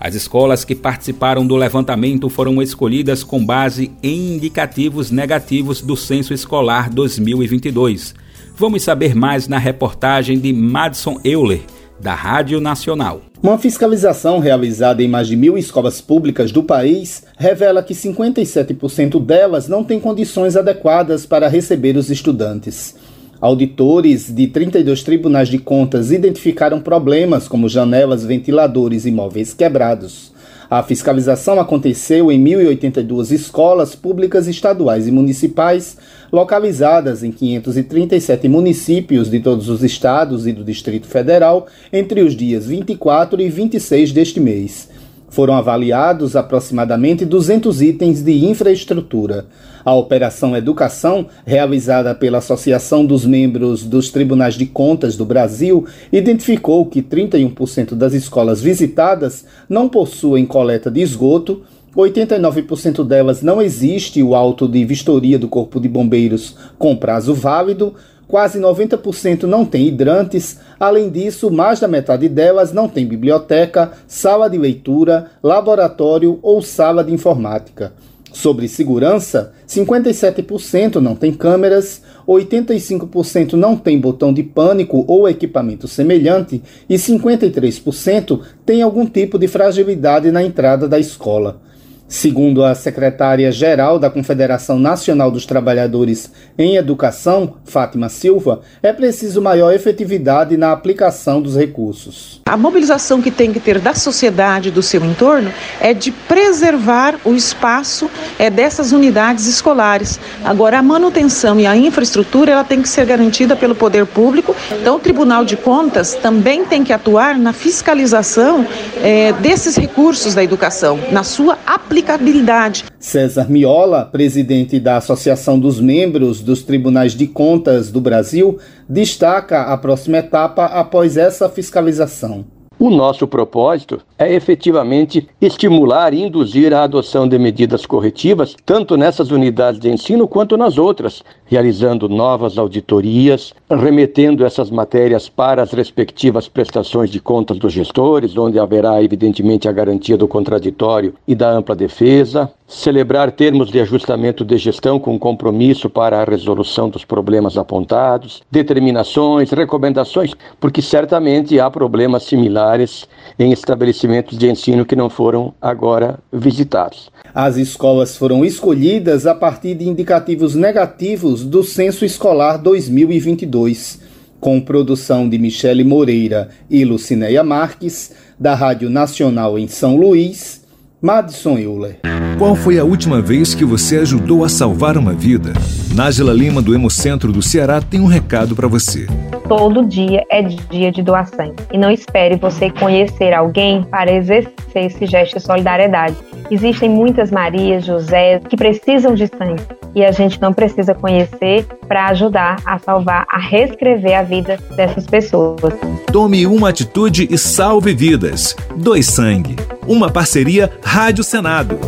As 0.06 0.14
escolas 0.14 0.64
que 0.64 0.76
participaram 0.76 1.48
do 1.48 1.56
levantamento 1.56 2.30
foram 2.30 2.62
escolhidas 2.62 3.24
com 3.24 3.44
base 3.44 3.92
em 4.04 4.36
indicativos 4.36 5.10
negativos 5.10 5.82
do 5.82 5.98
Censo 5.98 6.32
Escolar 6.32 6.92
2022. 6.92 8.14
Vamos 8.56 8.84
saber 8.84 9.16
mais 9.16 9.48
na 9.48 9.58
reportagem 9.58 10.38
de 10.38 10.54
Madison 10.54 11.20
Euler, 11.24 11.62
da 12.00 12.14
Rádio 12.14 12.62
Nacional. 12.62 13.24
Uma 13.42 13.58
fiscalização 13.58 14.38
realizada 14.38 15.02
em 15.02 15.08
mais 15.08 15.28
de 15.28 15.36
mil 15.36 15.58
escolas 15.58 16.00
públicas 16.02 16.52
do 16.52 16.62
país 16.62 17.24
revela 17.36 17.82
que 17.82 17.96
57% 17.96 19.20
delas 19.20 19.68
não 19.68 19.84
têm 19.84 20.00
condições 20.00 20.56
adequadas 20.56 21.26
para 21.26 21.48
receber 21.48 21.98
os 21.98 22.12
estudantes. 22.12 22.94
Auditores 23.42 24.34
de 24.34 24.48
32 24.48 25.04
tribunais 25.04 25.50
de 25.50 25.58
contas 25.58 26.10
identificaram 26.10 26.80
problemas 26.80 27.50
como 27.50 27.68
janelas, 27.68 28.24
ventiladores 28.24 29.06
e 29.06 29.12
móveis 29.12 29.54
quebrados. 29.54 30.34
A 30.70 30.82
fiscalização 30.82 31.60
aconteceu 31.60 32.32
em 32.32 32.44
1.082 32.44 33.32
escolas 33.32 33.94
públicas 33.94 34.48
estaduais 34.48 35.08
e 35.08 35.12
municipais, 35.12 35.98
localizadas 36.32 37.24
em 37.24 37.32
537 37.32 38.48
municípios 38.48 39.30
de 39.30 39.40
todos 39.42 39.70
os 39.70 39.84
estados 39.84 40.48
e 40.48 40.54
do 40.54 40.64
Distrito 40.64 41.06
Federal, 41.06 41.68
entre 41.92 42.22
os 42.22 42.36
dias 42.36 42.66
24 42.66 43.42
e 43.42 43.50
26 43.50 44.12
deste 44.12 44.40
mês. 44.40 44.90
Foram 45.36 45.54
avaliados 45.54 46.34
aproximadamente 46.38 47.26
200 47.26 47.82
itens 47.82 48.22
de 48.22 48.46
infraestrutura. 48.46 49.48
A 49.84 49.94
Operação 49.94 50.56
Educação, 50.56 51.26
realizada 51.46 52.16
pela 52.16 52.38
Associação 52.38 53.06
dos 53.06 53.26
Membros 53.26 53.84
dos 53.84 54.10
Tribunais 54.10 54.54
de 54.54 54.66
Contas 54.66 55.18
do 55.18 55.26
Brasil, 55.26 55.86
identificou 56.10 56.86
que 56.86 57.02
31% 57.02 57.96
das 57.96 58.14
escolas 58.14 58.62
visitadas 58.62 59.44
não 59.68 59.90
possuem 59.90 60.46
coleta 60.46 60.90
de 60.90 61.02
esgoto, 61.02 61.64
89% 61.98 63.06
delas 63.06 63.42
não 63.42 63.62
existe 63.62 64.24
o 64.24 64.36
auto 64.36 64.70
de 64.70 64.86
vistoria 64.86 65.38
do 65.38 65.50
Corpo 65.50 65.82
de 65.82 65.90
Bombeiros 65.90 66.56
com 66.78 66.96
prazo 66.96 67.34
válido, 67.34 67.94
quase 68.28 68.60
90% 68.60 69.44
não 69.44 69.66
tem 69.66 69.88
hidrantes, 69.88 70.60
além 70.80 71.10
disso, 71.10 71.52
mais 71.52 71.80
da 71.80 71.88
metade 71.88 72.28
delas 72.28 72.72
não 72.74 72.88
tem 72.88 73.06
biblioteca, 73.06 73.92
sala 74.08 74.50
de 74.50 74.58
leitura, 74.58 75.32
laboratório 75.44 76.40
ou 76.42 76.62
sala 76.62 77.04
de 77.04 77.14
informática. 77.14 77.94
Sobre 78.36 78.68
segurança, 78.68 79.54
57% 79.66 80.96
não 80.96 81.16
tem 81.16 81.32
câmeras, 81.32 82.02
85% 82.28 83.54
não 83.54 83.78
tem 83.78 83.98
botão 83.98 84.34
de 84.34 84.44
pânico 84.44 85.06
ou 85.08 85.30
equipamento 85.30 85.88
semelhante 85.88 86.62
e 86.90 86.96
53% 86.96 88.42
tem 88.66 88.82
algum 88.82 89.06
tipo 89.06 89.40
de 89.40 89.48
fragilidade 89.48 90.32
na 90.32 90.44
entrada 90.44 90.86
da 90.86 91.00
escola. 91.00 91.62
Segundo 92.08 92.64
a 92.64 92.76
secretária-geral 92.76 93.98
da 93.98 94.12
Confederação 94.12 94.78
Nacional 94.78 95.32
dos 95.32 95.44
Trabalhadores 95.44 96.32
em 96.56 96.76
Educação, 96.76 97.56
Fátima 97.66 98.10
Silva, 98.10 98.62
é 98.84 98.94
preciso 98.94 99.42
maior 99.42 99.74
efetividade 99.74 100.56
na 100.56 100.72
aplicação 100.72 101.42
dos 101.42 101.58
recursos. 101.58 102.42
A 102.46 102.56
mobilização 102.56 103.24
que 103.24 103.32
tem 103.32 103.52
que 103.52 103.60
ter 103.60 103.80
da 103.80 103.96
sociedade, 103.96 104.70
do 104.70 104.84
seu 104.84 105.04
entorno, 105.04 105.52
é 105.82 105.96
de 105.96 106.12
preservar 106.12 107.16
o 107.26 107.34
espaço 107.34 108.08
é, 108.38 108.52
dessas 108.52 108.92
unidades 108.92 109.48
escolares. 109.48 110.20
Agora, 110.44 110.78
a 110.78 110.84
manutenção 110.84 111.60
e 111.60 111.66
a 111.66 111.76
infraestrutura 111.76 112.52
ela 112.52 112.64
tem 112.64 112.84
que 112.84 112.88
ser 112.90 113.08
garantida 113.08 113.56
pelo 113.56 113.74
poder 113.74 114.06
público. 114.06 114.56
Então, 114.80 114.98
o 114.98 115.00
Tribunal 115.00 115.44
de 115.44 115.58
Contas 115.58 116.14
também 116.14 116.66
tem 116.66 116.84
que 116.84 116.94
atuar 116.94 117.36
na 117.36 117.52
fiscalização 117.52 118.64
é, 119.02 119.34
desses 119.34 119.76
recursos 119.76 120.36
da 120.36 120.44
educação, 120.44 121.00
na 121.12 121.24
sua 121.24 121.58
aplicação 121.66 121.95
aplicabilidade. 121.96 122.86
César 123.00 123.50
Miola, 123.50 124.06
presidente 124.06 124.80
da 124.80 124.98
Associação 124.98 125.58
dos 125.58 125.80
Membros 125.80 126.42
dos 126.42 126.62
Tribunais 126.62 127.14
de 127.14 127.26
Contas 127.26 127.90
do 127.90 128.02
Brasil, 128.02 128.60
destaca 128.90 129.62
a 129.62 129.78
próxima 129.78 130.18
etapa 130.18 130.66
após 130.66 131.16
essa 131.16 131.48
fiscalização. 131.48 132.46
O 132.78 132.90
nosso 132.90 133.26
propósito 133.26 134.02
é 134.20 134.34
efetivamente 134.34 135.26
estimular 135.40 136.14
e 136.14 136.22
induzir 136.22 136.74
a 136.74 136.84
adoção 136.84 137.26
de 137.26 137.40
medidas 137.40 137.86
corretivas, 137.86 138.54
tanto 138.66 138.98
nessas 138.98 139.32
unidades 139.32 139.80
de 139.80 139.90
ensino 139.90 140.28
quanto 140.28 140.58
nas 140.58 140.78
outras, 140.78 141.24
realizando 141.46 142.10
novas 142.10 142.58
auditorias, 142.58 143.54
remetendo 143.70 144.46
essas 144.46 144.70
matérias 144.70 145.30
para 145.30 145.62
as 145.62 145.72
respectivas 145.72 146.50
prestações 146.50 147.10
de 147.10 147.22
contas 147.22 147.58
dos 147.58 147.72
gestores, 147.72 148.38
onde 148.38 148.60
haverá, 148.60 149.02
evidentemente, 149.02 149.70
a 149.70 149.72
garantia 149.72 150.18
do 150.18 150.28
contraditório 150.28 151.14
e 151.26 151.34
da 151.34 151.50
ampla 151.50 151.78
defesa, 151.78 152.52
celebrar 152.68 153.32
termos 153.32 153.70
de 153.70 153.80
ajustamento 153.80 154.44
de 154.44 154.58
gestão 154.58 155.00
com 155.00 155.20
compromisso 155.20 155.90
para 155.90 156.22
a 156.22 156.24
resolução 156.24 156.90
dos 156.90 157.06
problemas 157.06 157.58
apontados, 157.58 158.42
determinações, 158.52 159.52
recomendações, 159.52 160.34
porque 160.60 160.82
certamente 160.82 161.60
há 161.60 161.70
problemas 161.70 162.24
similares 162.24 163.08
em 163.38 163.52
estabelecimentos 163.52 164.38
de 164.38 164.50
ensino 164.50 164.86
que 164.86 164.96
não 164.96 165.10
foram 165.10 165.54
agora 165.62 166.20
visitados. 166.34 167.12
As 167.34 167.58
escolas 167.58 168.18
foram 168.18 168.44
escolhidas 168.44 169.28
a 169.28 169.36
partir 169.36 169.76
de 169.76 169.88
indicativos 169.88 170.56
negativos 170.56 171.44
do 171.44 171.64
Censo 171.64 172.04
Escolar 172.04 172.58
2022, 172.58 174.02
com 174.40 174.60
produção 174.60 175.28
de 175.30 175.38
Michele 175.38 175.84
Moreira 175.84 176.50
e 176.70 176.84
Lucinéia 176.84 177.44
Marques, 177.44 178.14
da 178.40 178.54
Rádio 178.54 178.90
Nacional 178.90 179.58
em 179.58 179.68
São 179.68 179.96
Luís, 179.96 180.65
Madison 181.02 181.58
Euler. 181.58 182.00
Qual 182.38 182.56
foi 182.56 182.80
a 182.80 182.84
última 182.84 183.22
vez 183.22 183.54
que 183.54 183.64
você 183.64 183.98
ajudou 183.98 184.44
a 184.44 184.50
salvar 184.50 184.98
uma 184.98 185.14
vida? 185.14 185.54
Nájila 185.94 186.34
Lima, 186.34 186.62
do 186.62 186.74
Hemocentro 186.74 187.32
do 187.32 187.42
Ceará, 187.42 187.82
tem 187.82 188.00
um 188.00 188.08
recado 188.08 188.56
para 188.56 188.68
você. 188.68 189.06
Todo 189.48 189.86
dia 189.86 190.24
é 190.32 190.42
dia 190.42 190.92
de 190.92 191.04
doar 191.04 191.28
sangue. 191.28 191.56
E 191.72 191.78
não 191.78 191.92
espere 191.92 192.36
você 192.36 192.70
conhecer 192.70 193.34
alguém 193.34 193.84
para 193.84 194.12
exercer 194.12 194.54
esse 194.76 195.06
gesto 195.06 195.38
de 195.38 195.44
solidariedade. 195.44 196.16
Existem 196.50 196.90
muitas 196.90 197.32
Marias, 197.32 197.86
José, 197.86 198.40
que 198.40 198.58
precisam 198.58 199.14
de 199.14 199.28
sangue. 199.28 199.64
E 199.96 200.04
a 200.04 200.12
gente 200.12 200.42
não 200.42 200.52
precisa 200.52 200.94
conhecer 200.94 201.66
para 201.88 202.08
ajudar 202.08 202.62
a 202.66 202.78
salvar, 202.78 203.26
a 203.30 203.40
reescrever 203.40 204.20
a 204.20 204.24
vida 204.24 204.58
dessas 204.76 205.08
pessoas. 205.08 205.74
Tome 206.12 206.46
uma 206.46 206.68
atitude 206.68 207.30
e 207.32 207.38
salve 207.38 207.94
vidas. 207.94 208.54
Doe 208.76 209.02
sangue. 209.02 209.56
Uma 209.88 210.12
parceria 210.12 210.70
Rádio 210.84 211.24
Senado. 211.24 211.80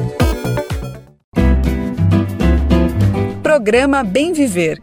Programa 3.43 4.05
Bem 4.05 4.31
Viver. 4.31 4.79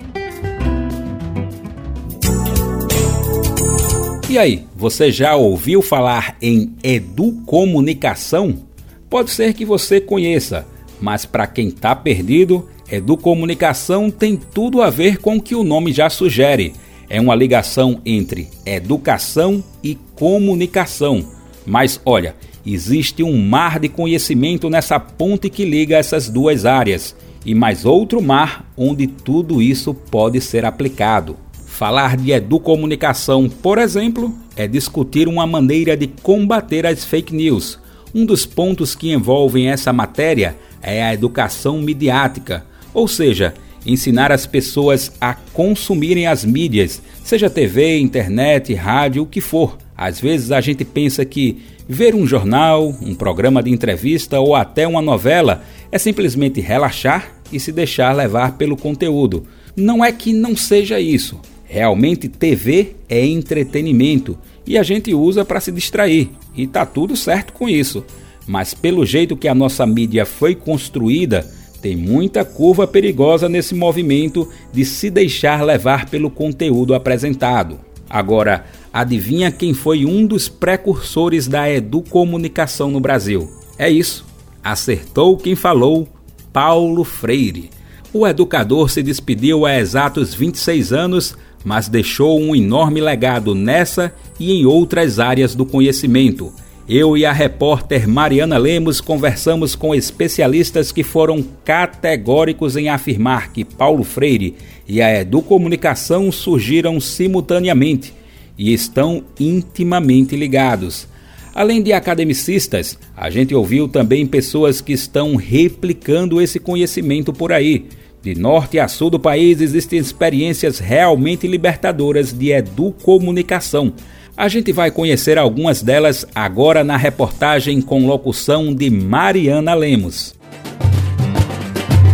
E 4.28 4.36
aí, 4.36 4.66
você 4.76 5.10
já 5.10 5.34
ouviu 5.34 5.80
falar 5.80 6.36
em 6.42 6.76
educomunicação? 6.82 8.66
Pode 9.08 9.30
ser 9.30 9.54
que 9.54 9.64
você 9.64 9.98
conheça, 9.98 10.66
mas 11.00 11.24
para 11.24 11.46
quem 11.46 11.68
está 11.68 11.96
perdido, 11.96 12.68
educomunicação 12.94 14.10
tem 14.10 14.36
tudo 14.36 14.82
a 14.82 14.90
ver 14.90 15.18
com 15.18 15.36
o 15.36 15.42
que 15.42 15.54
o 15.54 15.64
nome 15.64 15.92
já 15.92 16.08
sugere. 16.10 16.72
É 17.08 17.20
uma 17.20 17.34
ligação 17.34 18.00
entre 18.04 18.48
educação 18.64 19.62
e 19.82 19.96
comunicação. 20.14 21.24
Mas 21.66 22.00
olha, 22.04 22.34
existe 22.64 23.22
um 23.22 23.36
mar 23.36 23.78
de 23.78 23.88
conhecimento 23.88 24.68
nessa 24.70 24.98
ponte 24.98 25.50
que 25.50 25.64
liga 25.64 25.96
essas 25.96 26.28
duas 26.28 26.64
áreas 26.64 27.14
e 27.44 27.54
mais 27.54 27.84
outro 27.84 28.22
mar 28.22 28.70
onde 28.76 29.06
tudo 29.06 29.60
isso 29.60 29.92
pode 29.92 30.40
ser 30.40 30.64
aplicado. 30.64 31.36
Falar 31.66 32.16
de 32.16 32.30
educomunicação, 32.30 33.48
por 33.48 33.78
exemplo, 33.78 34.32
é 34.56 34.66
discutir 34.68 35.26
uma 35.26 35.46
maneira 35.46 35.96
de 35.96 36.06
combater 36.06 36.86
as 36.86 37.04
fake 37.04 37.34
news, 37.34 37.78
Um 38.14 38.24
dos 38.24 38.46
pontos 38.46 38.94
que 38.94 39.12
envolvem 39.12 39.68
essa 39.68 39.92
matéria 39.92 40.56
é 40.80 41.02
a 41.02 41.12
educação 41.12 41.82
midiática, 41.82 42.64
ou 42.94 43.06
seja, 43.08 43.52
ensinar 43.84 44.32
as 44.32 44.46
pessoas 44.46 45.12
a 45.20 45.34
consumirem 45.34 46.26
as 46.26 46.44
mídias, 46.44 47.02
seja 47.22 47.50
TV, 47.50 47.98
internet, 47.98 48.72
rádio, 48.72 49.24
o 49.24 49.26
que 49.26 49.40
for. 49.40 49.76
Às 49.96 50.20
vezes 50.20 50.50
a 50.50 50.60
gente 50.60 50.84
pensa 50.84 51.24
que 51.24 51.62
ver 51.88 52.14
um 52.14 52.26
jornal, 52.26 52.88
um 53.02 53.14
programa 53.14 53.62
de 53.62 53.70
entrevista 53.70 54.40
ou 54.40 54.54
até 54.54 54.86
uma 54.86 55.02
novela 55.02 55.62
é 55.92 55.98
simplesmente 55.98 56.60
relaxar 56.60 57.34
e 57.52 57.60
se 57.60 57.70
deixar 57.70 58.12
levar 58.14 58.56
pelo 58.56 58.76
conteúdo. 58.76 59.46
Não 59.76 60.04
é 60.04 60.10
que 60.10 60.32
não 60.32 60.56
seja 60.56 60.98
isso. 60.98 61.40
Realmente 61.64 62.28
TV 62.28 62.94
é 63.08 63.24
entretenimento 63.24 64.38
e 64.66 64.78
a 64.78 64.82
gente 64.82 65.12
usa 65.12 65.44
para 65.44 65.60
se 65.60 65.70
distrair, 65.70 66.30
e 66.56 66.66
tá 66.66 66.86
tudo 66.86 67.16
certo 67.16 67.52
com 67.52 67.68
isso. 67.68 68.04
Mas 68.46 68.74
pelo 68.74 69.04
jeito 69.04 69.36
que 69.36 69.48
a 69.48 69.54
nossa 69.54 69.86
mídia 69.86 70.24
foi 70.24 70.54
construída, 70.54 71.46
tem 71.84 71.94
muita 71.94 72.46
curva 72.46 72.86
perigosa 72.86 73.46
nesse 73.46 73.74
movimento 73.74 74.48
de 74.72 74.86
se 74.86 75.10
deixar 75.10 75.62
levar 75.62 76.08
pelo 76.08 76.30
conteúdo 76.30 76.94
apresentado. 76.94 77.78
Agora, 78.08 78.64
adivinha 78.90 79.52
quem 79.52 79.74
foi 79.74 80.06
um 80.06 80.26
dos 80.26 80.48
precursores 80.48 81.46
da 81.46 81.70
educomunicação 81.70 82.90
no 82.90 83.00
Brasil? 83.00 83.50
É 83.78 83.90
isso. 83.90 84.24
Acertou 84.62 85.36
quem 85.36 85.54
falou, 85.54 86.08
Paulo 86.50 87.04
Freire. 87.04 87.68
O 88.14 88.26
educador 88.26 88.88
se 88.88 89.02
despediu 89.02 89.66
há 89.66 89.78
exatos 89.78 90.32
26 90.32 90.90
anos, 90.90 91.36
mas 91.62 91.86
deixou 91.86 92.40
um 92.40 92.56
enorme 92.56 92.98
legado 92.98 93.54
nessa 93.54 94.10
e 94.40 94.52
em 94.52 94.64
outras 94.64 95.18
áreas 95.18 95.54
do 95.54 95.66
conhecimento 95.66 96.50
eu 96.88 97.16
e 97.16 97.24
a 97.24 97.32
repórter 97.32 98.06
Mariana 98.06 98.58
Lemos 98.58 99.00
conversamos 99.00 99.74
com 99.74 99.94
especialistas 99.94 100.92
que 100.92 101.02
foram 101.02 101.42
categóricos 101.64 102.76
em 102.76 102.90
afirmar 102.90 103.52
que 103.52 103.64
Paulo 103.64 104.04
Freire 104.04 104.54
e 104.86 105.00
a 105.00 105.20
educomunicação 105.20 106.30
surgiram 106.30 107.00
simultaneamente 107.00 108.12
e 108.58 108.72
estão 108.74 109.24
intimamente 109.40 110.36
ligados. 110.36 111.08
Além 111.54 111.82
de 111.82 111.92
academicistas, 111.92 112.98
a 113.16 113.30
gente 113.30 113.54
ouviu 113.54 113.88
também 113.88 114.26
pessoas 114.26 114.82
que 114.82 114.92
estão 114.92 115.36
replicando 115.36 116.38
esse 116.38 116.60
conhecimento 116.60 117.32
por 117.32 117.50
aí. 117.50 117.86
De 118.20 118.34
norte 118.34 118.78
a 118.78 118.88
sul 118.88 119.08
do 119.08 119.20
país 119.20 119.60
existem 119.60 119.98
experiências 119.98 120.80
realmente 120.80 121.46
libertadoras 121.46 122.32
de 122.32 122.50
educomunicação 122.50 123.92
a 124.36 124.48
gente 124.48 124.72
vai 124.72 124.90
conhecer 124.90 125.38
algumas 125.38 125.82
delas 125.82 126.26
agora 126.34 126.82
na 126.82 126.96
reportagem 126.96 127.80
com 127.80 128.06
locução 128.06 128.74
de 128.74 128.90
Mariana 128.90 129.74
Lemos. 129.74 130.34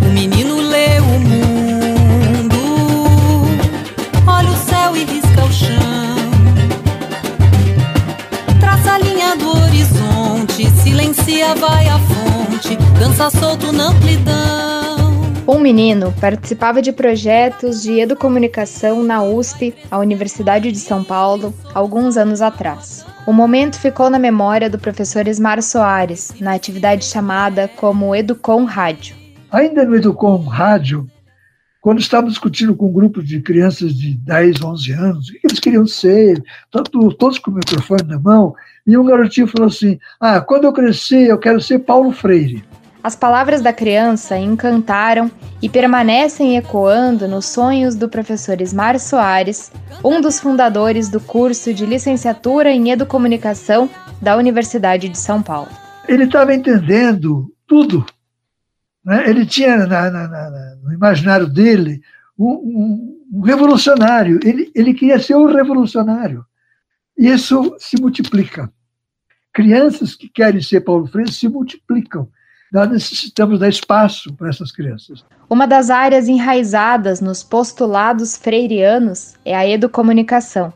O 0.03 0.13
menino 0.13 0.61
lê 0.61 0.99
o 1.01 1.19
mundo, 1.21 2.57
olha 4.27 4.51
o 4.51 4.57
céu 4.57 4.97
e 4.97 5.05
risca 5.05 5.45
o 5.45 5.53
chão. 5.53 5.71
Traça 8.61 8.93
a 8.93 8.99
linha 8.99 9.37
do 9.37 9.49
horizonte, 9.49 10.71
silencia, 10.83 11.55
vai 11.55 11.89
à 11.89 11.99
fonte, 11.99 12.77
dança 12.99 13.31
solto 13.31 13.73
na 13.73 13.89
amplidão. 13.89 14.80
Um 15.47 15.59
menino 15.59 16.15
participava 16.21 16.81
de 16.81 16.93
projetos 16.93 17.83
de 17.83 17.99
educomunicação 17.99 19.03
na 19.03 19.23
USP, 19.23 19.75
a 19.91 19.99
Universidade 19.99 20.71
de 20.71 20.79
São 20.79 21.03
Paulo, 21.03 21.53
alguns 21.75 22.17
anos 22.17 22.41
atrás. 22.41 23.05
O 23.27 23.33
momento 23.33 23.79
ficou 23.79 24.09
na 24.09 24.19
memória 24.19 24.71
do 24.71 24.79
professor 24.79 25.27
Esmar 25.27 25.61
Soares, 25.63 26.35
na 26.41 26.55
atividade 26.55 27.05
chamada 27.05 27.69
como 27.69 28.15
Educom 28.15 28.65
Rádio. 28.65 29.17
Ainda 29.51 29.85
no 29.85 29.97
Educom 29.97 30.37
Rádio, 30.45 31.07
quando 31.81 32.01
estávamos 32.01 32.35
discutindo 32.35 32.77
com 32.77 32.89
um 32.89 32.93
grupo 32.93 33.23
de 33.23 33.41
crianças 33.41 33.95
de 33.95 34.15
10, 34.15 34.63
11 34.63 34.93
anos, 34.93 35.29
o 35.29 35.33
que 35.33 35.41
eles 35.45 35.59
queriam 35.59 35.87
ser, 35.87 36.43
tanto, 36.71 37.13
todos 37.15 37.39
com 37.39 37.51
o 37.51 37.55
microfone 37.55 38.03
na 38.07 38.19
mão, 38.19 38.55
e 38.87 38.97
um 38.97 39.05
garotinho 39.05 39.47
falou 39.47 39.69
assim: 39.69 39.99
Ah, 40.21 40.41
quando 40.41 40.65
eu 40.65 40.73
crescer, 40.73 41.29
eu 41.29 41.39
quero 41.39 41.61
ser 41.61 41.81
Paulo 41.81 42.13
Freire. 42.13 42.63
As 43.03 43.17
palavras 43.17 43.63
da 43.63 43.73
criança 43.73 44.37
encantaram 44.37 45.31
e 45.63 45.71
permanecem 45.71 46.59
ecoando 46.59 47.27
nos 47.27 47.47
sonhos 47.47 47.95
do 47.95 48.11
professor 48.11 48.61
Ismar 48.61 49.01
Soares, 49.01 49.73
um 50.05 50.21
dos 50.21 50.39
fundadores 50.39 51.09
do 51.09 51.19
curso 51.19 51.73
de 51.73 51.87
licenciatura 51.87 52.71
em 52.71 52.91
Educomunicação 52.91 53.89
da 54.21 54.37
Universidade 54.37 55.09
de 55.09 55.17
São 55.17 55.43
Paulo. 55.43 55.71
Ele 56.07 56.25
estava 56.25 56.55
entendendo 56.55 57.51
tudo. 57.67 58.05
Né? 59.03 59.31
Ele 59.31 59.47
tinha 59.47 59.79
na, 59.87 60.11
na, 60.11 60.29
na, 60.29 60.77
no 60.83 60.93
imaginário 60.93 61.47
dele 61.47 62.03
um, 62.39 62.51
um, 62.51 63.21
um 63.33 63.41
revolucionário. 63.41 64.41
Ele, 64.45 64.71
ele 64.75 64.93
queria 64.93 65.19
ser 65.19 65.37
um 65.37 65.47
revolucionário. 65.47 66.45
Isso 67.17 67.75
se 67.79 67.99
multiplica. 67.99 68.71
Crianças 69.55 70.15
que 70.15 70.29
querem 70.29 70.61
ser 70.61 70.83
Paulo 70.83 71.07
Freire 71.07 71.33
se 71.33 71.49
multiplicam 71.49 72.29
nós 72.73 72.89
necessitamos 72.89 73.59
dar 73.59 73.69
espaço 73.69 74.33
para 74.35 74.49
essas 74.49 74.71
crianças. 74.71 75.25
Uma 75.49 75.67
das 75.67 75.91
áreas 75.91 76.29
enraizadas 76.29 77.21
nos 77.21 77.43
postulados 77.43 78.37
freirianos 78.37 79.35
é 79.45 79.57
a 79.57 79.67
educomunicação, 79.67 80.73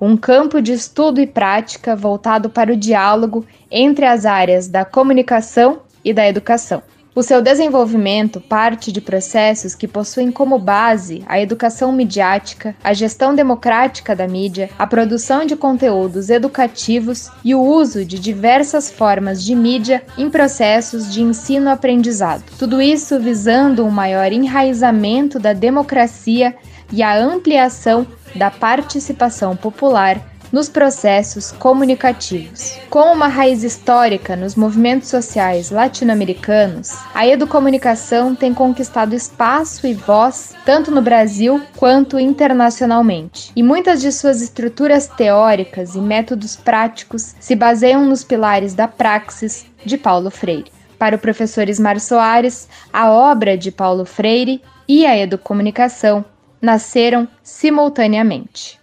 um 0.00 0.16
campo 0.16 0.60
de 0.60 0.72
estudo 0.72 1.20
e 1.20 1.26
prática 1.26 1.96
voltado 1.96 2.50
para 2.50 2.72
o 2.72 2.76
diálogo 2.76 3.46
entre 3.70 4.04
as 4.04 4.26
áreas 4.26 4.68
da 4.68 4.84
comunicação 4.84 5.80
e 6.04 6.12
da 6.12 6.28
educação. 6.28 6.82
O 7.18 7.22
seu 7.24 7.42
desenvolvimento 7.42 8.40
parte 8.40 8.92
de 8.92 9.00
processos 9.00 9.74
que 9.74 9.88
possuem 9.88 10.30
como 10.30 10.56
base 10.56 11.24
a 11.26 11.40
educação 11.40 11.90
midiática, 11.90 12.76
a 12.82 12.94
gestão 12.94 13.34
democrática 13.34 14.14
da 14.14 14.28
mídia, 14.28 14.70
a 14.78 14.86
produção 14.86 15.44
de 15.44 15.56
conteúdos 15.56 16.30
educativos 16.30 17.28
e 17.44 17.56
o 17.56 17.60
uso 17.60 18.04
de 18.04 18.20
diversas 18.20 18.88
formas 18.88 19.42
de 19.42 19.56
mídia 19.56 20.04
em 20.16 20.30
processos 20.30 21.12
de 21.12 21.20
ensino-aprendizado. 21.20 22.44
Tudo 22.56 22.80
isso 22.80 23.18
visando 23.18 23.84
um 23.84 23.90
maior 23.90 24.30
enraizamento 24.30 25.40
da 25.40 25.52
democracia 25.52 26.54
e 26.92 27.02
a 27.02 27.18
ampliação 27.18 28.06
da 28.36 28.48
participação 28.48 29.56
popular 29.56 30.37
nos 30.52 30.68
processos 30.68 31.52
comunicativos. 31.52 32.78
Com 32.90 33.12
uma 33.12 33.28
raiz 33.28 33.62
histórica 33.62 34.36
nos 34.36 34.54
movimentos 34.54 35.08
sociais 35.08 35.70
latino-americanos, 35.70 36.96
a 37.14 37.26
educomunicação 37.26 38.34
tem 38.34 38.54
conquistado 38.54 39.14
espaço 39.14 39.86
e 39.86 39.94
voz 39.94 40.54
tanto 40.64 40.90
no 40.90 41.02
Brasil 41.02 41.60
quanto 41.76 42.18
internacionalmente. 42.18 43.52
E 43.54 43.62
muitas 43.62 44.00
de 44.00 44.12
suas 44.12 44.40
estruturas 44.42 45.06
teóricas 45.06 45.94
e 45.94 46.00
métodos 46.00 46.56
práticos 46.56 47.34
se 47.38 47.54
baseiam 47.54 48.04
nos 48.04 48.24
pilares 48.24 48.74
da 48.74 48.88
praxis 48.88 49.66
de 49.84 49.96
Paulo 49.96 50.30
Freire. 50.30 50.72
Para 50.98 51.16
o 51.16 51.18
professor 51.18 51.68
Ismar 51.68 52.00
Soares, 52.00 52.68
a 52.92 53.10
obra 53.10 53.56
de 53.56 53.70
Paulo 53.70 54.04
Freire 54.04 54.60
e 54.88 55.06
a 55.06 55.16
educomunicação 55.16 56.24
nasceram 56.60 57.28
simultaneamente. 57.42 58.77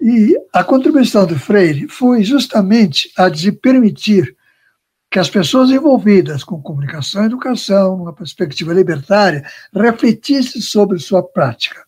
E 0.00 0.36
a 0.52 0.62
contribuição 0.62 1.26
do 1.26 1.38
Freire 1.38 1.88
foi 1.88 2.22
justamente 2.22 3.10
a 3.16 3.28
de 3.28 3.50
permitir 3.50 4.36
que 5.10 5.18
as 5.18 5.28
pessoas 5.28 5.70
envolvidas 5.70 6.44
com 6.44 6.60
comunicação 6.60 7.22
e 7.22 7.26
educação, 7.26 7.96
numa 7.96 8.12
perspectiva 8.12 8.74
libertária, 8.74 9.42
refletissem 9.74 10.60
sobre 10.60 10.98
sua 10.98 11.22
prática. 11.22 11.84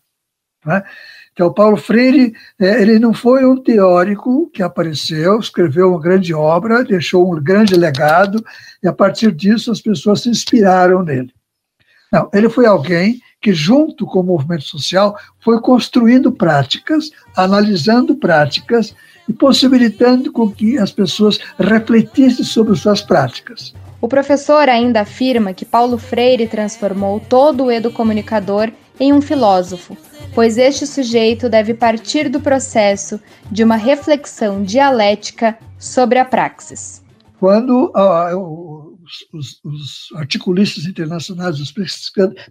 Né? 0.65 0.83
Então, 1.31 1.53
Paulo 1.53 1.77
Freire, 1.77 2.33
é, 2.59 2.81
ele 2.81 2.99
não 2.99 3.13
foi 3.13 3.45
um 3.45 3.61
teórico 3.61 4.49
que 4.49 4.61
apareceu, 4.61 5.39
escreveu 5.39 5.89
uma 5.89 6.01
grande 6.01 6.33
obra, 6.33 6.83
deixou 6.83 7.31
um 7.31 7.41
grande 7.41 7.75
legado, 7.75 8.43
e 8.83 8.87
a 8.87 8.93
partir 8.93 9.31
disso 9.31 9.71
as 9.71 9.79
pessoas 9.79 10.21
se 10.21 10.29
inspiraram 10.29 11.03
nele. 11.03 11.33
Não, 12.11 12.29
ele 12.33 12.49
foi 12.49 12.65
alguém 12.65 13.21
que, 13.41 13.53
junto 13.53 14.05
com 14.05 14.19
o 14.19 14.23
movimento 14.23 14.63
social, 14.63 15.17
foi 15.39 15.59
construindo 15.59 16.31
práticas, 16.31 17.09
analisando 17.35 18.15
práticas 18.15 18.95
e 19.27 19.33
possibilitando 19.33 20.31
com 20.31 20.49
que 20.49 20.77
as 20.77 20.91
pessoas 20.91 21.39
refletissem 21.57 22.45
sobre 22.45 22.75
suas 22.75 23.01
práticas. 23.01 23.73
O 23.99 24.07
professor 24.07 24.67
ainda 24.69 25.01
afirma 25.01 25.53
que 25.53 25.65
Paulo 25.65 25.97
Freire 25.97 26.47
transformou 26.47 27.19
todo 27.19 27.65
o 27.65 27.71
educomunicador 27.71 28.71
em 28.99 29.13
um 29.13 29.21
filósofo, 29.21 29.97
pois 30.33 30.57
este 30.57 30.85
sujeito 30.85 31.49
deve 31.49 31.73
partir 31.73 32.29
do 32.29 32.39
processo 32.39 33.19
de 33.51 33.63
uma 33.63 33.75
reflexão 33.75 34.63
dialética 34.63 35.57
sobre 35.77 36.19
a 36.19 36.25
praxis. 36.25 37.01
Quando 37.39 37.91
uh, 37.95 38.80
os, 39.33 39.59
os, 39.63 40.09
articulistas 40.15 40.85
internacionais, 40.85 41.59
os 41.59 41.73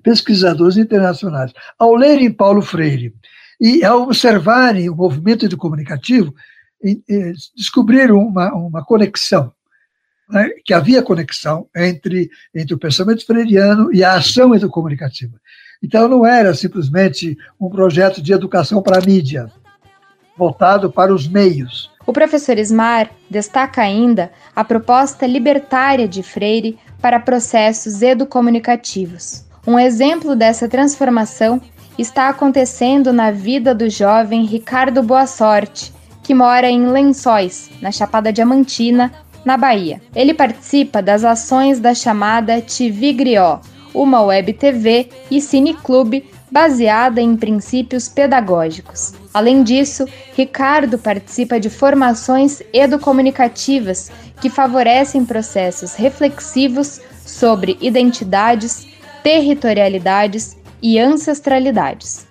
pesquisadores 0.03 0.77
internacionais, 0.77 1.53
ao 1.79 1.95
lerem 1.95 2.33
Paulo 2.33 2.63
Freire 2.63 3.15
e 3.61 3.85
ao 3.85 4.03
observarem 4.03 4.89
o 4.89 4.97
movimento 4.97 5.57
comunicativo, 5.57 6.35
descobriram 7.57 8.19
uma, 8.19 8.53
uma 8.55 8.85
conexão. 8.85 9.53
né, 10.29 10.49
que 10.65 10.73
havia 10.73 11.03
conexão 11.03 11.69
entre, 11.77 12.31
entre 12.55 12.75
o 12.75 12.79
pensamento 12.79 13.27
freiriano 13.27 13.93
e 13.93 14.03
a 14.05 14.15
ação 14.15 14.55
educomunicativa. 14.55 15.39
Então, 15.83 16.09
não 16.09 16.27
era 16.27 16.55
simplesmente 16.55 17.37
um 17.59 17.69
projeto 17.69 18.23
de 18.23 18.33
educação 18.33 18.83
para 18.83 18.99
a 18.99 19.05
mídia, 19.05 19.51
voltado 20.37 20.91
para 20.91 21.13
os 21.13 21.27
meios. 21.27 21.90
O 22.07 22.13
professor 22.13 22.59
Ismar 22.59 23.11
destaca 23.29 23.83
ainda 23.83 24.33
a 24.57 24.65
proposta 24.65 25.27
libertária 25.27 26.09
de 26.09 26.23
Freire 26.23 26.79
para 27.01 27.21
processos 27.21 28.03
educomunicativos. 28.03 29.45
Um 29.67 29.79
exemplo 29.79 30.35
dessa 30.35 30.69
transformação 30.69 31.61
está 31.99 32.29
acontecendo 32.29 33.13
na 33.13 33.31
vida 33.31 33.75
do 33.75 33.91
jovem 33.91 34.45
Ricardo 34.47 35.03
Boa 35.03 35.27
Sorte, 35.27 35.93
que 36.23 36.35
mora 36.35 36.69
em 36.69 36.87
Lençóis, 36.87 37.71
na 37.83 37.93
Chapada 37.93 38.33
Diamantina, 38.33 39.13
na 39.45 39.57
Bahia. 39.57 40.01
Ele 40.15 40.33
participa 40.33 41.03
das 41.03 41.25
ações 41.25 41.79
da 41.79 41.95
chamada 41.95 42.61
TV 42.63 43.13
Griot, 43.13 43.61
uma 43.93 44.23
web 44.23 44.53
TV 44.55 45.11
e 45.31 45.41
cineclube 45.41 46.25
baseada 46.51 47.21
em 47.21 47.37
princípios 47.37 48.09
pedagógicos. 48.09 49.20
Além 49.33 49.63
disso, 49.63 50.07
Ricardo 50.35 50.99
participa 50.99 51.61
de 51.61 51.71
formações 51.71 52.61
educomunicativas 52.73 54.11
que 54.41 54.51
favorecem 54.51 55.25
processos 55.25 55.95
reflexivos 55.95 57.01
sobre 57.25 57.79
identidades, 57.81 58.87
territorialidades 59.23 60.57
e 60.83 60.99
ancestralidades. 60.99 62.27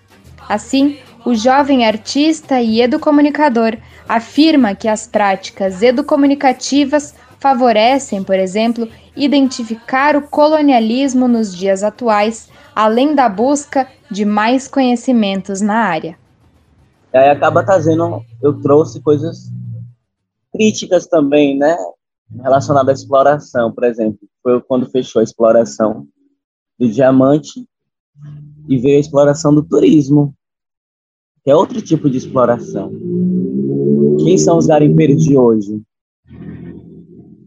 Assim, 0.50 0.98
o 1.26 1.34
jovem 1.36 1.86
artista 1.86 2.62
e 2.62 2.82
educomunicador 2.82 3.78
afirma 4.08 4.76
que 4.76 4.88
as 4.88 5.08
práticas 5.08 5.82
educomunicativas 5.82 7.16
favorecem, 7.40 8.24
por 8.24 8.36
exemplo, 8.36 8.90
identificar 9.16 10.18
o 10.18 10.24
colonialismo 10.24 11.28
nos 11.28 11.56
dias 11.56 11.84
atuais, 11.84 12.50
além 12.76 13.16
da 13.16 13.30
busca 13.30 13.88
de 14.12 14.26
mais 14.26 14.68
conhecimentos 14.68 15.62
na 15.62 15.76
área. 15.76 16.19
E 17.14 17.18
aí 17.18 17.30
acaba 17.30 17.64
trazendo, 17.64 18.24
eu 18.42 18.62
trouxe 18.62 19.02
coisas 19.02 19.52
críticas 20.52 21.08
também, 21.08 21.58
né, 21.58 21.76
relacionadas 22.42 22.90
à 22.90 23.02
exploração, 23.02 23.72
por 23.72 23.84
exemplo, 23.84 24.20
foi 24.44 24.62
quando 24.62 24.90
fechou 24.90 25.20
a 25.20 25.24
exploração 25.24 26.08
do 26.78 26.88
diamante 26.88 27.68
e 28.68 28.78
veio 28.78 28.98
a 28.98 29.00
exploração 29.00 29.54
do 29.54 29.64
turismo, 29.64 30.34
que 31.44 31.50
é 31.50 31.56
outro 31.56 31.82
tipo 31.82 32.10
de 32.10 32.18
exploração. 32.18 32.92
Quem 34.24 34.38
são 34.38 34.58
os 34.58 34.68
garimpeiros 34.68 35.24
de 35.24 35.38
hoje? 35.38 35.82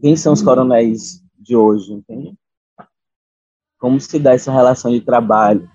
Quem 0.01 0.15
são 0.15 0.33
os 0.33 0.41
coronéis 0.41 1.23
de 1.39 1.55
hoje, 1.55 1.93
entende? 1.93 2.35
Como 3.79 3.99
se 3.99 4.19
dá 4.19 4.33
essa 4.33 4.51
relação 4.51 4.91
de 4.91 5.01
trabalho? 5.01 5.69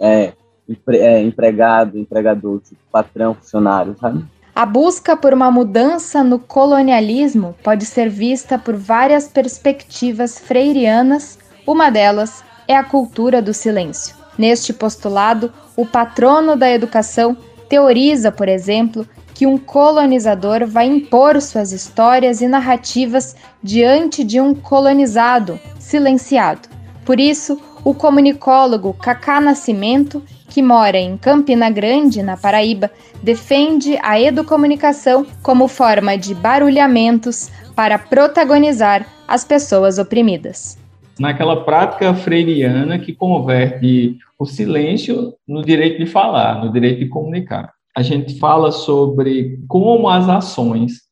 É, 0.00 0.34
empre, 0.68 0.98
é, 0.98 1.22
empregado, 1.22 1.98
empregador, 1.98 2.60
tipo, 2.60 2.80
patrão, 2.92 3.34
funcionário, 3.34 3.96
sabe? 3.98 4.24
A 4.54 4.66
busca 4.66 5.16
por 5.16 5.32
uma 5.32 5.50
mudança 5.50 6.24
no 6.24 6.38
colonialismo 6.38 7.54
pode 7.62 7.86
ser 7.86 8.08
vista 8.08 8.58
por 8.58 8.74
várias 8.74 9.28
perspectivas 9.28 10.38
freirianas, 10.38 11.38
uma 11.66 11.90
delas 11.90 12.42
é 12.66 12.76
a 12.76 12.82
cultura 12.82 13.40
do 13.40 13.54
silêncio. 13.54 14.16
Neste 14.36 14.72
postulado, 14.72 15.52
o 15.76 15.86
patrono 15.86 16.56
da 16.56 16.68
educação 16.70 17.36
teoriza, 17.68 18.32
por 18.32 18.48
exemplo, 18.48 19.06
que 19.32 19.46
um 19.46 19.56
colonizador 19.56 20.66
vai 20.66 20.86
impor 20.86 21.40
suas 21.40 21.70
histórias 21.70 22.40
e 22.40 22.48
narrativas 22.48 23.36
diante 23.62 24.24
de 24.24 24.40
um 24.40 24.52
colonizado, 24.52 25.60
silenciado. 25.78 26.68
Por 27.04 27.20
isso, 27.20 27.60
o 27.84 27.94
comunicólogo 27.94 28.92
Cacá 28.94 29.40
Nascimento, 29.40 30.22
que 30.48 30.62
mora 30.62 30.98
em 30.98 31.16
Campina 31.16 31.70
Grande, 31.70 32.22
na 32.22 32.36
Paraíba, 32.36 32.90
defende 33.22 33.98
a 34.02 34.20
educomunicação 34.20 35.26
como 35.42 35.68
forma 35.68 36.16
de 36.16 36.34
barulhamentos 36.34 37.50
para 37.74 37.98
protagonizar 37.98 39.06
as 39.26 39.44
pessoas 39.44 39.98
oprimidas. 39.98 40.78
Naquela 41.18 41.64
prática 41.64 42.14
freiriana 42.14 42.98
que 42.98 43.12
converte 43.12 44.16
o 44.38 44.46
silêncio 44.46 45.34
no 45.46 45.62
direito 45.62 45.98
de 45.98 46.06
falar, 46.06 46.64
no 46.64 46.72
direito 46.72 47.00
de 47.00 47.08
comunicar 47.08 47.72
a 47.98 48.02
gente 48.02 48.38
fala 48.38 48.70
sobre 48.70 49.58
como 49.66 50.08
as 50.08 50.28
ações 50.28 51.08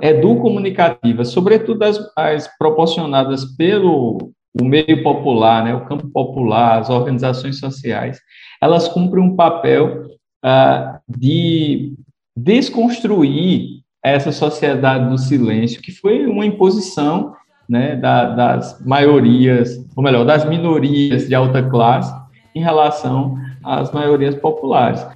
educomunicativas, 0.00 1.28
sobretudo 1.28 1.84
as, 1.84 2.00
as 2.16 2.48
proporcionadas 2.58 3.44
pelo 3.56 4.32
o 4.58 4.64
meio 4.64 5.02
popular, 5.02 5.64
né, 5.64 5.74
o 5.74 5.84
campo 5.84 6.08
popular, 6.08 6.78
as 6.78 6.90
organizações 6.90 7.58
sociais, 7.58 8.20
elas 8.60 8.88
cumprem 8.88 9.22
um 9.22 9.36
papel 9.36 10.10
ah, 10.42 11.00
de 11.08 11.94
desconstruir 12.36 13.80
essa 14.02 14.32
sociedade 14.32 15.08
do 15.08 15.18
silêncio, 15.18 15.82
que 15.82 15.92
foi 15.92 16.26
uma 16.26 16.46
imposição 16.46 17.34
né, 17.68 17.94
da, 17.96 18.30
das 18.30 18.84
maiorias, 18.84 19.78
ou 19.94 20.02
melhor, 20.02 20.24
das 20.24 20.44
minorias 20.44 21.28
de 21.28 21.34
alta 21.34 21.62
classe 21.62 22.12
em 22.54 22.60
relação 22.60 23.36
às 23.62 23.92
maiorias 23.92 24.34
populares. 24.34 25.06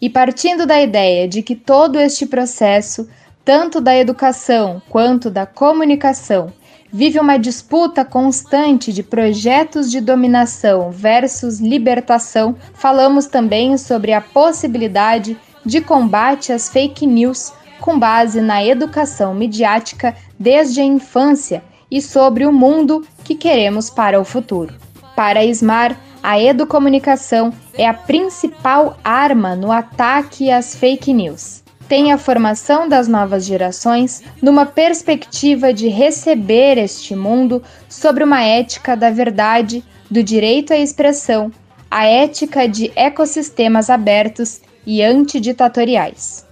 E 0.00 0.08
partindo 0.08 0.66
da 0.66 0.80
ideia 0.80 1.28
de 1.28 1.42
que 1.42 1.54
todo 1.54 2.00
este 2.00 2.26
processo, 2.26 3.08
tanto 3.44 3.80
da 3.80 3.94
educação 3.94 4.80
quanto 4.88 5.30
da 5.30 5.44
comunicação, 5.44 6.52
vive 6.92 7.18
uma 7.18 7.38
disputa 7.38 8.04
constante 8.04 8.92
de 8.92 9.02
projetos 9.02 9.90
de 9.90 10.00
dominação 10.00 10.90
versus 10.90 11.60
libertação, 11.60 12.56
falamos 12.74 13.26
também 13.26 13.76
sobre 13.78 14.12
a 14.12 14.20
possibilidade 14.20 15.36
de 15.64 15.80
combate 15.80 16.52
às 16.52 16.68
fake 16.68 17.06
news 17.06 17.52
com 17.80 17.98
base 17.98 18.40
na 18.40 18.64
educação 18.64 19.34
midiática 19.34 20.14
desde 20.38 20.80
a 20.80 20.84
infância 20.84 21.62
e 21.90 22.00
sobre 22.00 22.46
o 22.46 22.52
mundo 22.52 23.06
que 23.24 23.34
queremos 23.34 23.90
para 23.90 24.20
o 24.20 24.24
futuro. 24.24 24.74
Para 25.16 25.44
Ismar, 25.44 25.98
a 26.22 26.40
educomunicação 26.40 27.52
é 27.74 27.86
a 27.86 27.94
principal 27.94 28.98
arma 29.02 29.56
no 29.56 29.72
ataque 29.72 30.50
às 30.50 30.74
fake 30.74 31.12
news. 31.12 31.59
Tem 31.90 32.12
a 32.12 32.18
formação 32.18 32.88
das 32.88 33.08
novas 33.08 33.44
gerações 33.44 34.22
numa 34.40 34.64
perspectiva 34.64 35.74
de 35.74 35.88
receber 35.88 36.78
este 36.78 37.16
mundo 37.16 37.60
sobre 37.88 38.22
uma 38.22 38.44
ética 38.44 38.96
da 38.96 39.10
verdade, 39.10 39.82
do 40.08 40.22
direito 40.22 40.72
à 40.72 40.76
expressão, 40.76 41.50
a 41.90 42.06
ética 42.06 42.68
de 42.68 42.92
ecossistemas 42.94 43.90
abertos 43.90 44.60
e 44.86 45.02
antiditatoriais. 45.02 46.46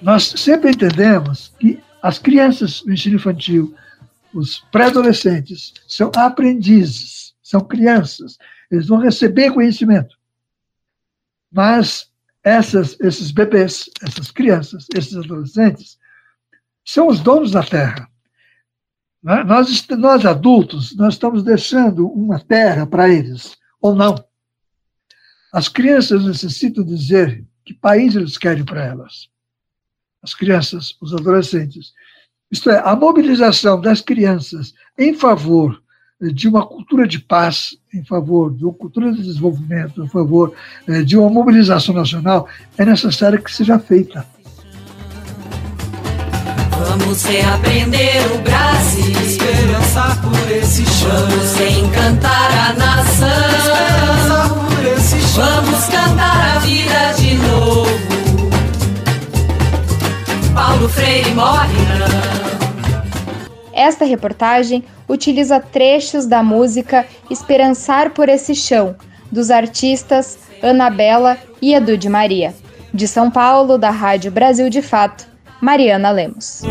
Nós 0.00 0.32
sempre 0.36 0.70
entendemos 0.70 1.52
que 1.58 1.82
as 2.00 2.20
crianças 2.20 2.84
no 2.86 2.94
ensino 2.94 3.16
infantil, 3.16 3.74
os 4.32 4.60
pré-adolescentes, 4.70 5.74
são 5.88 6.12
aprendizes, 6.14 7.34
são 7.42 7.60
crianças, 7.62 8.38
eles 8.70 8.86
vão 8.86 8.98
receber 9.00 9.50
conhecimento. 9.50 10.16
Mas 11.50 12.13
essas, 12.44 12.96
esses 13.00 13.30
bebês, 13.30 13.88
essas 14.02 14.30
crianças, 14.30 14.86
esses 14.94 15.16
adolescentes, 15.16 15.98
são 16.84 17.08
os 17.08 17.20
donos 17.20 17.50
da 17.50 17.62
terra. 17.62 18.06
Né? 19.22 19.42
Nós, 19.44 19.88
nós 19.88 20.26
adultos, 20.26 20.94
nós 20.94 21.14
estamos 21.14 21.42
deixando 21.42 22.06
uma 22.06 22.38
terra 22.38 22.86
para 22.86 23.08
eles, 23.08 23.56
ou 23.80 23.94
não. 23.94 24.22
As 25.50 25.68
crianças 25.68 26.24
necessitam 26.24 26.84
dizer 26.84 27.42
que 27.64 27.72
país 27.72 28.14
eles 28.14 28.36
querem 28.36 28.64
para 28.64 28.84
elas. 28.84 29.30
As 30.22 30.34
crianças, 30.34 30.96
os 31.00 31.14
adolescentes. 31.14 31.94
Isto 32.50 32.70
é, 32.70 32.78
a 32.78 32.94
mobilização 32.94 33.80
das 33.80 34.02
crianças 34.02 34.74
em 34.98 35.14
favor 35.14 35.82
de 36.32 36.48
uma 36.48 36.64
cultura 36.66 37.06
de 37.06 37.18
paz 37.18 37.76
em 37.92 38.04
favor 38.04 38.52
de 38.52 38.64
uma 38.64 38.72
cultura 38.72 39.12
de 39.12 39.22
desenvolvimento, 39.22 40.02
em 40.02 40.08
favor 40.08 40.52
eh, 40.88 41.02
de 41.02 41.16
uma 41.16 41.30
mobilização 41.30 41.94
nacional, 41.94 42.48
é 42.76 42.84
necessário 42.84 43.42
que 43.42 43.52
seja 43.52 43.78
feita. 43.78 44.26
Vamos 46.70 47.24
reaprender 47.24 48.32
o 48.34 48.38
Brasil, 48.38 49.12
esperançar 49.24 50.20
por 50.20 50.50
esse 50.50 50.84
chão. 50.84 51.10
Vamos 51.10 51.60
encantar 51.60 52.50
a 52.50 52.72
nação, 52.74 53.28
esperançar 53.58 54.48
por 54.50 54.84
esse 54.86 55.20
chão. 55.20 55.62
Vamos 55.62 55.84
cantar 55.86 56.56
a 56.56 56.58
vida 56.58 57.12
de 57.16 57.34
novo. 57.34 58.04
Paulo 60.54 60.88
Freire 60.88 61.34
morre 61.34 61.78
não. 61.98 62.53
Esta 63.74 64.04
reportagem 64.04 64.84
utiliza 65.08 65.58
trechos 65.58 66.26
da 66.26 66.44
música 66.44 67.04
Esperançar 67.28 68.10
por 68.10 68.28
esse 68.28 68.54
chão, 68.54 68.94
dos 69.32 69.50
artistas 69.50 70.38
Anabela 70.62 71.36
e 71.60 71.74
Edu 71.74 71.98
de 71.98 72.08
Maria. 72.08 72.54
De 72.92 73.08
São 73.08 73.28
Paulo, 73.28 73.76
da 73.76 73.90
Rádio 73.90 74.30
Brasil 74.30 74.70
de 74.70 74.80
Fato, 74.80 75.26
Mariana 75.60 76.12
Lemos. 76.12 76.62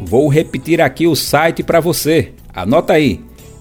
Vou 0.05 0.29
repetir 0.29 0.81
aqui 0.81 1.07
o 1.07 1.15
site 1.15 1.63
para 1.63 1.81
você. 1.81 2.33
Anota 2.53 2.95
aí: 2.95 3.21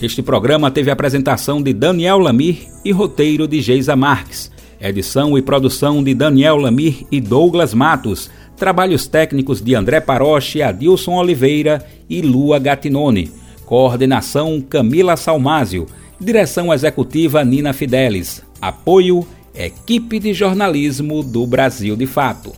Este 0.00 0.22
programa 0.22 0.70
teve 0.70 0.92
apresentação 0.92 1.60
de 1.60 1.72
Daniel 1.72 2.20
Lamir 2.20 2.68
e 2.84 2.92
roteiro 2.92 3.48
de 3.48 3.60
Geisa 3.60 3.96
Marques. 3.96 4.52
Edição 4.80 5.36
e 5.36 5.42
produção 5.42 6.04
de 6.04 6.14
Daniel 6.14 6.56
Lamir 6.56 7.04
e 7.10 7.20
Douglas 7.20 7.74
Matos. 7.74 8.30
Trabalhos 8.56 9.08
técnicos 9.08 9.60
de 9.60 9.74
André 9.74 10.00
Paroche, 10.00 10.62
Adilson 10.62 11.16
Oliveira 11.16 11.84
e 12.08 12.22
Lua 12.22 12.60
Gatinone. 12.60 13.32
Coordenação 13.66 14.60
Camila 14.60 15.16
Salmásio. 15.16 15.84
Direção 16.20 16.72
executiva 16.72 17.44
Nina 17.44 17.72
Fidelis. 17.72 18.42
Apoio 18.60 19.26
Equipe 19.54 20.18
de 20.18 20.32
Jornalismo 20.32 21.22
do 21.22 21.46
Brasil 21.46 21.96
de 21.96 22.06
Fato. 22.06 22.52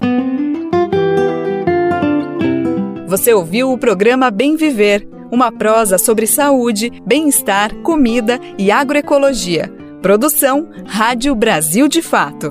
Você 3.06 3.34
ouviu 3.34 3.70
o 3.72 3.78
programa 3.78 4.30
Bem 4.30 4.56
Viver, 4.56 5.06
uma 5.30 5.52
prosa 5.52 5.98
sobre 5.98 6.26
saúde, 6.26 6.90
bem-estar, 7.06 7.74
comida 7.82 8.40
e 8.58 8.70
agroecologia. 8.70 9.70
Produção 10.00 10.68
Rádio 10.86 11.34
Brasil 11.34 11.88
de 11.88 12.00
Fato. 12.00 12.50